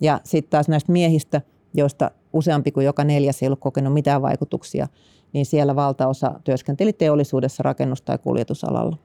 Ja 0.00 0.20
sitten 0.24 0.50
taas 0.50 0.68
näistä 0.68 0.92
miehistä, 0.92 1.40
joista 1.74 2.10
useampi 2.32 2.72
kuin 2.72 2.86
joka 2.86 3.04
neljäs 3.04 3.42
ei 3.42 3.48
ollut 3.48 3.60
kokenut 3.60 3.92
mitään 3.92 4.22
vaikutuksia, 4.22 4.88
niin 5.32 5.46
siellä 5.46 5.76
valtaosa 5.76 6.40
työskenteli 6.44 6.92
teollisuudessa, 6.92 7.62
rakennus- 7.62 8.02
tai 8.02 8.18
kuljetusalalla. 8.18 8.96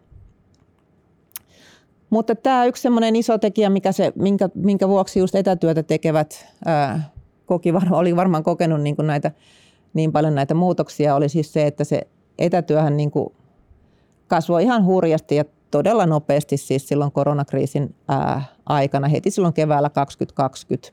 Mutta 2.10 2.36
tämä 2.36 2.66
yksi 2.66 2.82
semmoinen 2.82 3.16
iso 3.16 3.38
tekijä, 3.38 3.70
mikä 3.70 3.91
se, 3.91 4.14
minkä, 4.16 4.50
minkä 4.56 4.89
vuoksi 4.89 5.20
just 5.20 5.36
etätyötä 5.36 5.84
tekevät 5.84 6.45
ää, 6.66 7.10
koki, 7.45 7.74
oli 7.91 8.16
varmaan 8.16 8.43
kokenut 8.43 8.82
niin 8.82 8.95
näitä 9.04 9.32
niin 9.94 10.12
paljon 10.12 10.36
näitä 10.36 10.54
muutoksia 10.54 11.16
oli 11.16 11.30
siis 11.30 11.54
se, 11.54 11.68
että 11.68 11.84
se 11.84 12.02
etätyöhän 12.40 12.98
niin 12.98 13.12
kuin 13.12 13.34
kasvoi 14.28 14.64
ihan 14.64 14.86
hurjasti 14.86 15.36
ja 15.36 15.46
todella 15.72 16.06
nopeasti 16.06 16.58
siis 16.58 16.88
silloin 16.88 17.12
koronakriisin 17.12 17.96
ää, 18.08 18.44
aikana, 18.66 19.08
heti 19.08 19.32
silloin 19.32 19.54
keväällä 19.54 19.90
2020. 19.90 20.92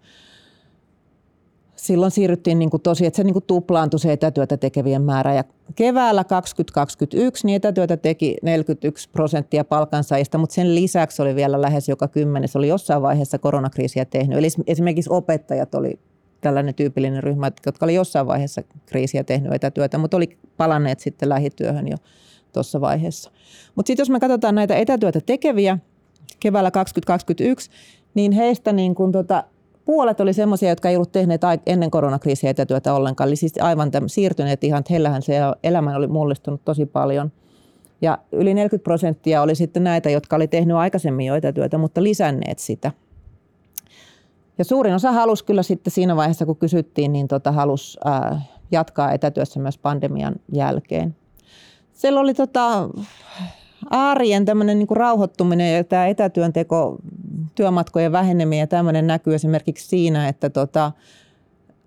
silloin 1.76 2.11
siirryttiin 2.11 2.59
niin 2.59 2.70
kuin 2.70 2.82
tosi, 2.82 3.07
että 3.07 3.16
se 3.16 3.24
niin 3.24 3.32
kuin 3.32 3.44
tuplaantui 3.47 4.01
se 4.01 4.12
etätyötä 4.12 4.57
tekevien 4.57 5.03
määrä. 5.03 5.34
Ja 5.34 5.44
keväällä 5.74 6.24
2021 6.24 7.47
niin 7.47 7.57
etätyötä 7.57 7.97
teki 7.97 8.36
41 8.42 9.09
prosenttia 9.11 9.64
palkansaajista, 9.64 10.38
mutta 10.38 10.55
sen 10.55 10.74
lisäksi 10.74 11.22
oli 11.22 11.34
vielä 11.34 11.62
lähes 11.62 11.88
joka 11.88 12.09
kymmenes 12.09 12.57
oli 12.57 12.68
jossain 12.68 13.03
vaiheessa 13.03 13.38
koronakriisiä 13.38 14.05
tehnyt. 14.05 14.38
Eli 14.38 14.49
esimerkiksi 14.66 15.11
opettajat 15.12 15.74
oli 15.74 15.99
tällainen 16.41 16.74
tyypillinen 16.74 17.22
ryhmä, 17.22 17.51
jotka 17.66 17.87
oli 17.87 17.95
jossain 17.95 18.26
vaiheessa 18.26 18.62
kriisiä 18.87 19.24
tehnyt 19.24 19.53
etätyötä, 19.53 19.99
mutta 19.99 20.16
oli 20.16 20.39
palanneet 20.57 21.01
sitten 21.01 21.28
lähityöhön 21.28 21.89
jo 21.89 21.97
tuossa 22.53 22.80
vaiheessa. 22.80 23.30
Mutta 23.74 23.87
sitten 23.87 24.03
jos 24.03 24.11
me 24.11 24.20
katsotaan 24.20 24.55
näitä 24.55 24.76
etätyötä 24.76 25.20
tekeviä 25.26 25.78
keväällä 26.41 26.70
2021, 26.70 27.70
niin 28.14 28.32
heistä 28.32 28.72
niin 28.72 28.95
kun 28.95 29.12
tota, 29.12 29.45
puolet 29.84 30.20
oli 30.20 30.32
semmoisia, 30.32 30.68
jotka 30.68 30.89
ei 30.89 30.97
ollut 30.97 31.12
tehneet 31.12 31.41
ennen 31.66 31.91
koronakriisiä 31.91 32.51
etätyötä 32.51 32.95
ollenkaan. 32.95 33.28
Eli 33.28 33.37
siis 33.37 33.53
aivan 33.61 33.91
tämän, 33.91 34.09
siirtyneet 34.09 34.64
ihan, 34.64 34.78
että 34.78 34.93
heillähän 34.93 35.22
se 35.22 35.34
elämä 35.62 35.97
oli 35.97 36.07
mullistunut 36.07 36.64
tosi 36.64 36.87
paljon. 36.87 37.32
Ja 38.01 38.18
yli 38.32 38.55
40 38.55 38.84
prosenttia 38.84 39.43
oli 39.43 39.55
sitten 39.55 39.84
näitä, 39.84 40.11
jotka 40.11 40.37
oli 40.37 40.49
tehnyt 40.49 40.76
aikaisemmin 40.76 41.26
jo 41.26 41.34
etätyötä, 41.34 41.78
mutta 41.78 42.03
lisänneet 42.03 42.59
sitä. 42.59 42.93
Ja 44.59 44.64
suurin 44.64 44.94
osa 44.94 45.12
halusi 45.12 45.44
kyllä 45.44 45.62
sitten 45.62 45.90
siinä 45.90 46.16
vaiheessa, 46.16 46.46
kun 46.46 46.57
kysyttiin, 46.57 47.12
niin 47.12 47.28
tota, 47.28 47.52
halusi 47.52 47.98
ää, 48.04 48.40
jatkaa 48.70 49.12
etätyössä 49.12 49.61
myös 49.61 49.78
pandemian 49.78 50.34
jälkeen. 50.52 51.16
Siellä 51.92 52.20
oli 52.20 52.34
tota, 52.34 52.88
arjen 53.90 54.44
tämmöinen 54.44 54.78
niin 54.78 54.88
rauhoittuminen 54.90 55.76
ja 55.76 55.84
tämä 55.84 56.07
etätyönteko, 56.07 56.96
työmatkojen 57.54 58.12
väheneminen 58.12 58.61
ja 58.61 58.66
tämmöinen 58.66 59.07
näkyy 59.07 59.34
esimerkiksi 59.34 59.88
siinä, 59.88 60.28
että 60.28 60.50
tota, 60.50 60.92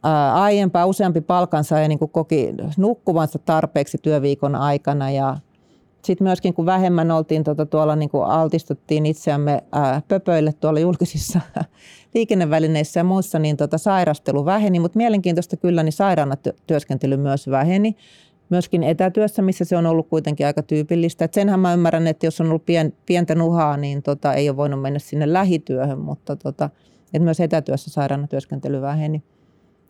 ää, 0.04 0.34
aiempaa 0.34 0.86
useampi 0.86 1.22
palkansaaja 1.22 1.88
niin 1.88 2.00
koki 2.12 2.54
nukkuvansa 2.78 3.40
tarpeeksi 3.40 3.98
työviikon 4.02 4.56
aikana 4.56 5.12
ja 5.12 5.38
sitten 6.04 6.26
myöskin 6.28 6.54
kun 6.54 6.66
vähemmän 6.66 7.12
oltiin 7.12 7.44
tota, 7.44 7.66
tuolla 7.66 7.96
niin 7.96 8.10
kuin 8.10 8.24
altistuttiin 8.24 9.06
itseämme 9.06 9.64
ää, 9.72 10.02
pöpöille 10.08 10.54
tuolla 10.54 10.80
julkisissa 10.80 11.42
liikennevälineissä 12.16 13.00
ja 13.00 13.04
muissa, 13.04 13.40
niin 13.40 13.58
tota, 13.58 13.78
sairastelu 13.78 14.46
väheni, 14.46 14.80
mutta 14.80 14.98
mielenkiintoista 14.98 15.58
kyllä, 15.58 15.84
niin 15.84 15.94
sairaana 15.94 16.36
työskentely 16.68 17.18
myös 17.18 17.50
väheni 17.50 17.96
myöskin 18.50 18.84
etätyössä, 18.84 19.42
missä 19.42 19.66
se 19.66 19.78
on 19.78 19.86
ollut 19.86 20.10
kuitenkin 20.10 20.46
aika 20.46 20.64
tyypillistä. 20.64 21.26
Et 21.26 21.34
senhän 21.34 21.60
mä 21.60 21.74
ymmärrän, 21.74 22.08
että 22.08 22.26
jos 22.26 22.42
on 22.42 22.48
ollut 22.48 22.66
pien, 22.66 22.94
pientä 23.06 23.36
nuhaa, 23.36 23.78
niin 23.78 24.04
tota, 24.04 24.34
ei 24.34 24.50
ole 24.50 24.58
voinut 24.58 24.82
mennä 24.82 25.00
sinne 25.00 25.34
lähityöhön, 25.34 26.00
mutta 26.00 26.36
tota, 26.36 26.70
et 27.14 27.22
myös 27.22 27.40
etätyössä 27.40 27.90
sairaana 27.90 28.28
työskentely 28.28 28.82
väheni. 28.82 29.24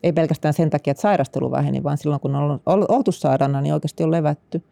Ei 0.03 0.13
pelkästään 0.13 0.53
sen 0.53 0.69
takia, 0.69 0.91
että 0.91 1.01
sairastelu 1.01 1.51
väheni, 1.51 1.83
vaan 1.83 1.97
silloin 1.97 2.21
kun 2.21 2.35
on 2.35 2.59
ollut, 2.65 2.91
oltu 2.91 3.11
sairaana, 3.11 3.61
niin 3.61 3.73
oikeasti 3.73 4.03
on 4.03 4.11
levätty. 4.11 4.63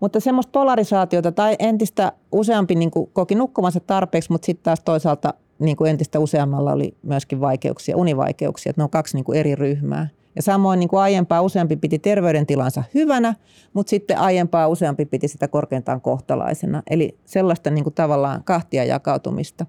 Mutta 0.00 0.20
semmoista 0.20 0.50
polarisaatiota 0.52 1.32
tai 1.32 1.56
entistä 1.58 2.12
useampi 2.32 2.74
niin 2.74 2.90
kuin 2.90 3.10
koki 3.12 3.34
nukkumansa 3.34 3.80
tarpeeksi, 3.80 4.32
mutta 4.32 4.46
sitten 4.46 4.64
taas 4.64 4.80
toisaalta 4.80 5.34
niin 5.58 5.76
kuin 5.76 5.90
entistä 5.90 6.18
useammalla 6.18 6.72
oli 6.72 6.96
myöskin 7.02 7.40
vaikeuksia, 7.40 7.96
univaikeuksia. 7.96 8.70
Että 8.70 8.80
ne 8.80 8.84
on 8.84 8.90
kaksi 8.90 9.16
niin 9.16 9.24
kuin 9.24 9.38
eri 9.38 9.54
ryhmää. 9.54 10.08
Ja 10.36 10.42
samoin 10.42 10.80
niin 10.80 10.88
kuin 10.88 11.00
aiempaa 11.00 11.42
useampi 11.42 11.76
piti 11.76 11.98
terveydentilansa 11.98 12.84
hyvänä, 12.94 13.34
mutta 13.72 13.90
sitten 13.90 14.18
aiempaa 14.18 14.68
useampi 14.68 15.04
piti 15.04 15.28
sitä 15.28 15.48
korkeintaan 15.48 16.00
kohtalaisena. 16.00 16.82
Eli 16.90 17.18
sellaista 17.24 17.70
niin 17.70 17.84
kuin 17.84 17.94
tavallaan 17.94 18.44
kahtia 18.44 18.84
jakautumista. 18.84 19.66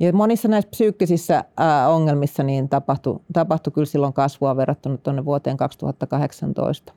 Ja 0.00 0.12
monissa 0.12 0.48
näissä 0.48 0.70
psyykkisissä 0.70 1.44
ongelmissa 1.88 2.42
niin 2.42 2.68
tapahtui, 2.68 3.20
tapahtui 3.32 3.72
kyllä 3.72 3.86
silloin 3.86 4.12
kasvua 4.12 4.56
verrattuna 4.56 4.96
tuonne 4.96 5.24
vuoteen 5.24 5.56
2018. 5.56 6.92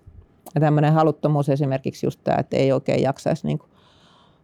Ja 0.55 0.61
tämmöinen 0.61 0.93
haluttomuus 0.93 1.49
esimerkiksi 1.49 2.05
just 2.05 2.19
tämä, 2.23 2.37
että 2.37 2.57
ei 2.57 2.71
oikein 2.71 3.01
jaksaisi 3.01 3.47
niin 3.47 3.59
kuin, 3.59 3.71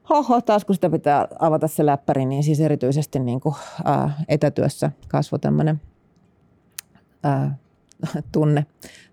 hoho, 0.10 0.42
taas 0.42 0.66
kun 0.66 0.76
sitä 0.76 0.90
pitää 0.90 1.28
avata 1.40 1.68
se 1.68 1.86
läppäri, 1.86 2.26
niin 2.26 2.44
siis 2.44 2.60
erityisesti 2.60 3.20
niin 3.20 3.40
kuin, 3.40 3.56
ää, 3.86 4.24
etätyössä 4.28 4.92
kasvoi 5.08 5.40
tämmöinen 5.40 5.82
ää, 7.24 7.58
tunne, 8.32 8.66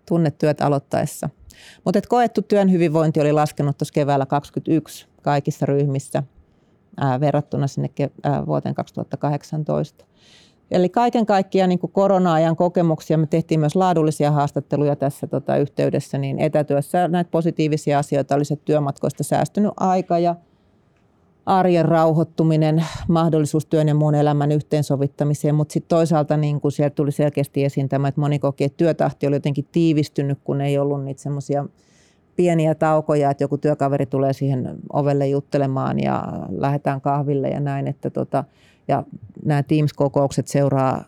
tunnetyöt 0.09 0.61
aloittaessa. 0.61 1.31
Mutta 1.85 2.01
koettu 2.09 2.43
työn 2.43 2.73
hyvinvointi 2.73 3.21
oli 3.21 3.33
laskenut 3.33 3.79
tuossa 3.79 3.93
keväällä 3.93 4.27
2021 4.27 5.07
kaikissa 5.23 5.67
ryhmissä 5.67 6.23
ää, 6.97 7.21
verrattuna 7.21 7.67
sinne 7.67 7.91
ää, 8.23 8.47
vuoteen 8.47 8.75
2018. 8.75 10.05
Eli 10.71 10.89
kaiken 10.89 11.27
kaikkiaan 11.27 11.69
niin 11.69 11.79
korona-ajan 11.93 12.57
kokemuksia, 12.57 13.19
me 13.19 13.27
tehtiin 13.27 13.61
myös 13.61 13.77
laadullisia 13.77 14.31
haastatteluja 14.31 14.97
tässä 14.97 15.27
tota, 15.27 15.57
yhteydessä, 15.57 16.19
niin 16.19 16.39
etätyössä 16.39 17.09
näitä 17.09 17.31
positiivisia 17.31 17.99
asioita 17.99 18.35
oli 18.35 18.45
se 18.45 18.57
työmatkoista 18.57 19.25
säästynyt 19.25 19.73
aika 19.77 20.19
ja– 20.19 20.37
arjen 21.47 21.85
rauhoittuminen, 21.85 22.85
mahdollisuus 23.09 23.67
työn 23.67 23.89
ja 23.89 23.95
muun 23.95 24.15
elämän 24.15 24.53
yhteensovittamiseen, 24.53 25.55
mutta 25.55 25.73
sitten 25.73 25.89
toisaalta 25.89 26.37
niin 26.37 26.61
kun 26.61 26.73
sieltä 26.73 26.95
tuli 26.95 27.13
selkeästi 27.13 27.65
esiin 27.65 27.89
tämä, 27.89 28.09
että 28.09 28.21
moni 28.21 28.39
koki, 28.39 28.65
että 28.65 28.77
työtahti 28.77 29.27
oli 29.27 29.37
jotenkin 29.37 29.69
tiivistynyt, 29.73 30.39
kun 30.45 30.61
ei 30.61 30.79
ollut 30.79 31.05
niitä 31.05 31.23
semmoisia 31.23 31.67
pieniä 32.37 32.75
taukoja, 32.75 33.31
että 33.31 33.45
joku 33.45 33.59
työkaveri 33.59 34.07
tulee 34.07 34.33
siihen 34.33 34.77
ovelle 34.93 35.29
juttelemaan 35.29 36.01
ja 36.01 36.25
lähdetään 36.49 37.01
kahville 37.01 37.49
ja 37.49 37.61
näin, 37.61 37.87
että 37.87 38.11
tota, 38.11 38.45
ja 38.89 39.05
nämä 39.45 39.63
Teams-kokoukset 39.63 40.47
seuraa 40.47 41.05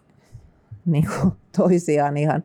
niin 0.86 1.06
kuin 1.06 1.32
toisiaan 1.58 2.16
ihan, 2.16 2.42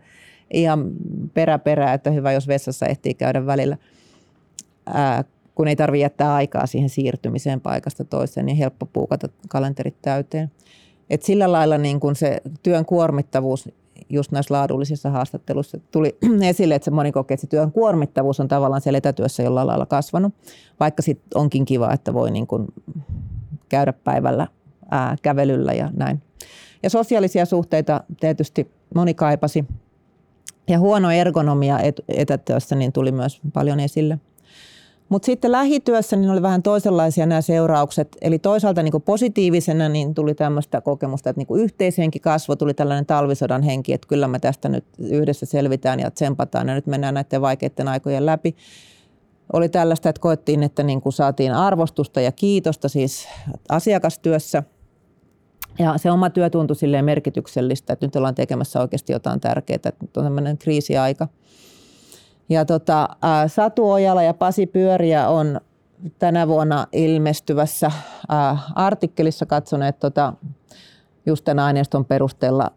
ihan 0.54 0.92
peräperää, 1.34 1.94
että 1.94 2.12
hyvä, 2.12 2.32
jos 2.32 2.48
vessassa 2.48 2.86
ehtii 2.86 3.14
käydä 3.14 3.46
välillä. 3.46 3.78
Ää, 4.86 5.24
kun 5.56 5.68
ei 5.68 5.76
tarvitse 5.76 6.02
jättää 6.02 6.34
aikaa 6.34 6.66
siihen 6.66 6.90
siirtymiseen 6.90 7.62
paikasta 7.62 8.04
toiseen, 8.04 8.46
niin 8.46 8.58
helppo 8.58 8.86
puukata 8.86 9.30
kalenterit 9.50 10.02
täyteen. 10.02 10.52
Et 11.10 11.24
sillä 11.24 11.52
lailla 11.52 11.78
niin 11.78 12.00
kun 12.00 12.16
se 12.16 12.42
työn 12.64 12.86
kuormittavuus 12.86 13.70
just 14.10 14.32
näissä 14.32 14.54
laadullisissa 14.54 15.10
haastatteluissa 15.10 15.80
tuli 15.92 16.18
esille, 16.50 16.76
että 16.76 16.86
se 16.86 16.92
moni 16.92 17.12
kokee, 17.12 17.36
että 17.36 17.42
se 17.42 17.48
työn 17.48 17.72
kuormittavuus 17.72 18.40
on 18.40 18.48
tavallaan 18.48 18.82
siellä 18.82 18.98
etätyössä 18.98 19.44
jollain 19.44 19.68
lailla 19.68 19.86
kasvanut, 19.86 20.34
vaikka 20.80 21.02
sitten 21.02 21.30
onkin 21.36 21.66
kiva, 21.66 21.94
että 21.94 22.14
voi 22.14 22.32
niin 22.32 22.48
kun 22.48 22.68
käydä 23.70 23.94
päivällä 23.94 24.48
ää, 24.92 25.16
kävelyllä 25.22 25.74
ja 25.74 25.90
näin. 25.94 26.22
Ja 26.84 26.90
sosiaalisia 26.90 27.46
suhteita 27.46 28.04
tietysti 28.20 28.72
moni 28.96 29.14
kaipasi. 29.14 29.66
Ja 30.70 30.80
huono 30.80 31.12
ergonomia 31.12 31.80
etätyössä 32.08 32.76
niin 32.76 32.92
tuli 32.92 33.12
myös 33.12 33.42
paljon 33.54 33.80
esille– 33.80 34.20
mutta 35.12 35.26
sitten 35.26 35.52
lähityössä 35.52 36.16
niin 36.16 36.30
oli 36.30 36.42
vähän 36.42 36.64
toisenlaisia 36.64 37.26
nämä 37.26 37.42
seuraukset. 37.42 38.18
Eli 38.22 38.40
toisaalta 38.40 38.84
niin 38.84 39.02
positiivisena 39.06 39.90
niin 39.90 40.14
tuli 40.14 40.36
tämmöistä 40.36 40.82
kokemusta, 40.82 41.30
että 41.30 41.42
niin 41.42 41.60
yhteishenki 41.60 42.20
kasvoi, 42.20 42.58
tuli 42.58 42.74
tällainen 42.74 43.06
talvisodan 43.06 43.64
henki, 43.64 43.94
että 43.94 44.08
kyllä 44.08 44.28
me 44.28 44.40
tästä 44.40 44.70
nyt 44.70 44.86
yhdessä 45.00 45.46
selvitään 45.46 46.00
ja 46.00 46.12
tsempataan 46.12 46.68
ja 46.68 46.76
nyt 46.76 46.88
mennään 46.88 47.14
näiden 47.14 47.42
vaikeiden 47.42 47.88
aikojen 47.88 48.26
läpi. 48.26 48.56
Oli 49.54 49.70
tällaista, 49.70 50.10
että 50.10 50.22
koettiin, 50.22 50.64
että 50.64 50.84
niin 50.84 51.02
kuin 51.02 51.14
saatiin 51.14 51.54
arvostusta 51.54 52.22
ja 52.22 52.32
kiitosta 52.32 52.90
siis 52.90 53.28
asiakastyössä. 53.70 54.64
Ja 55.82 55.98
se 55.98 56.12
oma 56.12 56.30
työ 56.30 56.50
tuntui 56.50 56.76
silleen 56.76 57.06
merkityksellistä, 57.06 57.94
että 57.94 58.06
nyt 58.06 58.16
ollaan 58.16 58.36
tekemässä 58.36 58.82
oikeasti 58.82 59.14
jotain 59.14 59.40
tärkeää, 59.40 59.76
että 59.76 59.94
nyt 60.02 60.18
on 60.18 60.24
tämmöinen 60.24 60.58
kriisiaika– 60.58 61.28
ja 62.52 62.66
tota, 62.66 63.04
ä, 63.04 63.48
Satu 63.48 63.92
Ojala 63.92 64.24
ja 64.24 64.34
Pasi 64.34 64.68
Pyöriä 64.68 65.30
on 65.30 65.62
tänä 66.20 66.48
vuonna 66.48 66.88
ilmestyvässä 66.92 67.88
ä, 67.88 68.58
artikkelissa 68.76 69.46
katsoneet 69.46 70.00
tota, 70.00 70.34
just 71.26 71.46
tämän 71.46 71.66
aineiston 71.66 72.06
perusteella 72.06 72.72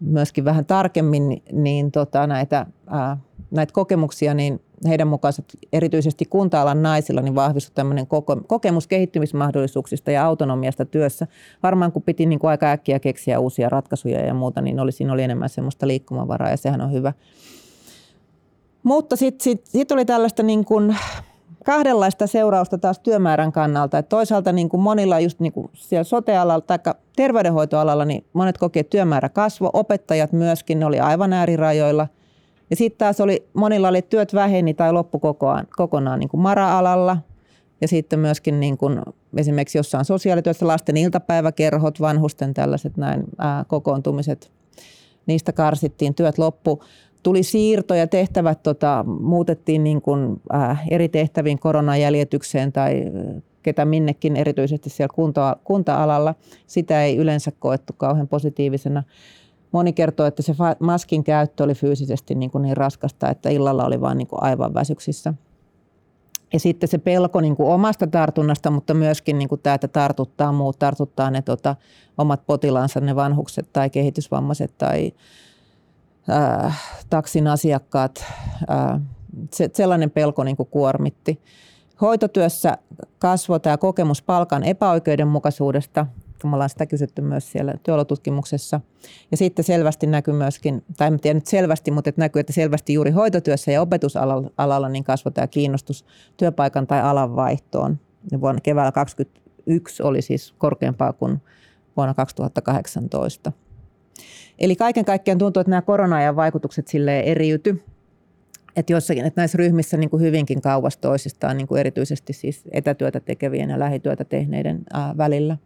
myöskin 0.00 0.44
vähän 0.44 0.66
tarkemmin 0.66 1.42
niin 1.52 1.92
tota, 1.92 2.26
näitä, 2.26 2.66
ä, 2.94 3.16
näitä 3.50 3.72
kokemuksia, 3.72 4.34
niin 4.34 4.60
heidän 4.88 5.08
mukaansa 5.08 5.42
erityisesti 5.72 6.24
kunta-alan 6.24 6.82
naisilla 6.82 7.20
niin 7.20 7.34
vahvistui 7.34 7.74
tämmöinen 7.74 8.06
kokemus 8.46 8.86
kehittymismahdollisuuksista 8.86 10.10
ja 10.10 10.26
autonomiasta 10.26 10.84
työssä. 10.84 11.26
Varmaan 11.62 11.92
kun 11.92 12.02
piti 12.02 12.26
niin 12.26 12.38
kuin 12.38 12.50
aika 12.50 12.70
äkkiä 12.70 12.98
keksiä 12.98 13.38
uusia 13.38 13.68
ratkaisuja 13.68 14.26
ja 14.26 14.34
muuta, 14.34 14.60
niin 14.60 14.80
oli, 14.80 14.92
siinä 14.92 15.12
oli 15.12 15.22
enemmän 15.22 15.48
semmoista 15.48 15.86
liikkumavaraa 15.86 16.50
ja 16.50 16.56
sehän 16.56 16.80
on 16.80 16.92
hyvä. 16.92 17.12
Mutta 18.82 19.16
sitten 19.16 19.44
sit, 19.44 19.66
sit 19.66 19.92
oli 19.92 20.04
tällaista 20.04 20.42
niin 20.42 20.64
kuin 20.64 20.96
kahdenlaista 21.64 22.26
seurausta 22.26 22.78
taas 22.78 22.98
työmäärän 22.98 23.52
kannalta. 23.52 23.98
Et 23.98 24.08
toisaalta 24.08 24.52
niin 24.52 24.68
kuin 24.68 24.80
monilla 24.80 25.20
just 25.20 25.40
niin 25.40 25.52
kuin 25.52 25.70
siellä 25.74 26.04
sote-alalla 26.04 26.60
tai 26.60 26.78
terveydenhoitoalalla 27.16 28.04
niin 28.04 28.24
monet 28.32 28.58
koki, 28.58 28.78
että 28.78 28.90
työmäärä 28.90 29.28
kasvo, 29.28 29.70
opettajat 29.72 30.32
myöskin, 30.32 30.80
ne 30.80 30.86
oli 30.86 31.00
aivan 31.00 31.32
äärirajoilla. 31.32 32.06
Ja 32.70 32.76
sitten 32.76 32.98
taas 32.98 33.20
oli, 33.20 33.48
monilla 33.54 33.88
oli 33.88 34.02
työt 34.02 34.34
väheni 34.34 34.74
tai 34.74 34.92
loppu 34.92 35.18
kokonaan, 35.18 35.66
kokonaan 35.76 36.20
niin 36.20 36.28
kuin 36.28 36.40
mara-alalla. 36.40 37.16
Ja 37.80 37.88
sitten 37.88 38.18
myöskin 38.18 38.60
niin 38.60 38.78
kuin 38.78 39.00
esimerkiksi 39.36 39.78
jossain 39.78 40.04
sosiaalityössä 40.04 40.66
lasten 40.66 40.96
iltapäiväkerhot, 40.96 42.00
vanhusten 42.00 42.54
tällaiset 42.54 42.96
näin 42.96 43.24
ää, 43.38 43.64
kokoontumiset, 43.68 44.50
niistä 45.26 45.52
karsittiin, 45.52 46.14
työt 46.14 46.38
loppu. 46.38 46.82
Tuli 47.22 47.42
siirto 47.42 47.94
ja 47.94 48.06
tehtävät 48.06 48.62
tota, 48.62 49.04
muutettiin 49.20 49.84
niin 49.84 50.02
kuin, 50.02 50.40
ää, 50.52 50.76
eri 50.90 51.08
tehtäviin 51.08 51.58
koronajäljitykseen 51.58 52.72
tai 52.72 53.02
ketä 53.62 53.84
minnekin, 53.84 54.36
erityisesti 54.36 54.90
siellä 54.90 55.14
kunta, 55.14 55.56
kunta-alalla. 55.64 56.34
Sitä 56.66 57.04
ei 57.04 57.16
yleensä 57.16 57.52
koettu 57.58 57.92
kauhean 57.96 58.28
positiivisena. 58.28 59.02
Moni 59.72 59.92
kertoo, 59.92 60.26
että 60.26 60.42
se 60.42 60.54
maskin 60.78 61.24
käyttö 61.24 61.64
oli 61.64 61.74
fyysisesti 61.74 62.34
niin, 62.34 62.50
kuin 62.50 62.62
niin 62.62 62.76
raskasta, 62.76 63.30
että 63.30 63.48
illalla 63.48 63.84
oli 63.84 64.00
vain 64.00 64.18
niin 64.18 64.28
aivan 64.32 64.74
väsyksissä. 64.74 65.34
Ja 66.52 66.60
sitten 66.60 66.88
se 66.88 66.98
pelko 66.98 67.40
niin 67.40 67.56
kuin 67.56 67.68
omasta 67.72 68.06
tartunnasta, 68.06 68.70
mutta 68.70 68.94
myöskin 68.94 69.38
niin 69.38 69.48
kuin 69.48 69.60
tämä, 69.60 69.74
että 69.74 69.88
tartuttaa 69.88 70.52
muut, 70.52 70.78
tartuttaa 70.78 71.30
ne 71.30 71.42
tota, 71.42 71.76
omat 72.18 72.46
potilaansa, 72.46 73.00
ne 73.00 73.16
vanhukset 73.16 73.68
tai 73.72 73.90
kehitysvammaiset 73.90 74.78
tai 74.78 75.12
äh, 76.30 76.82
taksin 77.10 77.46
asiakkaat. 77.46 78.24
Äh, 78.70 79.00
se, 79.52 79.70
sellainen 79.74 80.10
pelko 80.10 80.44
niin 80.44 80.56
kuin 80.56 80.68
kuormitti. 80.70 81.40
Hoitotyössä 82.00 82.78
kasvoi 83.18 83.60
tämä 83.60 83.76
kokemus 83.76 84.22
palkan 84.22 84.64
epäoikeudenmukaisuudesta. 84.64 86.06
Me 86.48 86.54
ollaan 86.54 86.70
sitä 86.70 86.86
kysytty 86.86 87.22
myös 87.22 87.52
siellä 87.52 87.74
työolotutkimuksessa. 87.82 88.80
Ja 89.30 89.36
sitten 89.36 89.64
selvästi 89.64 90.06
näkyy 90.06 90.34
myöskin, 90.34 90.84
tai 90.96 91.08
en 91.08 91.20
tiedä 91.20 91.34
nyt 91.34 91.46
selvästi, 91.46 91.90
mutta 91.90 92.10
että 92.10 92.20
näkyy, 92.20 92.40
että 92.40 92.52
selvästi 92.52 92.92
juuri 92.92 93.10
hoitotyössä 93.10 93.72
ja 93.72 93.82
opetusalalla 93.82 94.88
niin 94.88 95.04
kasvoi 95.04 95.32
tämä 95.32 95.46
kiinnostus 95.46 96.04
työpaikan 96.36 96.86
tai 96.86 97.00
alan 97.00 97.36
vaihtoon. 97.36 97.98
Vuonna 98.40 98.60
keväällä 98.60 98.92
2021 98.92 100.02
oli 100.02 100.22
siis 100.22 100.54
korkeampaa 100.58 101.12
kuin 101.12 101.42
vuonna 101.96 102.14
2018. 102.14 103.52
Eli 104.58 104.76
kaiken 104.76 105.04
kaikkiaan 105.04 105.38
tuntuu, 105.38 105.60
että 105.60 105.70
nämä 105.70 105.82
korona-ajan 105.82 106.36
vaikutukset 106.36 106.88
sille 106.88 107.20
eriyty 107.20 107.82
että 108.76 108.92
jossakin, 108.92 109.26
että 109.26 109.40
näissä 109.40 109.58
ryhmissä 109.58 109.96
niin 109.96 110.10
kuin 110.10 110.22
hyvinkin 110.22 110.62
kauas 110.62 110.96
toisistaan, 110.96 111.56
niin 111.56 111.68
kuin 111.68 111.78
erityisesti 111.80 112.32
siis 112.32 112.62
etätyötä 112.72 113.20
tekevien 113.20 113.70
ja 113.70 113.78
lähityötä 113.78 114.24
tehneiden 114.24 114.82
välillä. 115.16 115.56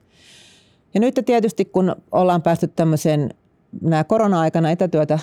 Ja 0.95 1.01
nyt 1.01 1.21
tietysti 1.27 1.65
kun 1.65 1.97
ollaan 2.13 2.43
päästy 2.43 2.69
tämmöiseen 2.69 3.31
nämä 3.81 4.05
korona-aikana 4.05 4.71
etätyötä 4.71 5.19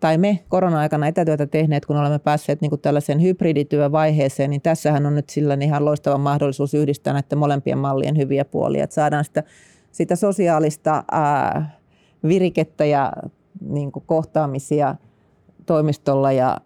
tai 0.00 0.18
me 0.18 0.38
korona-aikana 0.48 1.06
etätyötä 1.06 1.46
tehneet, 1.46 1.86
kun 1.86 1.96
olemme 1.96 2.18
päässeet 2.18 2.60
niin 2.60 2.80
tällaiseen 2.82 3.22
hybridityövaiheeseen, 3.22 4.50
niin 4.50 4.62
tässähän 4.62 5.06
on 5.06 5.14
nyt 5.14 5.30
sillä 5.30 5.58
ihan 5.60 5.84
loistava 5.84 6.18
mahdollisuus 6.18 6.74
yhdistää 6.74 7.12
näiden 7.12 7.38
molempien 7.38 7.78
mallien 7.78 8.16
hyviä 8.16 8.44
puolia, 8.44 8.84
että 8.84 8.94
saadaan 8.94 9.24
sitä, 9.24 9.42
sitä 9.92 10.16
sosiaalista 10.16 11.04
ää, 11.12 11.78
virikettä 12.28 12.84
ja 12.84 13.12
niin 13.60 13.92
kuin 13.92 14.02
kohtaamisia 14.06 14.94
toimistolla 15.66 16.32
ja 16.32 16.56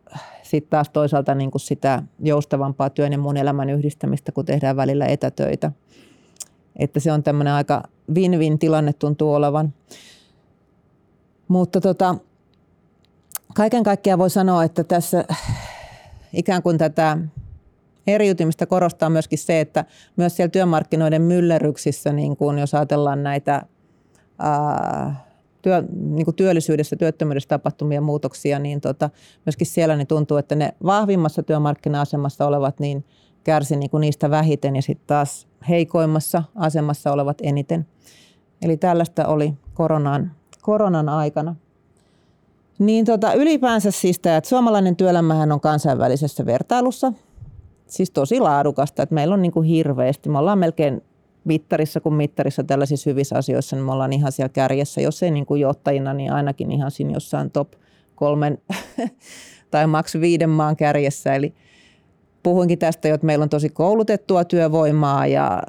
sitten 0.43 0.71
taas 0.71 0.91
toisaalta 0.91 1.35
niin 1.35 1.51
kuin 1.51 1.63
sitä 1.63 2.03
joustavampaa 2.21 2.91
työn 2.91 3.13
ja 3.13 3.19
muun 3.19 3.37
elämän 3.37 3.71
yhdistämistä, 3.71 4.33
kun 4.33 4.45
tehdään 4.45 4.77
välillä 4.77 5.07
etätöitä. 5.07 5.73
Että 6.77 7.01
se 7.01 7.13
on 7.13 7.23
tämmöinen 7.23 7.53
aika 7.53 7.83
win-win 8.15 8.59
tilanne 8.59 8.93
tuntuu 8.93 9.35
olevan. 9.35 9.75
Mutta 11.49 11.81
tota, 11.81 12.15
kaiken 13.55 13.83
kaikkiaan 13.83 14.19
voi 14.19 14.31
sanoa, 14.31 14.65
että 14.65 14.85
tässä 14.85 15.25
ikään 16.33 16.63
kuin 16.63 16.79
tätä 16.79 17.19
eriytymistä 18.07 18.67
korostaa 18.67 19.11
myöskin 19.11 19.39
se, 19.39 19.61
että 19.61 19.85
myös 20.17 20.37
siellä 20.37 20.51
työmarkkinoiden 20.51 21.23
myllerryksissä, 21.23 22.13
niin 22.13 22.37
kuin 22.37 22.59
jos 22.59 22.75
ajatellaan 22.75 23.23
näitä 23.23 23.63
ää, 24.39 25.25
työ, 25.63 25.85
niin 25.93 26.25
kuin 26.25 26.35
työllisyydessä, 26.35 26.97
työttömyydessä 26.97 27.49
tapahtumia 27.49 28.01
muutoksia, 28.01 28.59
niin 28.59 28.81
tota, 28.81 29.11
myöskin 29.47 29.67
siellä 29.67 29.97
niin 29.97 30.07
tuntuu, 30.07 30.37
että 30.37 30.55
ne 30.55 30.75
vahvimmassa 30.85 31.43
työmarkkina-asemassa 31.43 32.47
olevat 32.47 32.81
niin 32.81 33.05
kärsi 33.45 33.77
niin 33.77 33.91
kuin 33.91 34.01
niistä 34.01 34.31
vähiten 34.31 34.77
ja 34.77 34.83
sitten 34.83 35.07
taas 35.07 35.49
heikoimmassa 35.69 36.43
asemassa 36.55 37.13
olevat 37.13 37.39
eniten. 37.43 37.87
Eli 38.63 38.77
tällaista 38.77 39.27
oli 39.27 39.55
koronan, 39.75 40.33
koronan 40.63 41.09
aikana. 41.09 41.57
Niin 42.79 43.05
tota, 43.05 43.33
ylipäänsä 43.33 43.91
siis 43.91 44.19
tämä, 44.19 44.37
että 44.37 44.49
suomalainen 44.49 44.97
työelämähän 44.97 45.53
on 45.53 45.61
kansainvälisessä 45.61 46.47
vertailussa 46.47 47.13
siis 47.87 48.11
tosi 48.11 48.41
laadukasta, 48.41 49.03
että 49.03 49.15
meillä 49.15 49.35
on 49.35 49.43
niin 49.43 49.53
kuin 49.53 49.67
hirveästi, 49.67 50.29
me 50.29 50.39
ollaan 50.39 50.59
melkein 50.59 51.03
mittarissa 51.45 52.01
kuin 52.01 52.15
mittarissa 52.15 52.65
tällaisissa 52.65 53.11
hyvissä 53.11 53.37
asioissa, 53.37 53.77
niin 53.77 53.85
me 53.85 53.93
ollaan 53.93 54.13
ihan 54.13 54.33
siellä 54.33 54.49
kärjessä. 54.49 55.01
Jos 55.01 55.23
ei 55.23 55.31
niin 55.31 55.47
kuin 55.47 55.61
johtajina, 55.61 56.15
niin 56.15 56.33
ainakin 56.33 56.73
ihan 56.73 56.91
siinä 56.91 57.13
jossain 57.13 57.51
top 57.51 57.73
kolmen 58.15 58.59
tai 59.71 59.87
maks 59.87 60.15
viiden 60.21 60.51
maan 60.51 60.77
kärjessä. 60.77 61.35
Eli 61.35 61.55
puhuinkin 62.45 62.79
tästä 62.79 63.09
jo, 63.09 63.15
että 63.15 63.27
meillä 63.27 63.43
on 63.43 63.49
tosi 63.49 63.69
koulutettua 63.69 64.45
työvoimaa 64.45 65.27
ja 65.27 65.63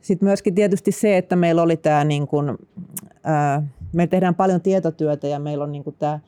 sitten 0.00 0.26
myöskin 0.26 0.54
tietysti 0.54 0.92
se, 0.92 1.16
että 1.16 1.36
meillä 1.36 1.62
oli 1.62 1.76
tämä 1.76 2.04
niin 2.04 2.26
kuin, 2.26 2.58
ää, 3.24 3.62
me 3.92 4.06
tehdään 4.06 4.34
paljon 4.34 4.60
tietotyötä 4.60 5.26
ja 5.26 5.38
meillä 5.38 5.64
on 5.64 5.72
niin 5.72 5.84
tämä 5.98 6.20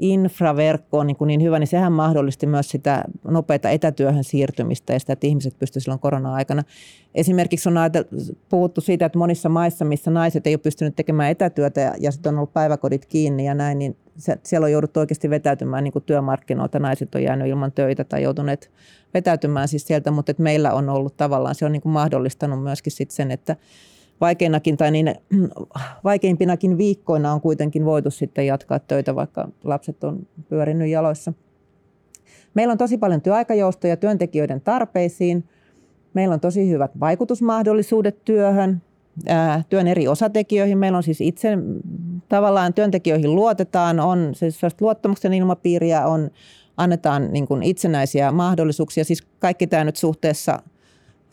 infraverkko 0.00 0.98
on 0.98 1.06
niin, 1.06 1.16
niin 1.26 1.42
hyvä, 1.42 1.58
niin 1.58 1.66
sehän 1.66 1.92
mahdollisti 1.92 2.46
myös 2.46 2.68
sitä 2.68 3.04
nopeata 3.28 3.70
etätyöhön 3.70 4.24
siirtymistä 4.24 4.92
ja 4.92 5.00
sitä, 5.00 5.12
että 5.12 5.26
ihmiset 5.26 5.58
pystyivät 5.58 5.84
silloin 5.84 6.00
korona-aikana. 6.00 6.62
Esimerkiksi 7.14 7.68
on 7.68 7.74
puhuttu 8.48 8.80
siitä, 8.80 9.06
että 9.06 9.18
monissa 9.18 9.48
maissa, 9.48 9.84
missä 9.84 10.10
naiset 10.10 10.46
ei 10.46 10.54
ole 10.54 10.58
pystynyt 10.58 10.96
tekemään 10.96 11.30
etätyötä 11.30 11.80
ja, 11.80 11.94
ja 12.00 12.12
sitten 12.12 12.30
on 12.34 12.38
ollut 12.38 12.52
päiväkodit 12.52 13.06
kiinni 13.06 13.46
ja 13.46 13.54
näin, 13.54 13.78
niin 13.78 13.96
siellä 14.42 14.64
on 14.64 14.72
jouduttu 14.72 15.00
oikeasti 15.00 15.30
vetäytymään 15.30 15.84
niin 15.84 15.92
kuin 15.92 16.04
työmarkkinoilta. 16.04 16.78
Naiset 16.78 17.14
on 17.14 17.22
jäänyt 17.22 17.48
ilman 17.48 17.72
töitä 17.72 18.04
tai 18.04 18.22
joutuneet 18.22 18.70
vetäytymään 19.14 19.68
siis 19.68 19.86
sieltä, 19.86 20.10
mutta 20.10 20.30
että 20.30 20.42
meillä 20.42 20.72
on 20.72 20.88
ollut 20.88 21.16
tavallaan, 21.16 21.54
se 21.54 21.64
on 21.64 21.72
niin 21.72 21.82
kuin 21.82 21.92
mahdollistanut 21.92 22.62
myöskin 22.62 22.92
sit 22.92 23.10
sen, 23.10 23.30
että 23.30 23.56
vaikeinakin 24.20 24.76
tai 24.76 24.90
niin 24.90 25.14
vaikeimpinakin 26.04 26.78
viikkoina 26.78 27.32
on 27.32 27.40
kuitenkin 27.40 27.84
voitu 27.84 28.10
sitten 28.10 28.46
jatkaa 28.46 28.78
töitä, 28.78 29.14
vaikka 29.14 29.48
lapset 29.64 30.04
on 30.04 30.26
pyörinyt 30.48 30.88
jaloissa. 30.88 31.32
Meillä 32.54 32.72
on 32.72 32.78
tosi 32.78 32.98
paljon 32.98 33.22
työaikajoustoja 33.22 33.96
työntekijöiden 33.96 34.60
tarpeisiin. 34.60 35.44
Meillä 36.14 36.32
on 36.34 36.40
tosi 36.40 36.70
hyvät 36.70 37.00
vaikutusmahdollisuudet 37.00 38.24
työhön, 38.24 38.82
työn 39.68 39.86
eri 39.86 40.08
osatekijöihin. 40.08 40.78
Meillä 40.78 40.96
on 40.96 41.02
siis 41.02 41.20
itse 41.20 41.58
tavallaan 42.28 42.74
työntekijöihin 42.74 43.34
luotetaan, 43.34 44.00
on 44.00 44.30
siis 44.34 44.60
luottamuksen 44.80 45.34
ilmapiiriä, 45.34 46.06
on, 46.06 46.30
annetaan 46.76 47.32
niin 47.32 47.46
kuin 47.46 47.62
itsenäisiä 47.62 48.32
mahdollisuuksia. 48.32 49.04
Siis 49.04 49.26
kaikki 49.38 49.66
tämä 49.66 49.84
nyt 49.84 49.96
suhteessa– 49.96 50.62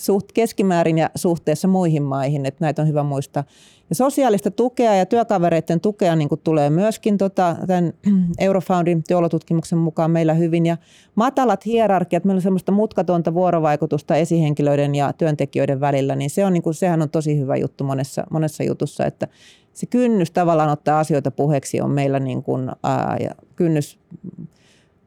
suht 0.04 0.32
keskimäärin 0.32 0.98
ja 0.98 1.10
suhteessa 1.16 1.68
muihin 1.68 2.04
maihin, 2.04 2.46
että 2.46 2.66
näitä 2.66 2.82
on 2.82 2.88
hyvä 2.88 3.04
muistaa. 3.04 3.44
Ja 3.90 3.96
sosiaalista 3.96 4.52
tukea 4.52 4.96
ja 4.96 5.06
työkavereiden 5.06 5.82
tukea 5.82 6.16
niin 6.16 6.30
tulee 6.44 6.70
myöskin 6.70 7.18
tota, 7.18 7.56
tämän 7.68 7.94
Eurofoundin 8.38 9.04
työolotutkimuksen 9.08 9.78
mukaan 9.78 10.12
meillä 10.12 10.34
hyvin. 10.34 10.66
Ja 10.66 10.78
matalat 11.16 11.66
hierarkiat, 11.66 12.26
meillä 12.26 12.38
on 12.38 12.42
semmoista 12.42 12.72
mutkatonta 12.72 13.34
vuorovaikutusta 13.34 14.16
esihenkilöiden 14.16 14.96
ja 14.96 15.14
työntekijöiden 15.14 15.80
välillä, 15.80 16.16
niin, 16.16 16.30
se 16.30 16.46
on, 16.46 16.54
niin 16.54 16.64
kuin, 16.64 16.74
sehän 16.74 17.02
on 17.02 17.10
tosi 17.10 17.40
hyvä 17.40 17.56
juttu 17.56 17.84
monessa, 17.84 18.24
monessa 18.30 18.64
jutussa, 18.64 19.06
että 19.06 19.28
se 19.74 19.86
kynnys 19.86 20.32
tavallaan 20.32 20.70
ottaa 20.70 21.00
asioita 21.00 21.32
puheeksi 21.32 21.82
on 21.82 21.92
meillä 21.92 22.20
niin 22.20 22.44
kuin, 22.44 22.70
ää, 22.84 23.18
ja 23.20 23.30
kynnys 23.56 24.00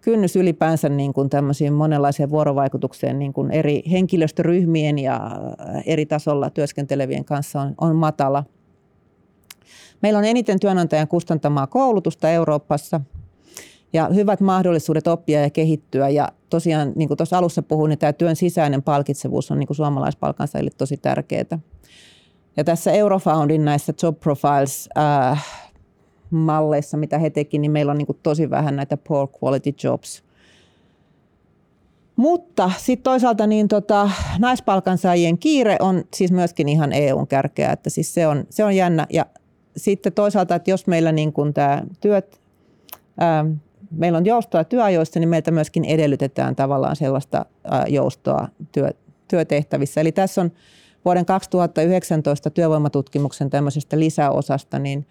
kynnys 0.07 0.37
ylipäänsä 0.37 0.89
niin 0.89 1.13
kuin 1.13 1.31
tämmöisiin 1.31 1.73
monenlaiseen 1.73 2.31
vuorovaikutukseen 2.31 3.19
niin 3.19 3.33
kuin 3.33 3.51
eri 3.51 3.83
henkilöstöryhmien 3.91 4.99
ja 4.99 5.31
eri 5.87 6.07
tasolla 6.07 6.51
työskentelevien 6.51 7.25
kanssa 7.25 7.61
on, 7.61 7.75
on 7.81 7.97
matala. 7.97 8.45
Meillä 10.03 10.19
on 10.19 10.25
eniten 10.25 10.61
työnantajan 10.61 11.09
kustantamaa 11.09 11.67
koulutusta 11.67 12.31
Euroopassa 12.31 13.01
ja 13.93 14.09
hyvät 14.15 14.41
mahdollisuudet 14.41 15.07
oppia 15.07 15.41
ja 15.41 15.51
kehittyä. 15.51 16.09
Ja 16.09 16.29
tosiaan, 16.51 16.93
niin 16.97 17.09
kuin 17.09 17.19
tuossa 17.19 17.39
alussa 17.39 17.63
puhuin, 17.63 17.89
niin 17.89 17.99
tämä 17.99 18.13
työn 18.13 18.37
sisäinen 18.37 18.83
palkitsevuus 18.83 19.51
on 19.51 19.59
niin 19.59 19.67
kuin 19.67 19.77
suomalaispalkansaajille 19.77 20.71
tosi 20.79 20.97
tärkeää. 20.97 21.59
Ja 22.57 22.65
tässä 22.65 22.93
Eurofoundin 22.93 23.65
näissä 23.65 23.93
job 24.03 24.21
profiles 24.21 24.89
äh, 24.99 25.66
malleissa, 26.37 26.97
mitä 26.97 27.19
he 27.19 27.31
teki, 27.31 27.59
niin 27.59 27.71
meillä 27.71 27.93
on 27.93 27.99
niin 27.99 28.07
kuin 28.07 28.19
tosi 28.23 28.51
vähän 28.51 28.77
näitä 28.77 28.97
poor 28.97 29.29
quality 29.43 29.75
jobs. 29.85 30.27
Mutta 32.17 32.71
sitten 32.79 33.05
toisaalta 33.05 33.47
niin 33.47 33.69
tota, 33.69 34.11
naispalkansaajien 34.39 35.39
kiire 35.39 35.77
on 35.81 36.05
siis 36.15 36.33
myöskin 36.33 36.69
ihan 36.69 36.93
EUn 36.93 37.27
kärkeä, 37.27 37.73
että 37.73 37.91
siis 37.91 38.15
se 38.15 38.27
on, 38.27 38.45
se 38.51 38.65
on 38.65 38.77
jännä. 38.77 39.07
Ja 39.11 39.27
sitten 39.77 40.13
toisaalta, 40.13 40.55
että 40.55 40.71
jos 40.71 40.87
meillä 40.87 41.13
niin 41.13 41.33
kuin 41.33 41.55
tämä 41.55 41.83
työt, 42.01 42.41
ää, 43.19 43.45
meillä 43.91 44.19
on 44.19 44.27
joustoa 44.27 44.65
työajoista, 44.65 45.21
niin 45.21 45.29
meiltä 45.29 45.51
myöskin 45.51 45.85
edellytetään 45.85 46.57
tavallaan 46.57 46.97
sellaista 46.97 47.47
ää, 47.65 47.87
joustoa 47.89 48.49
työ, 48.73 48.91
työtehtävissä. 49.29 50.01
Eli 50.01 50.13
tässä 50.13 50.41
on 50.41 50.53
vuoden 51.05 51.27
2019 51.27 52.51
työvoimatutkimuksen 52.51 53.51
tämmöisestä 53.51 53.99
lisäosasta, 53.99 54.79
niin 54.79 55.07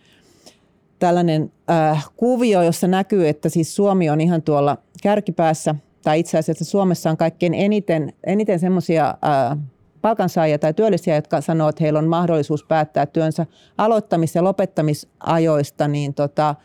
tällainen 1.00 1.52
äh, 1.70 2.10
kuvio, 2.18 2.62
jossa 2.62 2.88
näkyy, 2.88 3.28
että 3.28 3.50
siis 3.50 3.76
Suomi 3.76 4.10
on 4.10 4.22
ihan 4.22 4.42
tuolla 4.42 4.78
kärkipäässä, 5.04 5.76
tai 6.04 6.20
itse 6.20 6.38
asiassa 6.38 6.66
Suomessa 6.66 7.10
on 7.10 7.18
kaikkein 7.18 7.54
eniten, 7.54 8.14
eniten 8.24 8.60
semmoisia 8.60 9.08
äh, 9.08 9.58
palkansaajia 10.02 10.60
tai 10.60 10.74
työllisiä, 10.74 11.16
jotka 11.16 11.42
sanoo, 11.42 11.70
että 11.70 11.84
heillä 11.84 12.00
on 12.00 12.08
mahdollisuus 12.08 12.64
päättää 12.64 13.06
työnsä 13.06 13.46
aloittamis- 13.78 14.36
ja 14.36 14.44
lopettamisajoista, 14.44 15.88
niin 15.88 16.14
tota, 16.14 16.56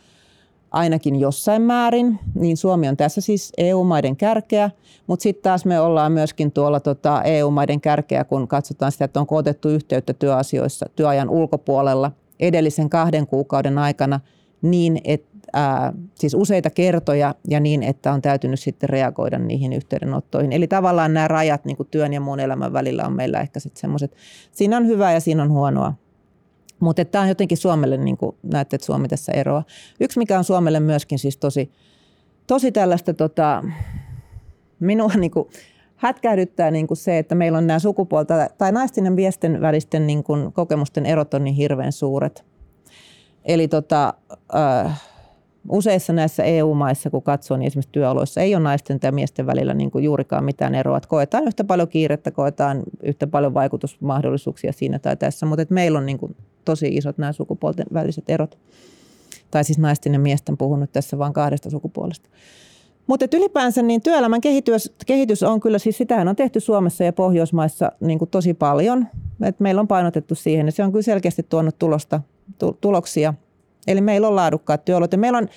ainakin 0.70 1.20
jossain 1.20 1.62
määrin, 1.62 2.18
niin 2.35 2.57
Suomi 2.57 2.89
on 2.89 2.97
tässä 2.97 3.20
siis 3.20 3.53
EU-maiden 3.59 4.16
kärkeä, 4.16 4.70
mutta 5.07 5.22
sitten 5.22 5.43
taas 5.43 5.64
me 5.64 5.81
ollaan 5.81 6.12
myöskin 6.12 6.53
tuolla 6.53 6.81
tota 6.81 7.22
EU-maiden 7.22 7.81
kärkeä, 7.81 8.24
kun 8.24 8.49
katsotaan 8.49 8.93
sitä, 8.93 9.05
että 9.05 9.20
on 9.20 9.26
otettu 9.31 9.68
yhteyttä 9.68 10.12
työasioissa 10.12 10.87
työajan 10.97 11.31
ulkopuolella 11.31 12.12
edellisen 12.41 12.91
kahden 12.91 13.26
kuukauden 13.26 13.78
aikana 13.78 14.20
niin, 14.62 15.01
että 15.05 15.30
ää, 15.53 15.93
siis 16.14 16.34
useita 16.34 16.70
kertoja 16.70 17.34
ja 17.49 17.61
niin, 17.61 17.82
että 17.82 18.12
on 18.12 18.22
täytynyt 18.22 18.61
sitten 18.61 18.88
reagoida 18.88 19.38
niihin 19.38 19.72
yhteydenottoihin. 19.72 20.53
Eli 20.53 20.66
tavallaan 20.66 21.14
nämä 21.14 21.28
rajat 21.28 21.64
niin 21.64 21.76
työn 21.91 22.12
ja 22.12 22.20
muun 22.20 22.41
elämän 22.41 22.72
välillä 22.72 23.07
on 23.07 23.12
meillä 23.12 23.41
ehkä 23.41 23.61
sitten 23.61 23.80
semmoiset, 23.80 24.16
siinä 24.53 24.76
on 24.76 24.86
hyvää 24.86 25.12
ja 25.12 25.20
siinä 25.20 25.43
on 25.43 25.51
huonoa. 25.51 25.95
Mutta 26.80 27.05
tämä 27.05 27.22
on 27.22 27.28
jotenkin 27.28 27.59
Suomelle, 27.59 27.97
niin 27.97 28.16
kuin 28.16 28.36
näette, 28.43 28.76
että 28.76 28.86
Suomi 28.86 29.09
tässä 29.09 29.32
eroaa. 29.32 29.64
Yksi, 30.01 30.18
mikä 30.18 30.38
on 30.38 30.45
Suomelle 30.45 30.80
myöskin 30.80 31.18
siis 31.18 31.36
tosi, 31.36 31.72
tosi 32.47 32.72
tällaista, 32.72 33.14
tota, 33.14 33.64
minua 34.80 35.11
niin 35.16 35.30
kuin 35.30 35.49
hätkähdyttää 36.01 36.70
niin 36.70 36.86
kuin 36.86 36.98
se, 36.98 37.18
että 37.18 37.34
meillä 37.34 37.59
on 37.59 37.66
nämä 37.66 37.78
sukupuolta 37.78 38.34
tai 38.59 38.72
naisten 38.72 39.05
ja 39.05 39.11
miesten 39.11 39.61
välisten 39.61 40.07
niin 40.07 40.24
kuin 40.24 40.53
kokemusten 40.53 41.07
erot 41.07 41.34
on 41.34 41.44
niin 41.44 41.55
hirveän 41.55 41.92
suuret. 41.92 42.44
Eli 43.44 43.68
tota, 43.68 44.14
äh, 44.55 45.03
useissa 45.68 46.12
näissä 46.12 46.44
EU-maissa, 46.44 47.11
kun 47.11 47.22
katsoo, 47.22 47.57
niin 47.57 47.66
esimerkiksi 47.66 47.92
työoloissa 47.92 48.40
ei 48.40 48.55
ole 48.55 48.62
naisten 48.62 48.98
ja 49.03 49.12
miesten 49.12 49.46
välillä 49.46 49.74
niin 49.74 49.90
kuin 49.90 50.05
juurikaan 50.05 50.44
mitään 50.44 50.74
eroa. 50.74 50.96
Että 50.96 51.09
koetaan 51.09 51.46
yhtä 51.46 51.64
paljon 51.64 51.88
kiirettä, 51.88 52.30
koetaan 52.30 52.82
yhtä 53.03 53.26
paljon 53.26 53.55
vaikutusmahdollisuuksia 53.55 54.72
siinä 54.72 54.98
tai 54.98 55.16
tässä, 55.16 55.46
mutta 55.46 55.62
että 55.62 55.74
meillä 55.74 55.98
on 55.98 56.07
niin 56.07 56.18
kuin 56.18 56.36
tosi 56.64 56.88
isot 56.88 57.18
nämä 57.18 57.32
sukupuolten 57.32 57.86
väliset 57.92 58.24
erot. 58.28 58.59
Tai 59.51 59.64
siis 59.64 59.78
naisten 59.78 60.12
ja 60.12 60.18
miesten 60.18 60.57
puhunut 60.57 60.92
tässä 60.92 61.18
vain 61.18 61.32
kahdesta 61.32 61.70
sukupuolesta. 61.70 62.28
Mutta 63.11 63.36
ylipäänsä 63.36 63.82
niin 63.82 64.02
työelämän 64.02 64.40
kehitys, 64.40 64.92
kehitys 65.06 65.42
on 65.42 65.61
kyllä, 65.61 65.78
siis 65.78 65.98
sitähän 65.98 66.28
on 66.28 66.36
tehty 66.36 66.61
Suomessa 66.61 67.04
ja 67.04 67.12
Pohjoismaissa 67.12 67.92
niin 68.00 68.18
kuin 68.18 68.30
tosi 68.30 68.54
paljon. 68.54 69.06
Et 69.42 69.61
meillä 69.61 69.80
on 69.80 69.88
painotettu 69.88 70.34
siihen 70.34 70.66
ja 70.66 70.72
se 70.72 70.84
on 70.84 70.92
kyllä 70.92 71.02
selkeästi 71.02 71.42
tuonut 71.42 71.78
tulosta, 71.78 72.20
tuloksia– 72.80 73.34
Eli 73.86 74.00
meillä 74.00 74.28
on 74.28 74.36
laadukkaat 74.36 74.84
työolot 74.84 75.12
ja 75.12 75.18
meillä 75.18 75.38
on 75.38 75.48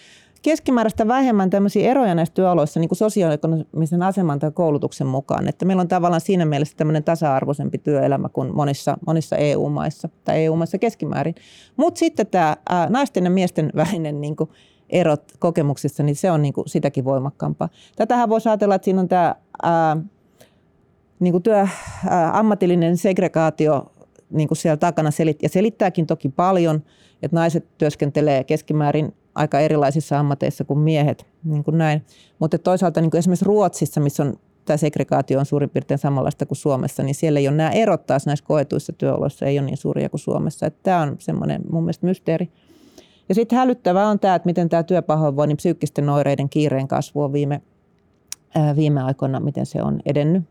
keskimääräistä 0.41 1.08
vähemmän 1.08 1.49
tämmöisiä 1.49 1.91
eroja 1.91 2.16
näissä 2.16 2.34
työoloissa 2.34 2.80
niin 2.80 2.89
sosioekonomisen 2.93 4.04
aseman 4.04 4.39
tai 4.39 4.51
koulutuksen 4.51 5.08
mukaan. 5.08 5.47
Että 5.47 5.66
meillä 5.66 5.82
on 5.82 5.88
tavallaan 5.88 6.22
siinä 6.22 6.45
mielessä 6.45 6.78
tämmöinen 6.78 7.04
tasa-arvoisempi 7.04 7.78
työelämä 7.78 8.30
kuin 8.30 8.56
monissa, 8.56 8.97
monissa 9.08 9.38
EU-maissa 9.38 10.10
tai 10.24 10.43
EU-maissa 10.43 10.78
keskimäärin. 10.78 11.36
Mutta 11.78 11.99
sitten 11.99 12.28
tämä 12.28 12.58
naisten 12.89 13.24
ja 13.24 13.30
miesten 13.30 13.72
välinen 13.76 14.22
niin 14.22 14.36
kuin 14.36 14.49
erot 14.94 15.24
kokemuksissa, 15.39 16.04
niin 16.04 16.16
se 16.16 16.32
on 16.32 16.41
niin 16.41 16.54
kuin 16.54 16.70
sitäkin 16.70 17.06
voimakkaampaa. 17.06 17.70
Tätähän 17.96 18.30
voisi 18.30 18.50
ajatella, 18.50 18.76
että 18.76 18.86
siinä 18.86 19.02
on 19.02 19.08
tämä 19.08 19.36
ää, 19.64 19.98
niin 21.20 21.32
kuin 21.32 21.44
työ, 21.44 21.68
ää, 22.10 22.39
ammatillinen 22.39 22.98
segregaatio 22.98 23.91
niin 24.30 24.48
kuin 24.48 24.58
siellä 24.58 24.78
takana 24.78 25.12
selit, 25.12 25.44
ja 25.44 25.50
selittääkin 25.50 26.08
toki 26.08 26.30
paljon, 26.30 26.84
että 27.22 27.36
naiset 27.36 27.66
työskentelee 27.78 28.44
keskimäärin 28.44 29.14
aika 29.36 29.60
erilaisissa 29.60 30.20
ammateissa 30.20 30.64
kuin 30.64 30.80
miehet, 30.80 31.26
niin 31.44 31.64
kuin 31.64 31.78
näin. 31.78 32.06
Mutta 32.39 32.58
toisaalta 32.58 33.02
niin 33.02 33.12
kuin 33.12 33.20
esimerkiksi 33.20 33.46
Ruotsissa, 33.46 34.02
missä 34.02 34.24
on 34.24 34.34
tämä 34.66 34.78
segregaatio 34.78 35.39
on 35.39 35.46
suurin 35.46 35.70
piirtein 35.70 35.98
samanlaista 35.98 36.46
kuin 36.46 36.58
Suomessa, 36.58 37.04
niin 37.04 37.16
siellä 37.16 37.39
ei 37.39 37.48
ole 37.48 37.56
nämä 37.56 37.72
erot 37.72 38.06
taas 38.06 38.26
näissä 38.26 38.46
koetuissa 38.46 38.94
työoloissa, 38.94 39.46
ei 39.46 39.60
ole 39.60 39.66
niin 39.66 39.78
suuria 39.78 40.10
kuin 40.10 40.20
Suomessa. 40.20 40.66
Että 40.66 40.80
tämä 40.84 41.02
on 41.02 41.16
semmoinen 41.20 41.62
mun 41.72 41.84
mielestä 41.84 42.06
mysteeri. 42.06 42.50
Ja 43.30 43.36
sitten 43.36 43.58
hälyttävää 43.58 44.08
on 44.08 44.20
tämä, 44.20 44.36
että 44.36 44.46
miten 44.46 44.70
tämä 44.70 44.84
työpahoinvoinnin 44.84 45.58
psyykkisten 45.58 46.10
oireiden 46.10 46.50
kiireen 46.50 46.88
kasvu 46.88 47.22
on 47.22 47.34
viime, 47.34 47.62
ää, 48.56 48.76
viime 48.76 49.02
aikoina, 49.02 49.40
miten 49.40 49.66
se 49.66 49.82
on 49.82 50.00
edennyt. 50.06 50.44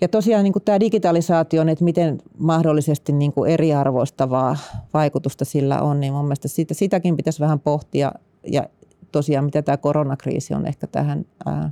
Ja 0.00 0.08
tosiaan 0.08 0.44
niin 0.44 0.54
tämä 0.64 0.80
digitalisaatio, 0.80 1.62
että 1.62 1.84
miten 1.84 2.22
mahdollisesti 2.38 3.12
niin 3.12 3.32
eriarvoistavaa 3.48 4.56
vaikutusta 4.94 5.44
sillä 5.44 5.80
on, 5.80 6.00
niin 6.00 6.12
mun 6.12 6.24
mielestä 6.24 6.48
sitä, 6.48 6.74
sitäkin 6.74 7.16
pitäisi 7.16 7.40
vähän 7.40 7.60
pohtia. 7.60 8.12
Ja 8.46 8.66
tosiaan, 9.12 9.44
mitä 9.44 9.62
tämä 9.62 9.76
koronakriisi 9.76 10.54
on 10.54 10.66
ehkä 10.66 10.86
tähän, 10.86 11.24
ää, 11.46 11.70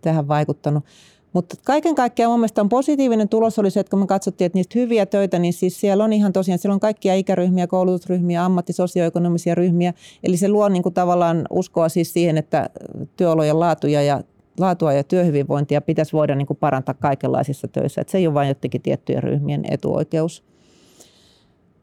tähän 0.00 0.28
vaikuttanut. 0.28 0.84
Mutta 1.32 1.56
kaiken 1.64 1.94
kaikkiaan 1.94 2.30
mun 2.30 2.40
mielestä 2.40 2.60
on 2.60 2.68
positiivinen 2.68 3.28
tulos 3.28 3.58
oli 3.58 3.70
se, 3.70 3.80
että 3.80 3.90
kun 3.90 3.98
me 3.98 4.06
katsottiin, 4.06 4.46
että 4.46 4.58
niistä 4.58 4.78
hyviä 4.78 5.06
töitä, 5.06 5.38
niin 5.38 5.52
siis 5.52 5.80
siellä 5.80 6.04
on 6.04 6.12
ihan 6.12 6.32
tosiaan, 6.32 6.58
siellä 6.58 6.74
on 6.74 6.80
kaikkia 6.80 7.14
ikäryhmiä, 7.14 7.66
koulutusryhmiä, 7.66 8.44
ammattisosioekonomisia 8.44 9.54
ryhmiä. 9.54 9.94
Eli 10.22 10.36
se 10.36 10.48
luo 10.48 10.68
niin 10.68 10.82
kuin 10.82 10.94
tavallaan 10.94 11.46
uskoa 11.50 11.88
siis 11.88 12.12
siihen, 12.12 12.38
että 12.38 12.70
työolojen 13.16 13.60
laatuja 13.60 14.02
ja 14.02 14.22
laatua 14.58 14.92
ja 14.92 15.04
työhyvinvointia 15.04 15.80
pitäisi 15.80 16.12
voida 16.12 16.34
niin 16.34 16.46
kuin 16.46 16.56
parantaa 16.56 16.94
kaikenlaisissa 16.94 17.68
töissä. 17.68 18.00
Että 18.00 18.10
se 18.10 18.18
ei 18.18 18.26
ole 18.26 18.34
vain 18.34 18.48
jotenkin 18.48 18.82
tiettyjen 18.82 19.22
ryhmien 19.22 19.64
etuoikeus. 19.70 20.44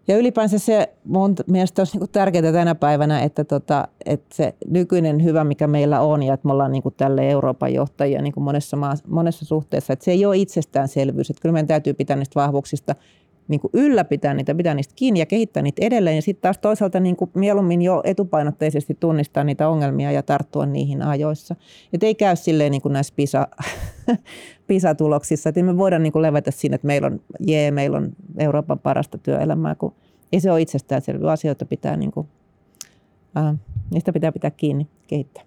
Ja 0.07 0.17
ylipäänsä 0.17 0.59
se 0.59 0.93
mun 1.05 1.35
mielestä 1.47 1.81
olisi 1.81 1.97
niin 1.97 2.09
tärkeää 2.11 2.51
tänä 2.51 2.75
päivänä, 2.75 3.21
että, 3.21 3.43
tota, 3.43 3.87
että 4.05 4.35
se 4.35 4.55
nykyinen 4.69 5.23
hyvä, 5.23 5.43
mikä 5.43 5.67
meillä 5.67 6.01
on, 6.01 6.23
ja 6.23 6.33
että 6.33 6.47
me 6.47 6.53
ollaan 6.53 6.71
niin 6.71 6.83
kuin 6.83 6.95
tälle 6.97 7.29
Euroopan 7.29 7.73
johtajia 7.73 8.21
niin 8.21 8.33
kuin 8.33 8.43
monessa, 8.43 8.77
maa, 8.77 8.95
monessa 9.07 9.45
suhteessa, 9.45 9.93
että 9.93 10.05
se 10.05 10.11
ei 10.11 10.25
ole 10.25 10.37
itsestäänselvyys. 10.37 11.29
Että 11.29 11.41
kyllä 11.41 11.53
meidän 11.53 11.67
täytyy 11.67 11.93
pitää 11.93 12.15
niistä 12.15 12.39
vahvuuksista 12.39 12.95
niin 13.47 13.59
kuin 13.59 13.71
ylläpitää 13.73 14.33
niitä, 14.33 14.55
pitää 14.55 14.73
niistä 14.73 14.93
kiinni 14.95 15.19
ja 15.19 15.25
kehittää 15.25 15.63
niitä 15.63 15.85
edelleen. 15.85 16.15
Ja 16.15 16.21
sitten 16.21 16.41
taas 16.41 16.57
toisaalta 16.57 16.99
niin 16.99 17.15
kuin 17.15 17.31
mieluummin 17.33 17.81
jo 17.81 18.01
etupainotteisesti 18.03 18.97
tunnistaa 18.99 19.43
niitä 19.43 19.69
ongelmia 19.69 20.11
ja 20.11 20.23
tarttua 20.23 20.65
niihin 20.65 21.01
ajoissa. 21.01 21.55
Et 21.93 22.03
ei 22.03 22.15
käy 22.15 22.35
silleen 22.35 22.71
niin 22.71 22.81
kuin 22.81 22.93
näissä 22.93 23.13
PISA, 23.15 23.47
PISA-tuloksissa, 24.67 25.49
että 25.49 25.63
me 25.63 25.77
voidaan 25.77 26.03
niin 26.03 26.13
kuin 26.13 26.23
levätä 26.23 26.51
siinä, 26.51 26.75
että 26.75 26.87
meillä 26.87 27.07
on, 27.07 27.21
jee, 27.39 27.71
meillä 27.71 27.97
on 27.97 28.11
Euroopan 28.37 28.79
parasta 28.79 29.17
työelämää, 29.17 29.75
kun 29.75 29.95
ei 30.33 30.39
se 30.39 30.51
ole 30.51 30.61
itsestäänselvyä. 30.61 31.31
Asioita 31.31 31.65
pitää, 31.65 31.97
niin 31.97 32.11
kuin, 32.11 32.27
äh, 33.37 33.55
niistä 33.93 34.13
pitää 34.13 34.31
pitää 34.31 34.51
kiinni, 34.51 34.87
kehittää. 35.07 35.43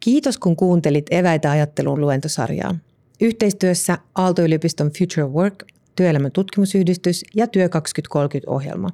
Kiitos 0.00 0.38
kun 0.38 0.56
kuuntelit 0.56 1.06
Eväitä 1.10 1.50
ajatteluun 1.50 2.00
luentosarjaa. 2.00 2.78
Yhteistyössä 3.20 3.98
Aalto-yliopiston 4.14 4.90
Future 4.98 5.26
Work, 5.26 5.64
työelämän 5.96 6.32
tutkimusyhdistys 6.32 7.24
ja 7.34 7.46
Työ 7.46 7.66
2030-ohjelma. 7.66 8.88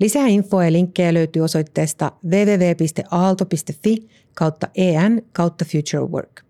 Lisää 0.00 0.26
infoa 0.26 0.64
ja 0.64 0.72
linkkejä 0.72 1.14
löytyy 1.14 1.42
osoitteesta 1.42 2.12
www.aalto.fi 2.24 4.08
kautta 4.34 4.68
en 4.74 5.22
kautta 5.32 5.64
Future 5.64 6.12
Work. 6.12 6.45